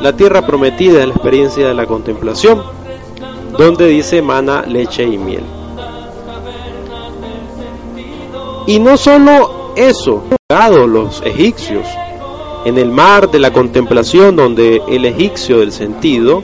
la 0.00 0.14
tierra 0.14 0.46
prometida 0.46 1.00
es 1.00 1.08
la 1.08 1.14
experiencia 1.14 1.68
de 1.68 1.74
la 1.74 1.86
contemplación, 1.86 2.62
donde 3.56 3.86
dice 3.86 4.22
mana, 4.22 4.62
leche 4.66 5.04
y 5.04 5.18
miel. 5.18 5.44
Y 8.66 8.78
no 8.80 8.96
solo 8.96 9.72
eso, 9.76 10.24
los 10.48 11.22
egipcios 11.22 11.86
en 12.64 12.78
el 12.78 12.90
mar 12.90 13.30
de 13.30 13.38
la 13.38 13.52
contemplación 13.52 14.34
donde 14.34 14.82
el 14.88 15.04
egipcio 15.04 15.60
del 15.60 15.70
sentido, 15.70 16.42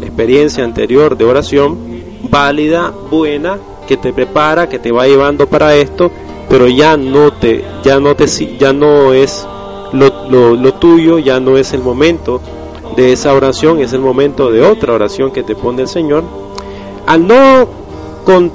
experiencia 0.00 0.64
anterior 0.64 1.18
de 1.18 1.26
oración, 1.26 1.78
válida, 2.30 2.92
buena, 3.10 3.58
que 3.86 3.98
te 3.98 4.12
prepara, 4.12 4.68
que 4.70 4.78
te 4.78 4.90
va 4.90 5.06
llevando 5.06 5.46
para 5.46 5.74
esto, 5.74 6.10
pero 6.50 6.66
ya 6.66 6.96
no 6.96 7.32
te, 7.32 7.64
ya 7.84 8.00
no 8.00 8.16
te, 8.16 8.26
ya 8.58 8.72
no 8.72 9.14
es 9.14 9.46
lo, 9.92 10.56
lo 10.56 10.74
tuyo, 10.74 11.20
ya 11.20 11.38
no 11.38 11.56
es 11.56 11.72
el 11.72 11.80
momento 11.80 12.40
de 12.96 13.12
esa 13.12 13.32
oración, 13.32 13.80
es 13.80 13.92
el 13.92 14.00
momento 14.00 14.50
de 14.50 14.62
otra 14.62 14.92
oración 14.92 15.30
que 15.30 15.44
te 15.44 15.54
pone 15.54 15.82
el 15.82 15.88
Señor. 15.88 16.24
Al 17.06 17.26
no, 17.26 17.68
con, 18.24 18.50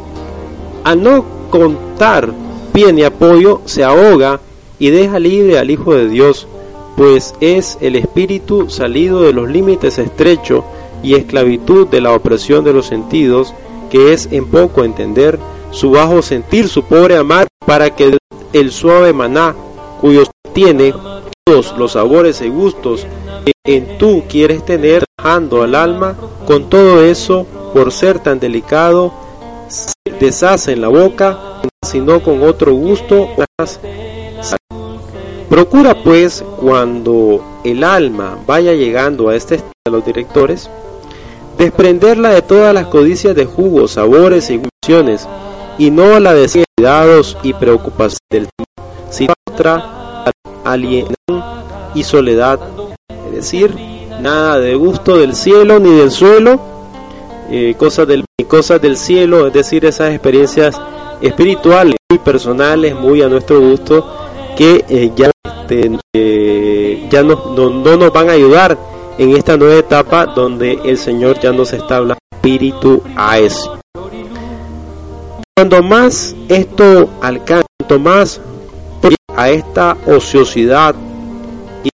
al 0.84 1.02
no 1.02 1.26
contar 1.50 2.34
pie 2.74 2.92
ni 2.92 3.04
apoyo, 3.04 3.62
se 3.64 3.86
ahoga 3.86 4.42
y 4.78 4.90
deja 4.90 5.18
libre 5.18 5.58
al 5.58 5.72
Hijo 5.72 5.94
de 5.94 6.10
Dios, 6.10 6.48
pues 6.98 7.34
es 7.40 7.78
el 7.80 7.96
espíritu 7.96 8.70
salido 8.70 9.22
de 9.22 9.32
los 9.32 9.50
límites 9.50 10.00
estrechos 10.00 10.66
y 11.02 11.16
esclavitud 11.16 11.88
de 11.88 12.02
la 12.02 12.14
opresión 12.14 12.66
de 12.66 12.74
los 12.74 12.88
sentidos, 12.88 13.54
que 13.90 14.12
es 14.12 14.28
en 14.32 14.48
poco 14.48 14.84
entender 14.84 15.40
su 15.72 15.92
bajo 15.92 16.22
sentir, 16.22 16.68
su 16.68 16.84
pobre 16.84 17.18
amar, 17.18 17.48
para 17.66 17.96
que 17.96 18.18
el 18.54 18.72
suave 18.72 19.14
maná, 19.14 19.56
cuyos 20.00 20.30
tiene 20.54 20.94
todos 21.46 21.76
los 21.78 21.94
sabores 21.94 22.42
y 22.42 22.50
gustos 22.50 23.06
que 23.46 23.54
en 23.66 23.98
tú 23.98 24.24
quieres 24.28 24.66
tener, 24.66 25.04
dejando 25.18 25.64
al 25.64 25.76
alma, 25.76 26.16
con 26.46 26.70
todo 26.70 27.04
eso, 27.04 27.46
por 27.74 27.92
ser 27.92 28.20
tan 28.20 28.40
delicado, 28.40 29.14
se 29.68 29.94
deshace 30.20 30.74
en 30.74 30.82
la 30.82 30.88
boca, 30.88 31.62
sino 31.84 32.22
con 32.24 32.44
otro 32.44 32.74
gusto. 32.74 33.30
Procura 35.50 36.04
pues 36.04 36.44
cuando 36.60 37.62
el 37.64 37.84
alma 37.84 38.38
vaya 38.46 38.74
llegando 38.74 39.30
a 39.30 39.36
este 39.36 39.56
estado 39.56 39.74
de 39.86 39.92
los 39.92 40.06
directores, 40.06 40.70
desprenderla 41.58 42.30
de 42.30 42.42
todas 42.42 42.74
las 42.74 42.88
codicias 42.88 43.36
de 43.36 43.46
jugos, 43.46 43.92
sabores 43.92 44.50
y 44.50 44.62
emociones, 44.62 45.28
y 45.78 45.92
no 45.92 46.20
la 46.20 46.34
de 46.34 46.65
y 47.42 47.54
preocupaciones 47.54 48.20
del 48.30 48.48
tiempo, 48.48 49.10
sino 49.10 49.34
otra 49.52 50.24
alienación 50.64 51.44
y 51.96 52.04
soledad, 52.04 52.60
es 53.28 53.32
decir, 53.34 53.76
nada 54.22 54.60
de 54.60 54.76
gusto 54.76 55.18
del 55.18 55.36
cielo 55.36 55.80
ni 55.80 55.90
del 55.92 56.12
suelo, 56.12 56.60
eh, 57.50 57.74
cosas, 57.78 58.08
del, 58.08 58.24
cosas 58.48 58.80
del 58.82 58.98
cielo, 58.98 59.48
es 59.48 59.54
decir, 59.54 59.84
esas 59.86 60.12
experiencias 60.12 60.80
espirituales 61.22 61.96
y 62.14 62.20
personales 62.20 62.94
muy 62.94 63.24
a 63.24 63.30
nuestro 63.30 63.60
gusto 63.60 64.06
que 64.56 64.86
eh, 64.88 65.12
ya, 65.16 65.32
este, 65.44 65.92
eh, 66.14 67.08
ya 67.10 67.24
no, 67.24 67.54
no, 67.56 67.70
no, 67.72 67.98
nos 67.98 68.14
van 68.14 68.30
a 68.30 68.34
ayudar 68.34 68.78
en 69.18 69.36
esta 69.36 69.58
nueva 69.58 69.76
etapa 69.76 70.28
donde 70.28 70.80
el 70.86 71.00
Señor 71.00 71.40
ya 71.40 71.52
nos 71.52 71.74
está 71.74 71.98
hablando 71.98 72.20
espíritu 72.32 73.02
a 73.16 73.40
eso. 73.40 73.80
Cuando 75.58 75.82
más 75.82 76.36
esto 76.50 77.10
alcanza, 77.22 77.66
cuanto 77.80 77.98
más 77.98 78.42
a 79.38 79.50
esta 79.50 79.96
ociosidad, 80.06 80.94
y 81.82 81.90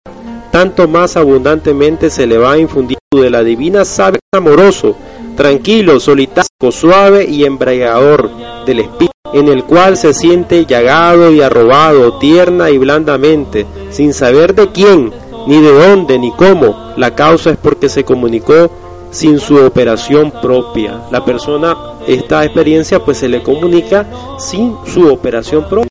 tanto 0.53 0.87
más 0.87 1.17
abundantemente 1.17 2.09
se 2.09 2.29
le 2.29 2.39
va 2.39 2.53
a 2.53 2.59
infundir 2.59 2.99
de 3.13 3.31
la 3.31 3.43
divina 3.43 3.85
sabe 3.85 4.21
amoroso, 4.33 4.95
tranquilo, 5.37 5.99
solitario, 5.99 6.71
suave 6.71 7.25
y 7.29 7.45
embriagador 7.45 8.31
del 8.65 8.79
espíritu, 8.79 9.13
en 9.33 9.49
el 9.49 9.65
cual 9.65 9.97
se 9.97 10.15
siente 10.15 10.65
llagado 10.65 11.33
y 11.33 11.41
arrobado, 11.41 12.17
tierna 12.21 12.71
y 12.71 12.79
blandamente, 12.79 13.67
sin 13.91 14.15
saber 14.15 14.55
de 14.55 14.69
quién, 14.69 15.13
ni 15.49 15.61
de 15.61 15.73
dónde, 15.73 16.17
ni 16.21 16.31
cómo. 16.31 16.93
La 16.97 17.17
causa 17.17 17.51
es 17.51 17.57
porque 17.57 17.89
se 17.89 18.05
comunicó 18.05 18.71
sin 19.11 19.39
su 19.39 19.57
operación 19.57 20.33
propia. 20.43 21.03
La 21.11 21.25
persona, 21.25 21.77
esta 22.07 22.45
experiencia, 22.45 23.05
pues 23.05 23.19
se 23.19 23.29
le 23.29 23.43
comunica 23.43 24.07
sin 24.39 24.77
su 24.87 25.13
operación 25.13 25.65
propia. 25.69 25.89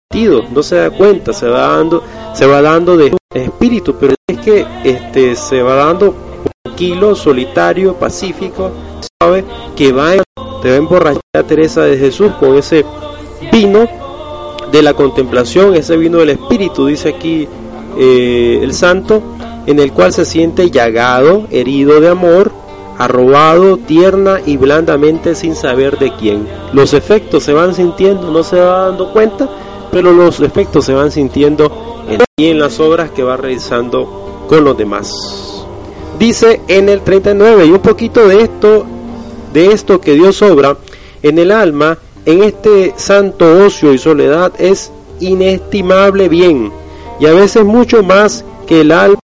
No 0.52 0.64
se 0.64 0.78
da 0.78 0.90
cuenta, 0.90 1.32
se 1.32 1.48
va 1.48 1.76
dando, 1.76 2.02
se 2.34 2.48
va 2.48 2.62
dando 2.62 2.98
de 2.98 3.16
espíritu, 3.34 3.96
pero 4.00 4.16
es 4.28 4.40
que 4.40 4.66
este 4.84 5.36
se 5.36 5.62
va 5.62 5.76
dando 5.76 6.16
tranquilo, 6.64 7.14
solitario, 7.14 7.94
pacífico, 7.94 8.72
sabe 9.22 9.44
que 9.76 9.92
va 9.92 10.14
te 10.62 10.70
va 10.70 10.76
a 10.76 10.78
emborrachar 10.78 11.22
a 11.34 11.44
Teresa 11.44 11.84
de 11.84 11.98
Jesús 11.98 12.32
con 12.40 12.56
ese 12.56 12.84
vino 13.52 13.88
de 14.72 14.82
la 14.82 14.94
contemplación, 14.94 15.76
ese 15.76 15.98
vino 15.98 16.18
del 16.18 16.32
espíritu, 16.32 16.88
dice 16.88 17.10
aquí 17.10 17.48
eh, 17.98 18.60
el 18.64 18.74
santo, 18.74 19.22
en 19.66 19.80
el 19.80 19.92
cual 19.92 20.14
se 20.14 20.26
siente 20.26 20.72
llagado, 20.72 21.48
herido 21.52 22.00
de 22.00 22.10
amor, 22.10 22.52
arrobado 22.98 23.78
tierna 23.78 24.40
y 24.46 24.58
blandamente 24.58 25.36
sin 25.36 25.56
saber 25.56 25.98
de 26.00 26.14
quién. 26.16 26.48
Los 26.74 26.94
efectos 26.94 27.44
se 27.44 27.54
van 27.54 27.76
sintiendo, 27.76 28.32
no 28.32 28.44
se 28.44 28.60
va 28.60 28.88
dando 28.88 29.12
cuenta, 29.12 29.50
pero 29.92 30.12
los 30.12 30.40
efectos 30.40 30.86
se 30.86 30.94
van 30.94 31.12
sintiendo 31.12 32.06
en, 32.10 32.22
y 32.38 32.48
en 32.48 32.60
las 32.60 32.80
obras 32.80 33.12
que 33.12 33.24
va 33.24 33.38
realizando 33.38 34.46
con 34.48 34.64
los 34.64 34.78
demás. 34.78 35.12
Dice 36.18 36.62
en 36.68 36.90
el 36.90 37.02
39, 37.02 37.68
y 37.68 37.72
un 37.72 37.80
poquito 37.80 38.28
de 38.28 38.42
esto, 38.42 38.86
de 39.54 39.68
esto 39.68 40.02
que 40.02 40.14
Dios 40.14 40.42
obra 40.42 40.78
en 41.22 41.38
el 41.38 41.52
alma, 41.52 41.98
en 42.26 42.44
este 42.44 42.94
santo 42.98 43.66
ocio 43.66 43.94
y 43.94 43.98
soledad, 43.98 44.52
es 44.58 44.92
inestimable 45.20 46.30
bien, 46.30 46.72
y 47.20 47.28
a 47.28 47.34
veces 47.34 47.64
mucho 47.64 48.04
más 48.04 48.44
que 48.66 48.82
el 48.82 48.92
alma 48.92 49.20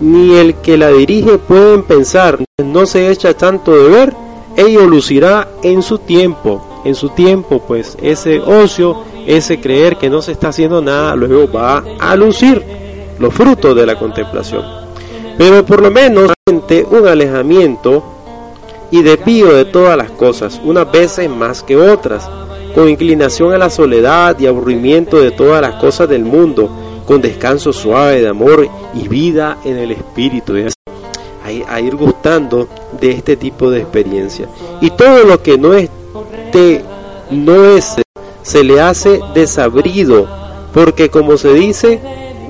ni 0.00 0.36
el 0.36 0.54
que 0.56 0.76
la 0.76 0.90
dirige 0.90 1.38
pueden 1.38 1.82
pensar, 1.82 2.38
no 2.62 2.86
se 2.86 3.10
echa 3.10 3.34
tanto 3.34 3.72
de 3.72 3.88
ver, 3.88 4.14
ello 4.56 4.86
lucirá 4.86 5.48
en 5.62 5.82
su 5.82 5.98
tiempo. 5.98 6.64
en 6.84 6.94
su 6.94 7.10
tiempo, 7.10 7.60
pues 7.66 7.98
ese 8.00 8.40
ocio, 8.40 9.02
ese 9.26 9.60
creer 9.60 9.96
que 9.96 10.08
no 10.08 10.22
se 10.22 10.32
está 10.32 10.48
haciendo 10.48 10.80
nada, 10.80 11.14
luego 11.16 11.50
va 11.50 11.84
a 11.98 12.16
lucir 12.16 12.64
los 13.18 13.34
frutos 13.34 13.74
de 13.74 13.84
la 13.84 13.98
contemplación. 13.98 14.62
Pero 15.36 15.66
por 15.66 15.82
lo 15.82 15.90
menos 15.90 16.32
un 16.46 17.06
alejamiento 17.06 18.02
y 18.90 19.02
desvío 19.02 19.52
de 19.52 19.66
todas 19.66 19.96
las 19.98 20.10
cosas, 20.12 20.60
unas 20.64 20.90
veces 20.90 21.28
más 21.28 21.62
que 21.62 21.76
otras, 21.76 22.30
con 22.74 22.88
inclinación 22.88 23.52
a 23.52 23.58
la 23.58 23.70
soledad 23.70 24.38
y 24.38 24.46
aburrimiento 24.46 25.20
de 25.20 25.30
todas 25.30 25.60
las 25.60 25.74
cosas 25.74 26.08
del 26.08 26.24
mundo, 26.24 26.70
con 27.08 27.22
descanso 27.22 27.72
suave 27.72 28.20
de 28.20 28.28
amor 28.28 28.68
y 28.92 29.08
vida 29.08 29.56
en 29.64 29.78
el 29.78 29.92
espíritu. 29.92 30.52
A, 31.42 31.80
ir 31.80 31.96
gustando 31.96 32.68
de 33.00 33.12
este 33.12 33.38
tipo 33.38 33.70
de 33.70 33.80
experiencia. 33.80 34.46
Y 34.82 34.90
todo 34.90 35.24
lo 35.24 35.42
que 35.42 35.56
no 35.56 35.72
es, 35.72 35.88
no 37.30 37.64
es, 37.64 37.96
se 38.42 38.62
le 38.62 38.82
hace 38.82 39.20
desabrido, 39.32 40.28
porque 40.74 41.08
como 41.08 41.38
se 41.38 41.54
dice, 41.54 41.98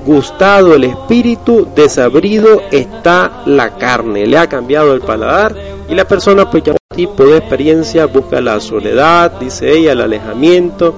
gustado 0.05 0.75
el 0.75 0.83
espíritu, 0.83 1.65
desabrido 1.73 2.61
está 2.69 3.43
la 3.45 3.77
carne. 3.77 4.27
Le 4.27 4.37
ha 4.37 4.49
cambiado 4.49 4.93
el 4.93 4.99
paladar 4.99 5.55
y 5.87 5.95
la 5.95 6.05
persona 6.05 6.51
pues 6.51 6.63
ya 6.63 6.75
tipo 6.93 7.23
de 7.23 7.37
experiencia 7.37 8.07
busca 8.07 8.41
la 8.41 8.59
soledad, 8.59 9.39
dice 9.39 9.71
ella, 9.71 9.93
el 9.93 10.01
alejamiento, 10.01 10.95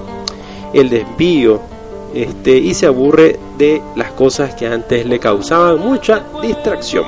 el 0.74 0.90
desvío, 0.90 1.71
este, 2.14 2.56
y 2.56 2.74
se 2.74 2.86
aburre 2.86 3.38
de 3.58 3.82
las 3.96 4.12
cosas 4.12 4.54
que 4.54 4.66
antes 4.66 5.06
le 5.06 5.18
causaban 5.18 5.78
mucha 5.78 6.24
distracción 6.40 7.04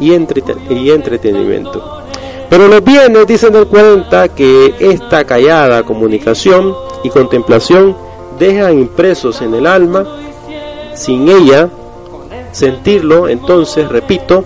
y, 0.00 0.12
entretenimiento. 0.12 2.02
Pero 2.48 2.68
los 2.68 2.84
bienes 2.84 3.26
dicen 3.26 3.52
del 3.52 3.66
cuenta 3.66 4.28
que 4.28 4.74
esta 4.78 5.24
callada 5.24 5.82
comunicación 5.84 6.74
y 7.02 7.10
contemplación 7.10 7.96
dejan 8.38 8.78
impresos 8.78 9.40
en 9.42 9.54
el 9.54 9.66
alma 9.66 10.06
sin 10.94 11.28
ella 11.28 11.68
sentirlo, 12.52 13.28
entonces, 13.28 13.88
repito, 13.88 14.44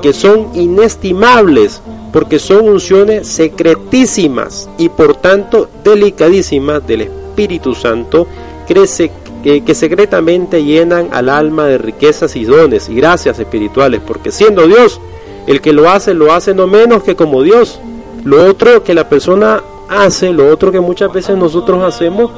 que 0.00 0.12
son 0.12 0.50
inestimables, 0.54 1.82
porque 2.12 2.38
son 2.38 2.68
unciones 2.68 3.26
secretísimas 3.26 4.68
y 4.78 4.88
por 4.88 5.16
tanto 5.16 5.68
delicadísimas 5.82 6.86
del 6.86 7.02
Espíritu 7.02 7.74
Santo, 7.74 8.26
crece, 8.68 9.10
que, 9.42 9.74
secretamente 9.74 10.62
llenan 10.62 11.08
al 11.12 11.28
alma 11.30 11.64
de 11.66 11.78
riquezas 11.78 12.36
y 12.36 12.44
dones 12.44 12.88
y 12.88 12.94
gracias 12.94 13.38
espirituales, 13.38 14.00
porque 14.06 14.30
siendo 14.30 14.66
Dios, 14.66 15.00
el 15.46 15.60
que 15.62 15.72
lo 15.72 15.88
hace, 15.88 16.12
lo 16.12 16.32
hace 16.32 16.54
no 16.54 16.66
menos 16.66 17.02
que 17.02 17.16
como 17.16 17.42
Dios. 17.42 17.80
Lo 18.24 18.44
otro 18.44 18.84
que 18.84 18.92
la 18.92 19.08
persona 19.08 19.62
hace, 19.88 20.32
lo 20.32 20.52
otro 20.52 20.70
que 20.70 20.80
muchas 20.80 21.10
veces 21.12 21.36
nosotros 21.36 21.82
hacemos, 21.82 22.30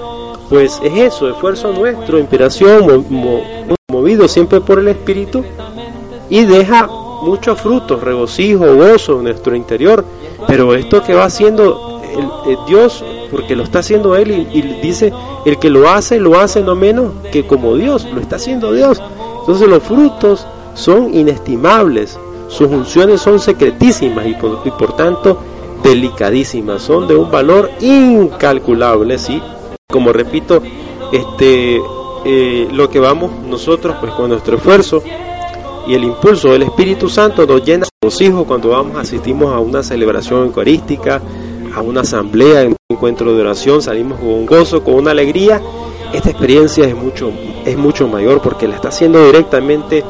pues 0.48 0.80
es 0.84 0.96
eso, 0.96 1.28
esfuerzo 1.28 1.72
nuestro, 1.72 2.18
inspiración, 2.18 3.06
movido 3.88 4.28
siempre 4.28 4.60
por 4.60 4.78
el 4.78 4.88
Espíritu 4.88 5.44
y 6.28 6.44
deja 6.44 6.88
muchos 7.22 7.60
frutos, 7.60 8.00
regocijo, 8.02 8.74
gozo 8.76 9.18
en 9.18 9.24
nuestro 9.24 9.56
interior. 9.56 10.04
Pero 10.46 10.74
esto 10.74 11.02
que 11.02 11.14
va 11.14 11.24
haciendo 11.24 12.00
el, 12.46 12.56
Dios, 12.66 13.04
porque 13.30 13.56
lo 13.56 13.62
está 13.62 13.80
haciendo 13.80 14.16
Él 14.16 14.48
y, 14.52 14.62
dice, 14.80 15.12
el 15.44 15.58
que 15.58 15.70
lo 15.70 15.88
hace, 15.88 16.18
lo 16.18 16.38
hace 16.38 16.62
no 16.62 16.74
menos 16.74 17.12
que 17.32 17.46
como 17.46 17.76
Dios, 17.76 18.06
lo 18.12 18.20
está 18.20 18.36
haciendo 18.36 18.72
Dios. 18.72 19.00
Entonces 19.40 19.68
los 19.68 19.82
frutos 19.82 20.46
son 20.74 21.14
inestimables, 21.14 22.18
sus 22.48 22.68
funciones 22.68 23.20
son 23.20 23.38
secretísimas 23.38 24.26
y 24.26 24.34
por, 24.34 24.96
tanto 24.96 25.38
delicadísimas, 25.82 26.82
son 26.82 27.08
de 27.08 27.16
un 27.16 27.30
valor 27.30 27.70
incalculable, 27.80 29.18
¿sí? 29.18 29.40
como 29.90 30.12
repito, 30.12 30.62
este, 31.12 31.80
eh, 32.24 32.68
lo 32.72 32.90
que 32.90 33.00
vamos 33.00 33.32
nosotros 33.46 33.96
pues 34.00 34.12
con 34.12 34.28
nuestro 34.28 34.56
esfuerzo 34.56 35.02
y 35.86 35.94
el 35.94 36.04
impulso 36.04 36.52
del 36.52 36.62
Espíritu 36.62 37.08
Santo 37.08 37.46
nos 37.46 37.64
llena 37.64 37.86
de 37.86 38.24
hijos 38.24 38.46
cuando 38.46 38.70
vamos, 38.70 38.96
asistimos 38.96 39.52
a 39.52 39.58
una 39.58 39.82
celebración 39.82 40.44
eucarística, 40.44 41.20
a 41.74 41.80
una 41.80 42.02
asamblea, 42.02 42.62
en 42.62 42.76
encuentro 43.00 43.34
de 43.34 43.40
oración, 43.40 43.80
salimos 43.80 44.18
con 44.18 44.28
un 44.28 44.44
gozo, 44.44 44.84
con 44.84 44.92
una 44.92 45.12
alegría. 45.12 45.62
Esta 46.12 46.28
experiencia 46.28 46.84
es 46.84 46.94
mucho, 46.94 47.32
es 47.64 47.78
mucho 47.78 48.06
mayor 48.06 48.42
porque 48.42 48.68
la 48.68 48.74
está 48.74 48.88
haciendo 48.88 49.24
directamente 49.24 50.04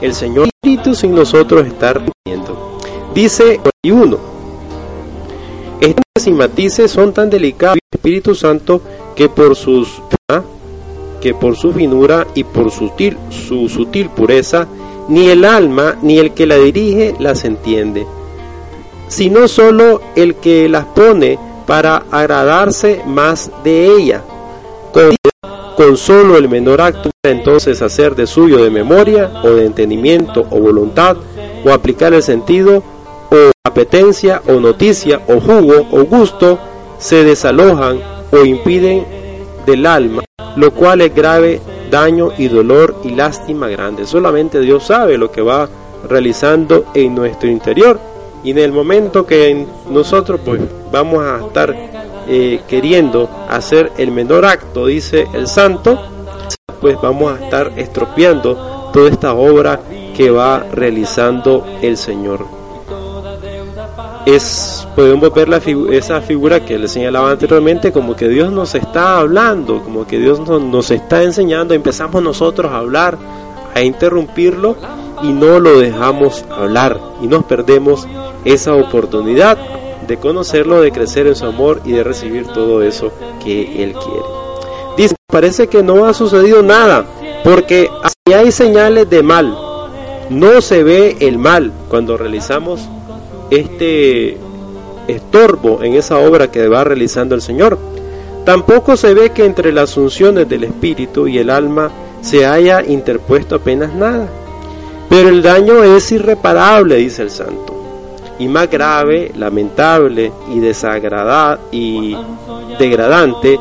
el 0.00 0.12
Señor 0.12 0.48
Espíritu 0.48 0.96
sin 0.96 1.14
nosotros 1.14 1.64
estar 1.64 2.02
viendo. 2.24 2.78
Dice 3.14 3.60
41. 3.84 4.18
Estas 5.80 6.26
y 6.26 6.32
matices 6.32 6.90
son 6.90 7.12
tan 7.12 7.30
delicados 7.30 7.76
el 7.76 7.96
Espíritu 7.96 8.34
Santo 8.34 8.82
que 9.14 9.28
por 9.28 9.54
sus 9.54 10.02
que 11.20 11.34
por 11.34 11.54
su 11.54 11.72
finura 11.72 12.26
y 12.34 12.42
por 12.42 12.72
su 12.72 12.88
sutil, 12.88 13.16
su 13.30 13.68
sutil 13.68 14.08
pureza, 14.08 14.66
ni 15.06 15.28
el 15.28 15.44
alma 15.44 15.96
ni 16.02 16.18
el 16.18 16.32
que 16.34 16.46
la 16.46 16.56
dirige 16.56 17.14
las 17.20 17.44
entiende, 17.44 18.04
sino 19.06 19.46
solo 19.46 20.00
el 20.16 20.34
que 20.34 20.68
las 20.68 20.86
pone 20.86 21.38
para 21.66 22.04
agradarse 22.10 23.02
más 23.06 23.50
de 23.64 23.86
ella. 23.86 24.22
Con, 24.92 25.96
solo 25.96 26.36
el 26.36 26.48
menor 26.48 26.80
acto 26.80 27.10
entonces 27.24 27.82
hacer 27.82 28.14
de 28.14 28.26
suyo 28.26 28.62
de 28.62 28.70
memoria 28.70 29.30
o 29.42 29.50
de 29.50 29.66
entendimiento 29.66 30.46
o 30.50 30.60
voluntad 30.60 31.16
o 31.64 31.72
aplicar 31.72 32.14
el 32.14 32.22
sentido 32.22 32.82
o 33.30 33.50
apetencia 33.64 34.42
o 34.46 34.60
noticia 34.60 35.20
o 35.26 35.40
jugo 35.40 35.86
o 35.90 36.04
gusto 36.04 36.58
se 36.98 37.24
desalojan 37.24 38.00
o 38.30 38.44
impiden 38.44 39.04
del 39.66 39.86
alma, 39.86 40.24
lo 40.56 40.72
cual 40.72 41.00
es 41.00 41.14
grave 41.14 41.60
daño 41.90 42.30
y 42.38 42.48
dolor 42.48 42.96
y 43.02 43.10
lástima 43.10 43.68
grande. 43.68 44.06
Solamente 44.06 44.60
Dios 44.60 44.84
sabe 44.84 45.18
lo 45.18 45.32
que 45.32 45.42
va 45.42 45.68
realizando 46.08 46.86
en 46.94 47.14
nuestro 47.14 47.48
interior 47.48 48.11
y 48.44 48.50
en 48.50 48.58
el 48.58 48.72
momento 48.72 49.26
que 49.26 49.66
nosotros 49.88 50.40
pues 50.44 50.60
vamos 50.90 51.24
a 51.24 51.46
estar 51.46 51.74
eh, 52.28 52.60
queriendo 52.68 53.28
hacer 53.48 53.92
el 53.98 54.10
menor 54.10 54.44
acto, 54.44 54.86
dice 54.86 55.26
el 55.32 55.46
santo, 55.46 56.00
pues 56.80 56.96
vamos 57.00 57.32
a 57.32 57.44
estar 57.44 57.72
estropeando 57.76 58.90
toda 58.92 59.10
esta 59.10 59.34
obra 59.34 59.80
que 60.16 60.30
va 60.30 60.64
realizando 60.72 61.66
el 61.80 61.96
Señor. 61.96 62.46
Es 64.26 64.86
podemos 64.94 65.34
ver 65.34 65.48
la 65.48 65.60
esa 65.90 66.20
figura 66.20 66.64
que 66.64 66.78
le 66.78 66.86
señalaba 66.86 67.32
anteriormente 67.32 67.92
como 67.92 68.14
que 68.14 68.28
Dios 68.28 68.52
nos 68.52 68.74
está 68.74 69.18
hablando, 69.18 69.82
como 69.82 70.06
que 70.06 70.18
Dios 70.18 70.38
nos, 70.38 70.62
nos 70.62 70.90
está 70.90 71.22
enseñando, 71.22 71.74
empezamos 71.74 72.22
nosotros 72.22 72.70
a 72.70 72.78
hablar, 72.78 73.18
a 73.74 73.82
interrumpirlo 73.82 74.76
y 75.22 75.28
no 75.28 75.58
lo 75.58 75.78
dejamos 75.80 76.44
hablar 76.50 77.00
y 77.20 77.26
nos 77.26 77.44
perdemos 77.44 78.06
esa 78.44 78.74
oportunidad 78.74 79.58
de 80.06 80.16
conocerlo, 80.16 80.80
de 80.80 80.92
crecer 80.92 81.26
en 81.26 81.36
su 81.36 81.46
amor 81.46 81.80
y 81.84 81.92
de 81.92 82.04
recibir 82.04 82.46
todo 82.46 82.82
eso 82.82 83.12
que 83.42 83.82
Él 83.82 83.92
quiere. 83.92 84.26
Dice, 84.96 85.14
parece 85.26 85.68
que 85.68 85.82
no 85.82 86.04
ha 86.06 86.14
sucedido 86.14 86.62
nada, 86.62 87.06
porque 87.44 87.88
si 88.26 88.34
hay 88.34 88.52
señales 88.52 89.08
de 89.08 89.22
mal, 89.22 89.56
no 90.28 90.60
se 90.60 90.82
ve 90.82 91.16
el 91.20 91.38
mal 91.38 91.72
cuando 91.88 92.16
realizamos 92.16 92.80
este 93.50 94.38
estorbo 95.08 95.82
en 95.82 95.94
esa 95.94 96.18
obra 96.18 96.50
que 96.50 96.68
va 96.68 96.84
realizando 96.84 97.34
el 97.34 97.42
Señor. 97.42 97.78
Tampoco 98.44 98.96
se 98.96 99.14
ve 99.14 99.30
que 99.30 99.44
entre 99.44 99.72
las 99.72 99.94
funciones 99.94 100.48
del 100.48 100.64
espíritu 100.64 101.28
y 101.28 101.38
el 101.38 101.50
alma 101.50 101.90
se 102.22 102.46
haya 102.46 102.82
interpuesto 102.82 103.56
apenas 103.56 103.94
nada. 103.94 104.28
Pero 105.08 105.28
el 105.28 105.42
daño 105.42 105.84
es 105.84 106.10
irreparable, 106.12 106.96
dice 106.96 107.22
el 107.22 107.30
santo, 107.30 107.81
y 108.42 108.48
más 108.48 108.68
grave, 108.68 109.30
lamentable 109.36 110.32
y 110.52 110.58
desagradable 110.58 111.62
y 111.70 112.16
degradante 112.76 113.60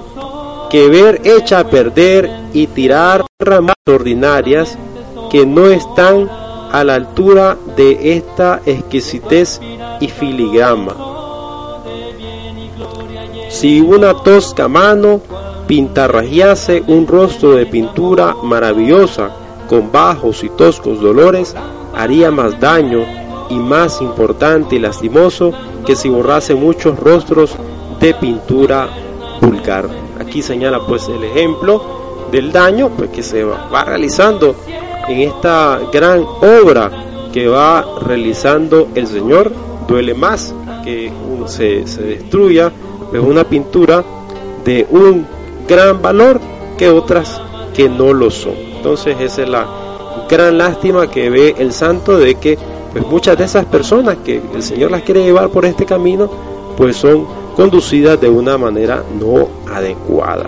que 0.71 0.89
ver 0.89 1.21
hecha 1.23 1.59
a 1.59 1.67
perder 1.67 2.29
y 2.51 2.65
tirar 2.67 3.25
ramas 3.39 3.75
ordinarias 3.85 4.77
que 5.29 5.45
no 5.45 5.67
están 5.67 6.27
a 6.71 6.83
la 6.83 6.95
altura 6.95 7.57
de 7.75 8.15
esta 8.15 8.61
exquisitez 8.65 9.59
y 9.99 10.07
filigrama. 10.07 10.95
Si 13.49 13.81
una 13.81 14.15
tosca 14.15 14.67
mano 14.67 15.21
pintarrajease 15.67 16.83
un 16.87 17.05
rostro 17.05 17.51
de 17.51 17.67
pintura 17.67 18.35
maravillosa 18.41 19.29
con 19.69 19.91
bajos 19.91 20.43
y 20.43 20.49
toscos 20.49 20.99
dolores, 20.99 21.55
haría 21.93 22.31
más 22.31 22.59
daño 22.59 23.20
y 23.51 23.55
más 23.55 24.01
importante 24.01 24.75
y 24.75 24.79
lastimoso 24.79 25.51
que 25.85 25.95
si 25.95 26.09
borrase 26.09 26.55
muchos 26.55 26.97
rostros 26.97 27.55
de 27.99 28.13
pintura 28.13 28.89
vulgar. 29.41 29.89
Aquí 30.19 30.41
señala 30.41 30.79
pues 30.87 31.07
el 31.09 31.23
ejemplo 31.23 32.29
del 32.31 32.51
daño 32.51 32.89
pues, 32.89 33.09
que 33.09 33.23
se 33.23 33.43
va 33.43 33.83
realizando 33.83 34.55
en 35.07 35.19
esta 35.19 35.79
gran 35.91 36.23
obra 36.41 36.89
que 37.33 37.47
va 37.47 37.85
realizando 38.01 38.89
el 38.95 39.07
Señor, 39.07 39.51
duele 39.87 40.13
más 40.13 40.53
que 40.83 41.11
se, 41.47 41.87
se 41.87 42.01
destruya 42.03 42.71
pues 43.09 43.21
una 43.21 43.43
pintura 43.43 44.03
de 44.63 44.87
un 44.89 45.25
gran 45.67 46.01
valor 46.01 46.39
que 46.77 46.89
otras 46.89 47.41
que 47.73 47.89
no 47.89 48.13
lo 48.13 48.31
son. 48.31 48.53
Entonces 48.77 49.17
esa 49.19 49.43
es 49.43 49.49
la 49.49 49.67
gran 50.29 50.57
lástima 50.57 51.09
que 51.09 51.29
ve 51.29 51.55
el 51.57 51.73
santo 51.73 52.17
de 52.17 52.35
que 52.35 52.57
pues 52.91 53.05
muchas 53.05 53.37
de 53.37 53.45
esas 53.45 53.65
personas 53.65 54.17
que 54.23 54.41
el 54.53 54.63
Señor 54.63 54.91
las 54.91 55.03
quiere 55.03 55.23
llevar 55.23 55.49
por 55.49 55.65
este 55.65 55.85
camino 55.85 56.29
pues 56.77 56.97
son 56.97 57.25
conducidas 57.55 58.19
de 58.19 58.29
una 58.29 58.57
manera 58.57 59.03
no 59.19 59.47
adecuada. 59.71 60.47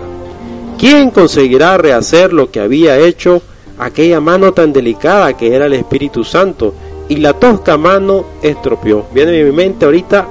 ¿Quién 0.78 1.10
conseguirá 1.10 1.76
rehacer 1.78 2.32
lo 2.32 2.50
que 2.50 2.60
había 2.60 2.98
hecho 2.98 3.40
aquella 3.78 4.20
mano 4.20 4.52
tan 4.52 4.72
delicada 4.72 5.36
que 5.36 5.54
era 5.54 5.66
el 5.66 5.74
Espíritu 5.74 6.24
Santo? 6.24 6.74
Y 7.08 7.16
la 7.16 7.34
tosca 7.34 7.76
mano 7.76 8.24
estropeó. 8.42 9.04
Viene 9.12 9.40
a 9.40 9.44
mi 9.44 9.52
mente 9.52 9.84
ahorita, 9.84 10.26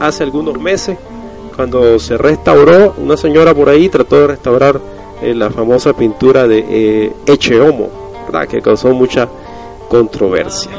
hace 0.00 0.24
algunos 0.24 0.60
meses, 0.60 0.98
cuando 1.54 1.98
se 1.98 2.18
restauró, 2.18 2.94
una 2.98 3.16
señora 3.16 3.54
por 3.54 3.68
ahí 3.68 3.88
trató 3.88 4.20
de 4.20 4.26
restaurar 4.26 4.80
eh, 5.22 5.34
la 5.34 5.50
famosa 5.50 5.94
pintura 5.94 6.46
de 6.46 6.64
eh, 6.68 7.12
Eche 7.26 7.60
Homo, 7.60 7.88
¿verdad? 8.26 8.46
que 8.46 8.60
causó 8.60 8.92
mucha 8.92 9.28
controversia. 9.88 10.72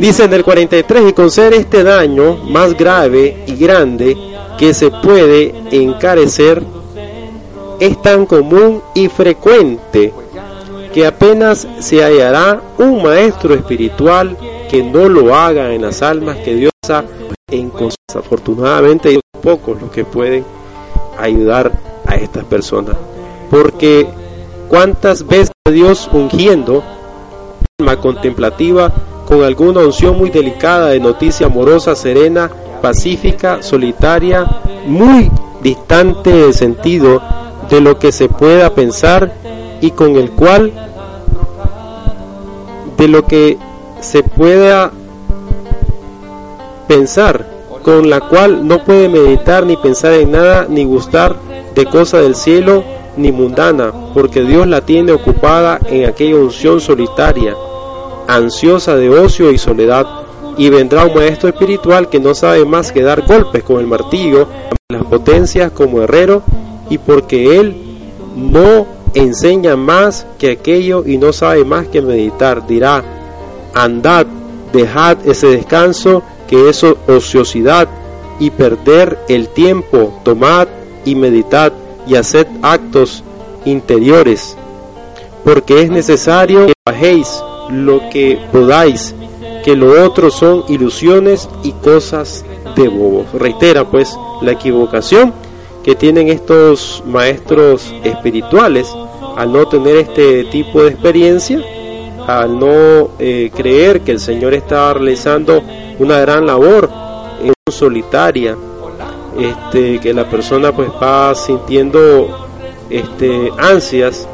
Dice 0.00 0.24
en 0.24 0.32
el 0.32 0.42
43, 0.42 1.10
y 1.10 1.12
con 1.12 1.30
ser 1.30 1.52
este 1.52 1.84
daño 1.84 2.36
más 2.36 2.74
grave 2.74 3.44
y 3.46 3.54
grande 3.54 4.16
que 4.56 4.72
se 4.72 4.90
puede 4.90 5.54
encarecer, 5.70 6.62
es 7.78 8.00
tan 8.00 8.24
común 8.24 8.82
y 8.94 9.08
frecuente 9.08 10.10
que 10.94 11.06
apenas 11.06 11.68
se 11.80 12.02
hallará 12.02 12.62
un 12.78 13.02
maestro 13.02 13.52
espiritual 13.52 14.38
que 14.70 14.82
no 14.82 15.06
lo 15.06 15.34
haga 15.34 15.74
en 15.74 15.82
las 15.82 16.00
almas 16.00 16.38
que 16.38 16.54
Dios 16.54 16.72
ha 16.88 17.04
en 17.48 17.68
cosas. 17.68 17.98
Afortunadamente 18.14 19.10
hay 19.10 19.20
pocos 19.42 19.82
los 19.82 19.90
que 19.90 20.06
pueden 20.06 20.46
ayudar 21.18 21.72
a 22.06 22.14
estas 22.14 22.44
personas. 22.44 22.96
Porque 23.50 24.06
cuántas 24.70 25.26
veces 25.26 25.52
Dios 25.70 26.08
ungiendo 26.10 26.82
alma 27.78 28.00
contemplativa 28.00 28.90
con 29.30 29.44
alguna 29.44 29.82
unción 29.82 30.18
muy 30.18 30.28
delicada 30.28 30.88
de 30.88 30.98
noticia 30.98 31.46
amorosa, 31.46 31.94
serena, 31.94 32.50
pacífica, 32.82 33.62
solitaria, 33.62 34.44
muy 34.86 35.30
distante 35.62 36.30
del 36.30 36.52
sentido 36.52 37.22
de 37.70 37.80
lo 37.80 37.96
que 37.96 38.10
se 38.10 38.28
pueda 38.28 38.74
pensar 38.74 39.32
y 39.80 39.92
con 39.92 40.16
el 40.16 40.32
cual 40.32 40.72
de 42.96 43.06
lo 43.06 43.24
que 43.24 43.56
se 44.00 44.24
pueda 44.24 44.90
pensar, 46.88 47.46
con 47.84 48.10
la 48.10 48.22
cual 48.22 48.66
no 48.66 48.84
puede 48.84 49.08
meditar 49.08 49.64
ni 49.64 49.76
pensar 49.76 50.14
en 50.14 50.32
nada, 50.32 50.66
ni 50.68 50.82
gustar 50.82 51.36
de 51.76 51.86
cosa 51.86 52.18
del 52.18 52.34
cielo, 52.34 52.82
ni 53.16 53.30
mundana, 53.30 53.92
porque 54.12 54.42
Dios 54.42 54.66
la 54.66 54.80
tiene 54.80 55.12
ocupada 55.12 55.78
en 55.88 56.08
aquella 56.08 56.34
unción 56.34 56.80
solitaria, 56.80 57.54
ansiosa 58.34 58.96
de 58.96 59.10
ocio 59.10 59.50
y 59.50 59.58
soledad, 59.58 60.06
y 60.56 60.68
vendrá 60.68 61.04
un 61.04 61.14
maestro 61.14 61.48
espiritual 61.48 62.08
que 62.08 62.20
no 62.20 62.34
sabe 62.34 62.64
más 62.64 62.92
que 62.92 63.02
dar 63.02 63.26
golpes 63.26 63.62
con 63.62 63.80
el 63.80 63.86
martillo, 63.86 64.46
las 64.88 65.04
potencias 65.04 65.72
como 65.72 66.02
herrero, 66.02 66.42
y 66.88 66.98
porque 66.98 67.58
él 67.58 67.76
no 68.36 68.86
enseña 69.14 69.76
más 69.76 70.26
que 70.38 70.52
aquello 70.52 71.04
y 71.06 71.18
no 71.18 71.32
sabe 71.32 71.64
más 71.64 71.88
que 71.88 72.02
meditar, 72.02 72.66
dirá, 72.66 73.02
andad, 73.74 74.26
dejad 74.72 75.18
ese 75.26 75.48
descanso 75.48 76.22
que 76.48 76.68
es 76.68 76.84
ociosidad 76.84 77.88
y 78.38 78.50
perder 78.50 79.18
el 79.28 79.48
tiempo, 79.48 80.20
tomad 80.24 80.68
y 81.04 81.14
meditad 81.14 81.72
y 82.06 82.14
haced 82.16 82.46
actos 82.62 83.24
interiores, 83.64 84.56
porque 85.44 85.82
es 85.82 85.90
necesario 85.90 86.66
que 86.66 86.72
bajéis 86.84 87.42
lo 87.72 88.08
que 88.10 88.38
podáis, 88.52 89.14
que 89.64 89.76
lo 89.76 90.04
otro 90.04 90.30
son 90.30 90.64
ilusiones 90.68 91.48
y 91.62 91.72
cosas 91.72 92.44
de 92.76 92.88
bobos. 92.88 93.26
Reitera 93.32 93.84
pues 93.84 94.16
la 94.42 94.52
equivocación 94.52 95.32
que 95.82 95.94
tienen 95.94 96.28
estos 96.28 97.02
maestros 97.06 97.94
espirituales 98.04 98.92
al 99.36 99.52
no 99.52 99.66
tener 99.66 99.96
este 99.96 100.44
tipo 100.44 100.82
de 100.82 100.90
experiencia, 100.90 101.62
al 102.26 102.58
no 102.58 103.10
eh, 103.18 103.50
creer 103.54 104.02
que 104.02 104.12
el 104.12 104.20
Señor 104.20 104.54
está 104.54 104.92
realizando 104.92 105.62
una 105.98 106.20
gran 106.20 106.46
labor 106.46 106.90
en 107.42 107.52
solitaria, 107.72 108.56
este, 109.38 109.98
que 110.00 110.12
la 110.12 110.28
persona 110.28 110.72
pues 110.72 110.90
va 111.02 111.34
sintiendo 111.34 112.48
este, 112.90 113.50
ansias 113.56 114.28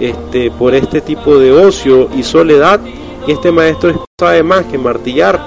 este, 0.00 0.50
por 0.50 0.74
este 0.74 1.00
tipo 1.00 1.38
de 1.38 1.52
ocio 1.52 2.08
y 2.16 2.22
soledad, 2.22 2.80
este 3.26 3.50
maestro 3.52 4.04
sabe 4.18 4.42
más 4.42 4.64
que 4.66 4.78
martillar 4.78 5.40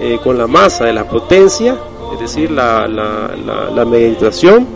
eh, 0.00 0.18
con 0.22 0.36
la 0.36 0.46
masa 0.46 0.84
de 0.84 0.92
la 0.92 1.08
potencia, 1.08 1.76
es 2.12 2.20
decir, 2.20 2.50
la, 2.50 2.86
meditación, 3.86 4.66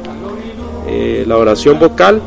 eh, 0.87 1.25
la 1.27 1.37
oración 1.37 1.79
vocal, 1.79 2.21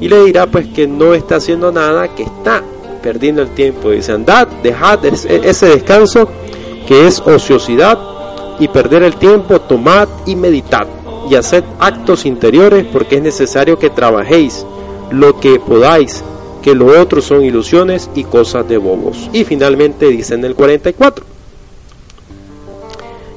y 0.00 0.08
le 0.08 0.24
dirá 0.24 0.46
pues 0.46 0.66
que 0.68 0.86
no 0.86 1.14
está 1.14 1.36
haciendo 1.36 1.70
nada, 1.70 2.08
que 2.08 2.24
está 2.24 2.62
perdiendo 3.02 3.42
el 3.42 3.50
tiempo. 3.50 3.90
Dice, 3.90 4.12
andad, 4.12 4.48
dejad 4.62 5.04
ese 5.04 5.66
descanso 5.66 6.28
que 6.86 7.06
es 7.06 7.20
ociosidad 7.20 7.98
y 8.58 8.68
perder 8.68 9.02
el 9.02 9.16
tiempo, 9.16 9.60
tomad 9.60 10.08
y 10.26 10.34
meditad 10.34 10.86
y 11.30 11.34
haced 11.34 11.64
actos 11.78 12.26
interiores 12.26 12.84
porque 12.92 13.16
es 13.16 13.22
necesario 13.22 13.78
que 13.78 13.90
trabajéis 13.90 14.66
lo 15.12 15.38
que 15.38 15.60
podáis, 15.60 16.24
que 16.62 16.74
lo 16.74 17.00
otro 17.00 17.20
son 17.20 17.44
ilusiones 17.44 18.10
y 18.14 18.24
cosas 18.24 18.68
de 18.68 18.78
bobos. 18.78 19.28
Y 19.32 19.44
finalmente 19.44 20.06
dice 20.08 20.34
en 20.34 20.44
el 20.44 20.54
44, 20.54 21.24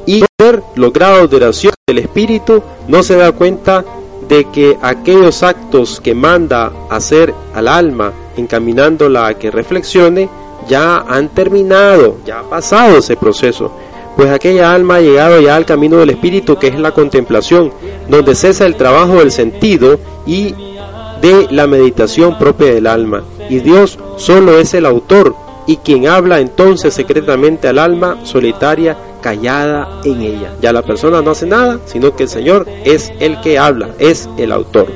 y 0.05 0.23
ver 0.39 0.61
los 0.75 0.93
grados 0.93 1.29
de 1.29 1.37
oración 1.37 1.73
del 1.87 1.99
Espíritu 1.99 2.61
no 2.87 3.03
se 3.03 3.15
da 3.15 3.31
cuenta 3.31 3.83
de 4.27 4.45
que 4.45 4.77
aquellos 4.81 5.43
actos 5.43 5.99
que 5.99 6.15
manda 6.15 6.71
hacer 6.89 7.33
al 7.53 7.67
alma 7.67 8.13
encaminándola 8.37 9.27
a 9.27 9.33
que 9.35 9.51
reflexione 9.51 10.29
ya 10.67 10.97
han 10.97 11.29
terminado, 11.29 12.17
ya 12.25 12.39
ha 12.39 12.49
pasado 12.49 12.97
ese 12.97 13.15
proceso, 13.15 13.71
pues 14.15 14.31
aquella 14.31 14.73
alma 14.73 14.95
ha 14.95 15.01
llegado 15.01 15.39
ya 15.41 15.55
al 15.55 15.65
camino 15.65 15.97
del 15.97 16.11
espíritu 16.11 16.57
que 16.57 16.67
es 16.67 16.79
la 16.79 16.91
contemplación, 16.91 17.71
donde 18.07 18.33
cesa 18.33 18.65
el 18.65 18.75
trabajo 18.75 19.15
del 19.19 19.31
sentido 19.31 19.99
y 20.25 20.74
de 21.21 21.47
la 21.51 21.67
meditación 21.67 22.37
propia 22.37 22.73
del 22.73 22.87
alma, 22.87 23.23
y 23.49 23.59
Dios 23.59 23.99
solo 24.17 24.57
es 24.57 24.73
el 24.73 24.85
autor 24.85 25.35
y 25.67 25.77
quien 25.77 26.07
habla 26.07 26.39
entonces 26.39 26.93
secretamente 26.93 27.67
al 27.67 27.79
alma 27.79 28.19
solitaria 28.23 28.97
callada 29.21 30.01
en 30.03 30.21
ella. 30.21 30.53
Ya 30.61 30.71
la 30.71 30.83
persona 30.83 31.21
no 31.21 31.31
hace 31.31 31.47
nada, 31.47 31.79
sino 31.85 32.15
que 32.15 32.23
el 32.23 32.29
Señor 32.29 32.67
es 32.83 33.11
el 33.19 33.41
que 33.41 33.57
habla, 33.57 33.89
es 33.97 34.29
el 34.37 34.51
autor. 34.51 34.87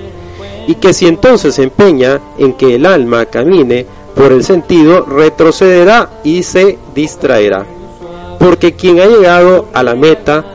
Y 0.67 0.76
que 0.76 0.93
si 0.93 1.07
entonces 1.07 1.55
se 1.55 1.63
empeña 1.63 2.20
en 2.38 2.53
que 2.53 2.76
el 2.76 2.86
alma 2.86 3.26
camine 3.26 3.88
por 4.15 4.32
el 4.32 4.43
sentido, 4.43 5.05
retrocederá 5.05 6.09
y 6.24 6.43
se 6.43 6.78
distraerá. 6.93 7.65
Porque 8.38 8.74
quien 8.74 8.99
ha 8.99 9.05
llegado 9.05 9.67
a 9.74 9.82
la 9.82 9.95
meta, 9.95 10.45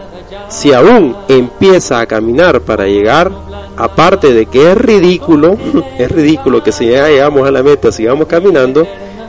si 0.48 0.72
aún 0.72 1.16
empieza 1.28 1.98
a 1.98 2.06
caminar 2.06 2.60
para 2.60 2.86
llegar, 2.86 3.32
aparte 3.77 4.33
de 4.33 4.47
que 4.47 4.72
es 4.72 4.79
ridículo, 4.79 5.57
es 5.99 6.11
ridículo 6.11 6.62
que 6.62 6.72
si 6.72 6.89
ya 6.89 7.09
llegamos 7.09 7.47
a 7.47 7.51
la 7.51 7.62
meta, 7.62 7.93
sigamos 7.93 8.27
caminando, 8.27 8.87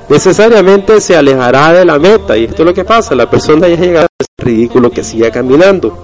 necesariamente 0.09 1.01
se 1.01 1.15
alejará 1.15 1.73
de 1.73 1.85
la 1.85 1.99
meta. 1.99 2.37
Y 2.37 2.45
esto 2.45 2.63
es 2.63 2.65
lo 2.67 2.73
que 2.73 2.85
pasa, 2.85 3.15
la 3.15 3.29
persona 3.29 3.67
ya 3.67 3.75
llega, 3.75 4.01
es 4.19 4.27
ridículo 4.37 4.91
que 4.91 5.03
siga 5.03 5.31
caminando, 5.31 5.97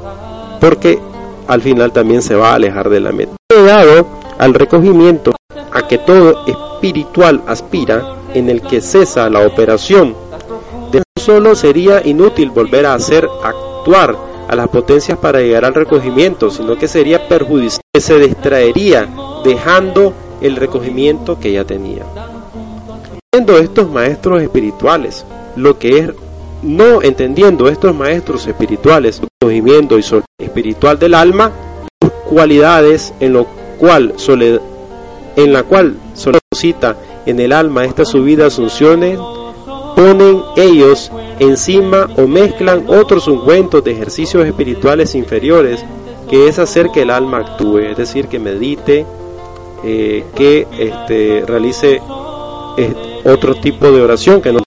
porque 0.59 0.99
al 1.47 1.61
final 1.61 1.91
también 1.91 2.21
se 2.21 2.35
va 2.35 2.51
a 2.51 2.55
alejar 2.55 2.89
de 2.89 2.99
la 2.99 3.11
meta. 3.11 3.33
Llegado 3.49 4.07
al 4.37 4.53
recogimiento, 4.53 5.33
a 5.71 5.87
que 5.87 5.97
todo 5.97 6.45
espiritual 6.47 7.41
aspira, 7.47 8.17
en 8.33 8.49
el 8.49 8.61
que 8.61 8.81
cesa 8.81 9.29
la 9.29 9.45
operación, 9.45 10.15
de 10.91 11.03
solo 11.19 11.55
sería 11.55 12.01
inútil 12.05 12.49
volver 12.49 12.85
a 12.85 12.93
hacer 12.93 13.27
actuar 13.43 14.30
a 14.51 14.55
las 14.55 14.67
potencias 14.67 15.17
para 15.17 15.39
llegar 15.39 15.63
al 15.63 15.73
recogimiento, 15.73 16.51
sino 16.51 16.77
que 16.77 16.89
sería 16.89 17.25
perjudicial, 17.29 17.81
que 17.93 18.01
se 18.01 18.19
distraería 18.19 19.07
dejando 19.45 20.13
el 20.41 20.57
recogimiento 20.57 21.39
que 21.39 21.53
ya 21.53 21.63
tenía. 21.63 22.03
Estos 23.31 23.89
maestros 23.89 24.41
espirituales, 24.41 25.25
lo 25.55 25.79
que 25.79 25.99
es 25.99 26.09
no 26.63 27.01
entendiendo 27.01 27.69
estos 27.69 27.95
maestros 27.95 28.45
espirituales, 28.45 29.21
movimiento 29.41 29.97
y 29.97 30.03
sol 30.03 30.25
espiritual 30.37 30.99
del 30.99 31.13
alma, 31.13 31.51
cualidades 32.29 33.13
en 33.21 33.31
lo 33.31 33.47
cual 33.77 34.13
en 35.37 35.53
la 35.53 35.63
cual 35.63 35.95
solicita 36.13 36.97
en 37.25 37.39
el 37.39 37.53
alma 37.53 37.85
esta 37.85 38.03
subida 38.03 38.47
asunciones, 38.47 39.17
ponen 40.01 40.41
ellos 40.55 41.11
encima 41.37 42.09
o 42.17 42.25
mezclan 42.25 42.85
otros 42.87 43.27
ungüentos 43.27 43.83
de 43.83 43.91
ejercicios 43.91 44.43
espirituales 44.47 45.13
inferiores 45.13 45.85
que 46.27 46.47
es 46.47 46.57
hacer 46.57 46.89
que 46.89 47.03
el 47.03 47.11
alma 47.11 47.37
actúe, 47.37 47.79
es 47.79 47.97
decir, 47.97 48.27
que 48.27 48.39
medite, 48.39 49.05
eh, 49.83 50.25
que 50.33 50.67
este, 50.79 51.43
realice 51.45 52.01
otro 53.25 53.55
tipo 53.55 53.91
de 53.91 54.01
oración 54.01 54.41
que 54.41 54.53
no. 54.53 54.61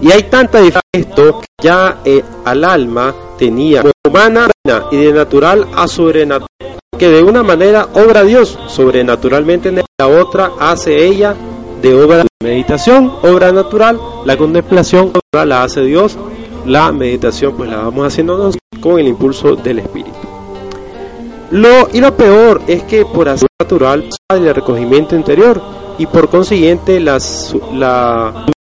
Y 0.00 0.10
hay 0.10 0.22
tanta 0.24 0.58
diferencia 0.58 0.80
esto 0.92 1.40
que 1.40 1.46
ya 1.62 1.98
eh, 2.04 2.22
al 2.44 2.64
alma 2.64 3.14
tenía 3.36 3.82
humana 4.06 4.48
y 4.90 4.96
de 4.96 5.12
natural 5.12 5.66
a 5.74 5.86
sobrenatural, 5.86 6.78
que 6.98 7.08
de 7.10 7.22
una 7.22 7.42
manera 7.42 7.88
obra 7.94 8.22
Dios 8.22 8.58
sobrenaturalmente, 8.68 9.72
la 9.98 10.08
otra 10.08 10.52
hace 10.58 11.04
ella 11.04 11.34
de 11.82 11.94
obra 11.94 12.18
de 12.18 12.26
meditación, 12.42 13.12
obra 13.22 13.52
natural, 13.52 14.00
la 14.24 14.36
contemplación 14.36 15.12
la 15.32 15.62
hace 15.62 15.82
Dios, 15.82 16.16
la 16.64 16.92
meditación 16.92 17.54
pues 17.56 17.70
la 17.70 17.78
vamos 17.78 18.06
haciendo 18.06 18.36
nosotros 18.36 18.60
con 18.80 18.98
el 18.98 19.08
impulso 19.08 19.56
del 19.56 19.80
Espíritu. 19.80 20.16
Lo, 21.50 21.88
y 21.92 22.00
lo 22.00 22.16
peor 22.16 22.62
es 22.66 22.82
que 22.84 23.04
por 23.04 23.28
hacer 23.28 23.48
natural 23.60 24.08
el 24.30 24.54
recogimiento 24.54 25.14
interior 25.14 25.60
y 25.98 26.06
por 26.06 26.28
consiguiente 26.28 27.00
la, 27.00 27.18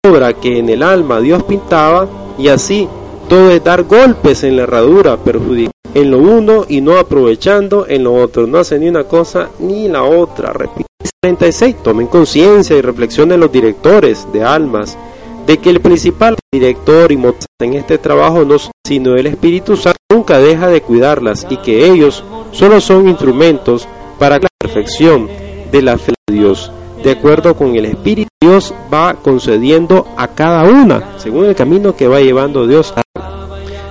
obra 0.06 0.34
que 0.34 0.58
en 0.58 0.68
el 0.68 0.82
alma 0.82 1.20
Dios 1.20 1.42
pintaba 1.44 2.06
y 2.38 2.48
así 2.48 2.88
todo 3.28 3.50
es 3.50 3.64
dar 3.64 3.84
golpes 3.84 4.44
en 4.44 4.56
la 4.56 4.64
herradura, 4.64 5.16
perjudicar 5.16 5.72
en 5.94 6.10
lo 6.10 6.18
uno 6.18 6.64
y 6.68 6.80
no 6.80 6.98
aprovechando 6.98 7.86
en 7.88 8.04
lo 8.04 8.14
otro. 8.14 8.46
No 8.46 8.58
hace 8.58 8.78
ni 8.78 8.88
una 8.88 9.04
cosa 9.04 9.48
ni 9.60 9.88
la 9.88 10.02
otra. 10.02 10.52
Repite 10.52 10.93
36. 11.24 11.76
Tomen 11.82 12.06
conciencia 12.06 12.76
y 12.76 12.82
reflexionen 12.82 13.40
los 13.40 13.50
directores 13.50 14.30
de 14.30 14.44
almas 14.44 14.98
de 15.46 15.56
que 15.56 15.70
el 15.70 15.80
principal 15.80 16.36
director 16.52 17.10
y 17.10 17.16
motor 17.16 17.46
en 17.62 17.72
este 17.72 17.96
trabajo 17.96 18.44
no 18.44 18.56
sino 18.86 19.16
el 19.16 19.28
Espíritu 19.28 19.74
Santo 19.74 19.96
nunca 20.12 20.38
deja 20.38 20.68
de 20.68 20.82
cuidarlas 20.82 21.46
y 21.48 21.56
que 21.56 21.86
ellos 21.90 22.22
solo 22.52 22.78
son 22.78 23.08
instrumentos 23.08 23.88
para 24.18 24.38
la 24.38 24.48
perfección 24.58 25.30
de 25.72 25.80
la 25.80 25.96
fe 25.96 26.12
de 26.28 26.34
Dios. 26.34 26.70
De 27.02 27.12
acuerdo 27.12 27.56
con 27.56 27.74
el 27.74 27.86
Espíritu, 27.86 28.28
Dios 28.42 28.74
va 28.92 29.14
concediendo 29.14 30.06
a 30.18 30.28
cada 30.28 30.64
una 30.64 31.14
según 31.16 31.46
el 31.46 31.54
camino 31.54 31.96
que 31.96 32.06
va 32.06 32.20
llevando 32.20 32.66
Dios. 32.66 32.92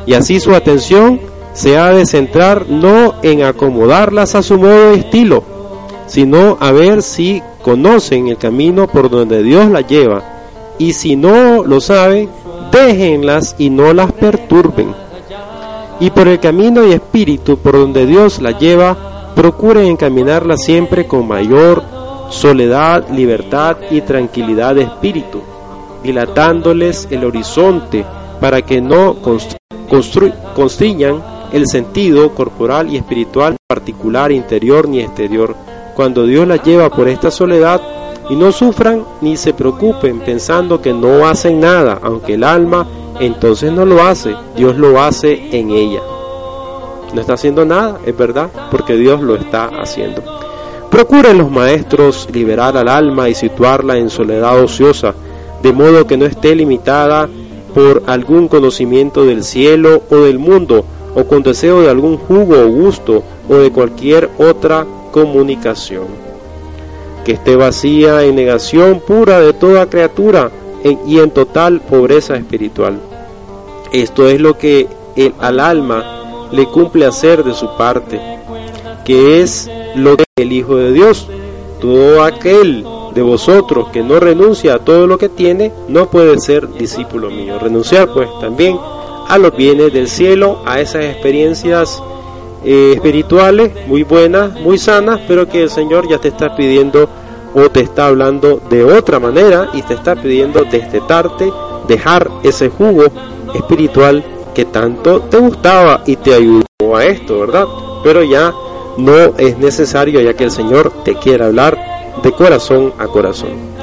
Y 0.06 0.14
así 0.14 0.40
su 0.40 0.54
atención 0.54 1.20
se 1.54 1.80
ha 1.80 1.90
de 1.90 2.06
centrar 2.06 2.70
no 2.70 3.16
en 3.24 3.42
acomodarlas 3.42 4.36
a 4.36 4.44
su 4.44 4.60
modo 4.60 4.94
y 4.94 5.00
estilo, 5.00 5.53
sino 6.08 6.58
a 6.60 6.72
ver 6.72 7.02
si 7.02 7.42
conocen 7.62 8.28
el 8.28 8.38
camino 8.38 8.88
por 8.88 9.10
donde 9.10 9.44
Dios 9.44 9.70
las 9.70 9.88
lleva 9.88 10.34
y 10.78 10.94
si 10.94 11.16
no 11.16 11.64
lo 11.64 11.80
saben, 11.80 12.30
déjenlas 12.72 13.56
y 13.58 13.70
no 13.70 13.94
las 13.94 14.12
perturben. 14.12 14.94
Y 16.00 16.10
por 16.10 16.28
el 16.28 16.40
camino 16.40 16.86
y 16.86 16.92
espíritu 16.92 17.58
por 17.58 17.74
donde 17.74 18.06
Dios 18.06 18.42
la 18.42 18.58
lleva, 18.58 19.32
procuren 19.36 19.86
encaminarla 19.86 20.58
siempre 20.58 21.08
con 21.08 21.28
mayor 21.28 21.84
soledad, 22.30 23.08
libertad 23.10 23.78
y 23.92 24.02
tranquilidad 24.02 24.76
de 24.76 24.84
espíritu, 24.84 25.42
dilatándoles 26.04 27.08
el 27.12 27.24
horizonte 27.26 28.06
para 28.42 28.62
que 28.62 28.82
no 28.82 29.18
constriñan 30.56 31.22
el 31.54 31.68
sentido 31.68 32.34
corporal 32.34 32.92
y 32.92 32.98
espiritual 32.98 33.56
particular, 33.68 34.32
interior 34.32 34.88
ni 34.90 35.02
exterior. 35.02 35.56
Cuando 35.96 36.26
Dios 36.26 36.48
la 36.48 36.58
lleva 36.58 36.90
por 36.90 37.08
esta 37.08 37.30
soledad, 37.30 37.82
y 38.30 38.36
no 38.36 38.52
sufran 38.52 39.04
ni 39.22 39.38
se 39.38 39.54
preocupen 39.54 40.20
pensando 40.22 40.82
que 40.82 40.94
no 40.94 41.28
hacen 41.28 41.60
nada, 41.60 42.00
aunque 42.02 42.36
el 42.36 42.44
alma 42.44 42.88
entonces 43.20 43.72
no 43.72 43.86
lo 43.86 44.02
hace, 44.04 44.36
Dios 44.56 44.78
lo 44.78 45.02
hace 45.02 45.50
en 45.52 45.72
ella. 45.72 46.02
No 47.14 47.22
está 47.22 47.34
haciendo 47.34 47.64
nada, 47.66 48.00
es 48.06 48.18
verdad, 48.18 48.50
porque 48.72 48.96
Dios 48.96 49.22
lo 49.22 49.36
está 49.36 49.66
haciendo. 49.66 50.24
Procuren 50.90 51.38
los 51.38 51.52
maestros 51.52 52.28
liberar 52.32 52.76
al 52.78 52.88
alma 52.88 53.30
y 53.30 53.36
situarla 53.36 53.98
en 53.98 54.10
soledad 54.10 54.60
ociosa, 54.60 55.14
de 55.62 55.74
modo 55.74 56.08
que 56.08 56.18
no 56.18 56.26
esté 56.26 56.56
limitada 56.56 57.30
por 57.74 58.04
algún 58.08 58.48
conocimiento 58.48 59.26
del 59.26 59.44
cielo 59.44 60.04
o 60.10 60.18
del 60.18 60.40
mundo, 60.40 60.86
o 61.16 61.26
con 61.26 61.44
deseo 61.44 61.82
de 61.82 61.90
algún 61.90 62.18
jugo 62.18 62.60
o 62.60 62.68
gusto, 62.68 63.24
o 63.50 63.56
de 63.56 63.72
cualquier 63.72 64.30
otra 64.38 64.86
comunicación 65.14 66.08
que 67.24 67.34
esté 67.34 67.56
vacía 67.56 68.24
en 68.24 68.36
negación 68.36 69.00
pura 69.00 69.40
de 69.40 69.54
toda 69.54 69.90
criatura 69.90 70.52
y 71.08 71.20
en 71.20 71.32
total 71.32 71.80
pobreza 71.80 72.36
espiritual. 72.36 73.00
Esto 73.94 74.28
es 74.28 74.42
lo 74.42 74.58
que 74.58 74.88
al 75.40 75.60
alma 75.62 76.50
le 76.52 76.66
cumple 76.66 77.06
hacer 77.06 77.44
de 77.44 77.54
su 77.54 77.78
parte, 77.78 78.20
que 79.06 79.42
es 79.42 79.70
lo 79.96 80.18
que 80.18 80.26
el 80.36 80.52
Hijo 80.52 80.76
de 80.76 80.92
Dios. 80.92 81.30
Todo 81.80 82.24
aquel 82.24 82.84
de 83.14 83.22
vosotros 83.22 83.90
que 83.90 84.02
no 84.02 84.20
renuncia 84.20 84.74
a 84.74 84.80
todo 84.80 85.06
lo 85.08 85.18
que 85.18 85.30
tiene, 85.30 85.72
no 85.88 86.10
puede 86.10 86.40
ser 86.40 86.68
discípulo 86.74 87.30
mío. 87.30 87.60
Renunciar 87.60 88.12
pues 88.12 88.28
también 88.42 88.78
a 89.30 89.38
los 89.38 89.56
bienes 89.56 89.94
del 89.94 90.10
cielo, 90.10 90.60
a 90.66 90.82
esas 90.82 91.06
experiencias 91.06 92.02
eh, 92.66 92.94
espirituales 92.96 93.72
muy 93.88 94.04
buenas, 94.04 94.60
muy 94.62 94.78
sanas, 94.78 95.20
pero 95.28 95.48
que 95.48 95.64
el 95.64 95.70
Señor 95.70 96.08
ya 96.10 96.18
te 96.20 96.30
está 96.30 96.56
pidiendo 96.56 97.10
o 97.54 97.70
te 97.70 97.82
está 97.82 98.08
hablando 98.08 98.62
de 98.70 98.84
otra 98.84 99.20
manera 99.20 99.70
y 99.74 99.82
te 99.82 99.94
está 99.94 100.16
pidiendo 100.16 100.64
destetarte, 100.64 101.52
dejar 101.88 102.30
ese 102.44 102.70
jugo 102.70 103.06
espiritual 103.54 104.24
que 104.54 104.66
tanto 104.66 105.22
te 105.22 105.38
gustaba 105.38 106.04
y 106.06 106.16
te 106.16 106.34
ayudó 106.34 106.64
a 106.96 107.06
esto, 107.06 107.40
¿verdad? 107.40 107.66
Pero 108.04 108.24
ya 108.24 108.54
no 108.98 109.16
es 109.38 109.58
necesario 109.58 110.22
ya 110.22 110.34
que 110.34 110.46
el 110.46 110.52
Señor 110.52 110.92
te 111.04 111.16
quiere 111.16 111.46
hablar 111.46 111.78
de 112.22 112.32
corazón 112.32 112.94
a 112.98 113.08
corazón. 113.08 113.74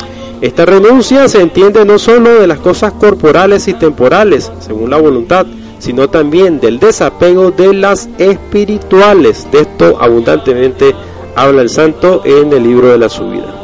Esta 0.41 0.64
renuncia 0.64 1.28
se 1.28 1.43
entiende 1.43 1.85
no 1.85 1.99
solo 1.99 2.41
de 2.41 2.47
las 2.47 2.61
cosas 2.61 2.95
corporales 2.95 3.68
y 3.68 3.74
temporales, 3.74 4.51
según 4.61 4.91
la 4.91 4.97
voluntad, 4.97 5.47
sino 5.81 6.09
también 6.09 6.61
del 6.61 6.78
desapego 6.78 7.51
de 7.51 7.74
las 7.74 8.09
espirituales. 8.18 9.49
De 9.51 9.62
esto 9.62 9.97
abundantemente 10.01 10.95
habla 11.35 11.62
el 11.62 11.70
santo 11.70 12.22
en 12.24 12.53
el 12.53 12.62
libro 12.62 12.89
de 12.89 12.99
la 12.99 13.09
subida. 13.09 13.57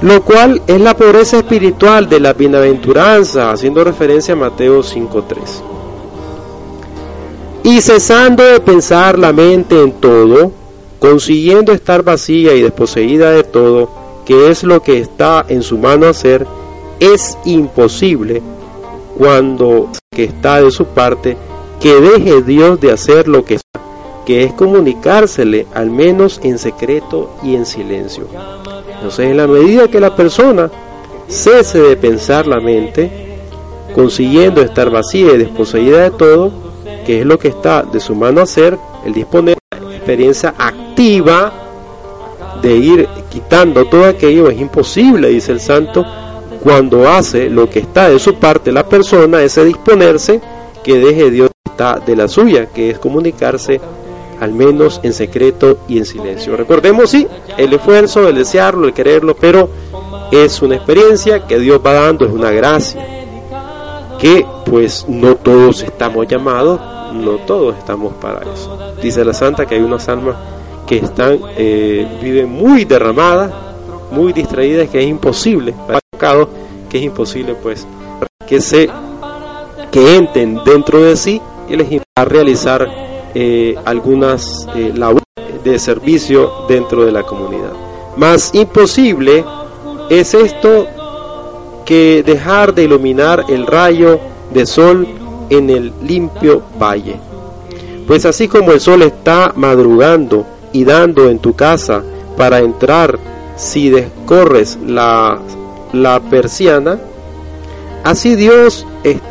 Lo 0.00 0.22
cual 0.22 0.62
es 0.66 0.80
la 0.80 0.96
pobreza 0.96 1.38
espiritual 1.38 2.08
de 2.08 2.20
la 2.20 2.32
bienaventuranza, 2.32 3.50
haciendo 3.50 3.84
referencia 3.84 4.32
a 4.32 4.36
Mateo 4.36 4.82
5.3. 4.82 5.36
Y 7.64 7.80
cesando 7.80 8.44
de 8.44 8.60
pensar 8.60 9.18
la 9.18 9.32
mente 9.32 9.82
en 9.82 9.92
todo, 9.92 10.52
consiguiendo 10.98 11.72
estar 11.72 12.02
vacía 12.02 12.54
y 12.54 12.62
desposeída 12.62 13.30
de 13.30 13.44
todo, 13.44 13.90
que 14.24 14.50
es 14.50 14.62
lo 14.62 14.82
que 14.82 14.98
está 14.98 15.44
en 15.48 15.62
su 15.62 15.76
mano 15.76 16.06
hacer, 16.06 16.46
es 17.00 17.36
imposible 17.44 18.40
cuando 19.18 19.90
que 20.10 20.24
está 20.24 20.62
de 20.62 20.70
su 20.70 20.86
parte 20.86 21.36
que 21.80 22.00
deje 22.00 22.42
Dios 22.42 22.80
de 22.80 22.92
hacer 22.92 23.28
lo 23.28 23.44
que 23.44 23.54
está, 23.54 23.80
que 24.24 24.44
es 24.44 24.52
comunicársele 24.52 25.66
al 25.74 25.90
menos 25.90 26.40
en 26.42 26.58
secreto 26.58 27.36
y 27.42 27.54
en 27.54 27.66
silencio. 27.66 28.26
Entonces, 28.94 29.30
en 29.30 29.36
la 29.36 29.46
medida 29.46 29.88
que 29.88 30.00
la 30.00 30.14
persona 30.16 30.70
cese 31.28 31.80
de 31.80 31.96
pensar 31.96 32.46
la 32.46 32.60
mente, 32.60 33.10
consiguiendo 33.94 34.60
estar 34.60 34.90
vacía 34.90 35.34
y 35.34 35.38
desposeída 35.38 36.02
de 36.02 36.10
todo, 36.10 36.52
que 37.06 37.20
es 37.20 37.26
lo 37.26 37.38
que 37.38 37.48
está 37.48 37.82
de 37.82 38.00
su 38.00 38.14
mano 38.14 38.40
hacer, 38.40 38.78
el 39.04 39.12
disponer 39.12 39.56
de 39.70 39.84
una 39.84 39.96
experiencia 39.96 40.54
activa 40.58 41.52
de 42.60 42.76
ir 42.76 43.08
quitando 43.30 43.84
todo 43.86 44.04
aquello 44.04 44.50
es 44.50 44.58
imposible, 44.58 45.28
dice 45.28 45.52
el 45.52 45.60
santo, 45.60 46.04
cuando 46.62 47.08
hace 47.08 47.48
lo 47.48 47.68
que 47.68 47.80
está 47.80 48.08
de 48.08 48.18
su 48.18 48.34
parte 48.34 48.72
la 48.72 48.88
persona, 48.88 49.42
ese 49.42 49.64
disponerse 49.64 50.40
que 50.82 50.98
deje 50.98 51.30
Dios 51.30 51.50
está 51.64 52.00
de 52.00 52.16
la 52.16 52.28
suya, 52.28 52.66
que 52.66 52.90
es 52.90 52.98
comunicarse 52.98 53.80
al 54.40 54.52
menos 54.52 55.00
en 55.02 55.12
secreto 55.12 55.78
y 55.88 55.98
en 55.98 56.06
silencio. 56.06 56.56
Recordemos, 56.56 57.10
sí, 57.10 57.26
el 57.56 57.72
esfuerzo, 57.72 58.28
el 58.28 58.36
desearlo, 58.36 58.86
el 58.86 58.94
quererlo, 58.94 59.36
pero 59.36 59.68
es 60.30 60.62
una 60.62 60.76
experiencia 60.76 61.46
que 61.46 61.58
Dios 61.58 61.80
va 61.84 61.94
dando, 61.94 62.24
es 62.24 62.32
una 62.32 62.50
gracia, 62.50 63.04
que 64.18 64.44
pues 64.64 65.06
no 65.08 65.36
todos 65.36 65.82
estamos 65.82 66.26
llamados, 66.28 66.80
no 67.14 67.32
todos 67.38 67.76
estamos 67.76 68.12
para 68.14 68.40
eso. 68.40 68.94
Dice 69.02 69.24
la 69.24 69.32
Santa 69.32 69.66
que 69.66 69.76
hay 69.76 69.80
unas 69.80 70.08
almas 70.08 70.36
que 70.86 70.98
están, 70.98 71.38
eh, 71.56 72.06
viven 72.22 72.50
muy 72.50 72.84
derramadas, 72.84 73.52
muy 74.10 74.32
distraídas, 74.32 74.88
que 74.88 75.00
es 75.00 75.06
imposible, 75.06 75.74
que 76.90 76.98
es 76.98 77.04
imposible 77.04 77.54
pues 77.62 77.86
que 78.46 78.60
se 78.60 78.88
que 79.90 80.16
entren 80.16 80.60
dentro 80.64 81.00
de 81.02 81.16
sí 81.16 81.40
y 81.68 81.76
les 81.76 82.02
a 82.14 82.24
realizar 82.24 82.88
eh, 83.34 83.76
algunas 83.84 84.66
eh, 84.74 84.92
labores 84.94 85.24
de 85.62 85.78
servicio 85.78 86.66
dentro 86.68 87.04
de 87.04 87.12
la 87.12 87.22
comunidad. 87.22 87.72
Más 88.16 88.54
imposible 88.54 89.44
es 90.10 90.34
esto 90.34 90.86
que 91.84 92.22
dejar 92.24 92.74
de 92.74 92.84
iluminar 92.84 93.44
el 93.48 93.66
rayo 93.66 94.18
de 94.52 94.66
sol 94.66 95.06
en 95.50 95.70
el 95.70 95.92
limpio 96.02 96.62
valle. 96.80 97.16
Pues 98.06 98.26
así 98.26 98.48
como 98.48 98.72
el 98.72 98.80
sol 98.80 99.02
está 99.02 99.52
madrugando 99.54 100.46
y 100.72 100.84
dando 100.84 101.28
en 101.28 101.38
tu 101.38 101.54
casa 101.54 102.02
para 102.36 102.58
entrar 102.58 103.18
si 103.56 103.90
descorres 103.90 104.78
la, 104.86 105.38
la 105.92 106.20
persiana, 106.20 106.98
así 108.04 108.36
Dios 108.36 108.86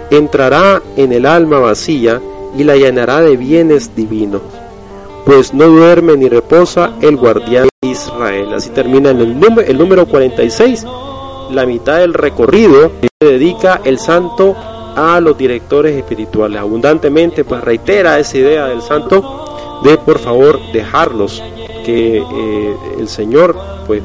entrará 0.09 0.81
en 0.95 1.13
el 1.13 1.25
alma 1.25 1.59
vacía 1.59 2.21
y 2.57 2.63
la 2.63 2.75
llenará 2.75 3.21
de 3.21 3.37
bienes 3.37 3.95
divinos, 3.95 4.41
pues 5.25 5.53
no 5.53 5.67
duerme 5.67 6.17
ni 6.17 6.29
reposa 6.29 6.93
el 7.01 7.17
guardián 7.17 7.67
de 7.81 7.89
Israel. 7.89 8.53
Así 8.53 8.69
termina 8.69 9.11
el 9.11 9.39
número, 9.39 9.67
el 9.67 9.77
número 9.77 10.05
46, 10.07 10.85
la 11.51 11.65
mitad 11.65 11.97
del 11.97 12.13
recorrido 12.13 12.91
que 13.01 13.09
dedica 13.25 13.81
el 13.83 13.99
santo 13.99 14.55
a 14.95 15.19
los 15.19 15.37
directores 15.37 15.95
espirituales. 15.95 16.59
Abundantemente, 16.59 17.43
pues 17.43 17.63
reitera 17.63 18.17
esa 18.17 18.37
idea 18.37 18.65
del 18.65 18.81
santo 18.81 19.81
de 19.83 19.97
por 19.97 20.17
favor 20.17 20.59
dejarlos, 20.73 21.43
que 21.85 22.17
eh, 22.17 22.75
el 22.99 23.07
Señor 23.07 23.55
pues 23.85 24.01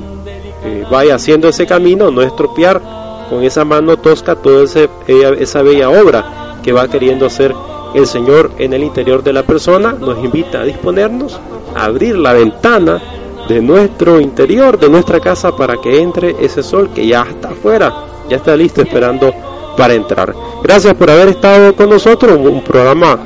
eh, 0.64 0.84
vaya 0.90 1.16
haciendo 1.16 1.48
ese 1.48 1.66
camino, 1.66 2.10
no 2.10 2.22
estropear 2.22 2.80
con 3.28 3.42
esa 3.42 3.64
mano 3.64 3.96
tosca 3.96 4.36
toda 4.36 4.64
esa 4.64 5.62
bella 5.62 5.90
obra 5.90 6.58
que 6.62 6.72
va 6.72 6.88
queriendo 6.88 7.26
hacer 7.26 7.54
el 7.94 8.06
Señor 8.06 8.52
en 8.58 8.72
el 8.72 8.82
interior 8.82 9.22
de 9.22 9.32
la 9.32 9.42
persona. 9.42 9.92
Nos 9.92 10.22
invita 10.22 10.60
a 10.60 10.64
disponernos, 10.64 11.38
a 11.74 11.84
abrir 11.84 12.16
la 12.16 12.32
ventana 12.32 13.00
de 13.48 13.60
nuestro 13.60 14.20
interior, 14.20 14.78
de 14.78 14.88
nuestra 14.88 15.20
casa, 15.20 15.56
para 15.56 15.76
que 15.78 16.00
entre 16.00 16.36
ese 16.44 16.62
sol 16.62 16.90
que 16.94 17.06
ya 17.06 17.22
está 17.22 17.48
afuera, 17.48 17.92
ya 18.28 18.36
está 18.36 18.56
listo 18.56 18.82
esperando 18.82 19.32
para 19.76 19.94
entrar. 19.94 20.34
Gracias 20.62 20.94
por 20.94 21.10
haber 21.10 21.28
estado 21.28 21.74
con 21.74 21.90
nosotros, 21.90 22.38
un 22.38 22.62
programa 22.62 23.18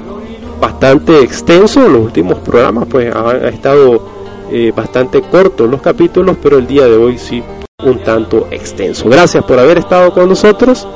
bastante 0.60 1.20
extenso, 1.20 1.86
los 1.88 2.00
últimos 2.00 2.38
programas 2.38 2.86
pues 2.88 3.14
han 3.14 3.44
estado 3.46 4.15
eh, 4.50 4.72
bastante 4.74 5.22
cortos 5.22 5.68
los 5.68 5.80
capítulos, 5.80 6.36
pero 6.42 6.58
el 6.58 6.66
día 6.66 6.84
de 6.84 6.96
hoy 6.96 7.18
sí 7.18 7.42
un 7.84 8.02
tanto 8.02 8.48
extenso. 8.50 9.08
Gracias 9.08 9.44
por 9.44 9.58
haber 9.58 9.78
estado 9.78 10.12
con 10.12 10.28
nosotros, 10.28 10.86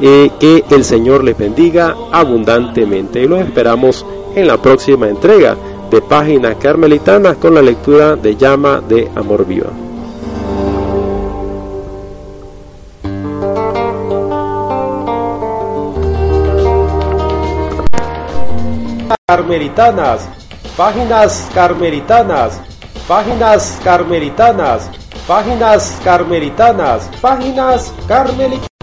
eh, 0.00 0.30
que 0.38 0.64
el 0.70 0.84
Señor 0.84 1.24
les 1.24 1.38
bendiga 1.38 1.94
abundantemente 2.12 3.22
y 3.22 3.26
los 3.26 3.40
esperamos 3.40 4.04
en 4.34 4.46
la 4.46 4.58
próxima 4.58 5.08
entrega 5.08 5.56
de 5.90 6.02
Páginas 6.02 6.56
Carmelitanas 6.56 7.36
con 7.38 7.54
la 7.54 7.62
lectura 7.62 8.16
de 8.16 8.36
Llama 8.36 8.82
de 8.86 9.10
Amor 9.14 9.46
Viva. 9.46 9.70
Carmelitanas, 19.26 20.28
páginas 20.76 21.48
carmelitanas, 21.54 22.60
páginas 23.06 23.78
carmelitanas, 23.84 24.90
páginas 25.26 26.00
carmelitanas, 26.02 27.08
páginas 27.20 27.94
carmelitanas. 28.08 28.75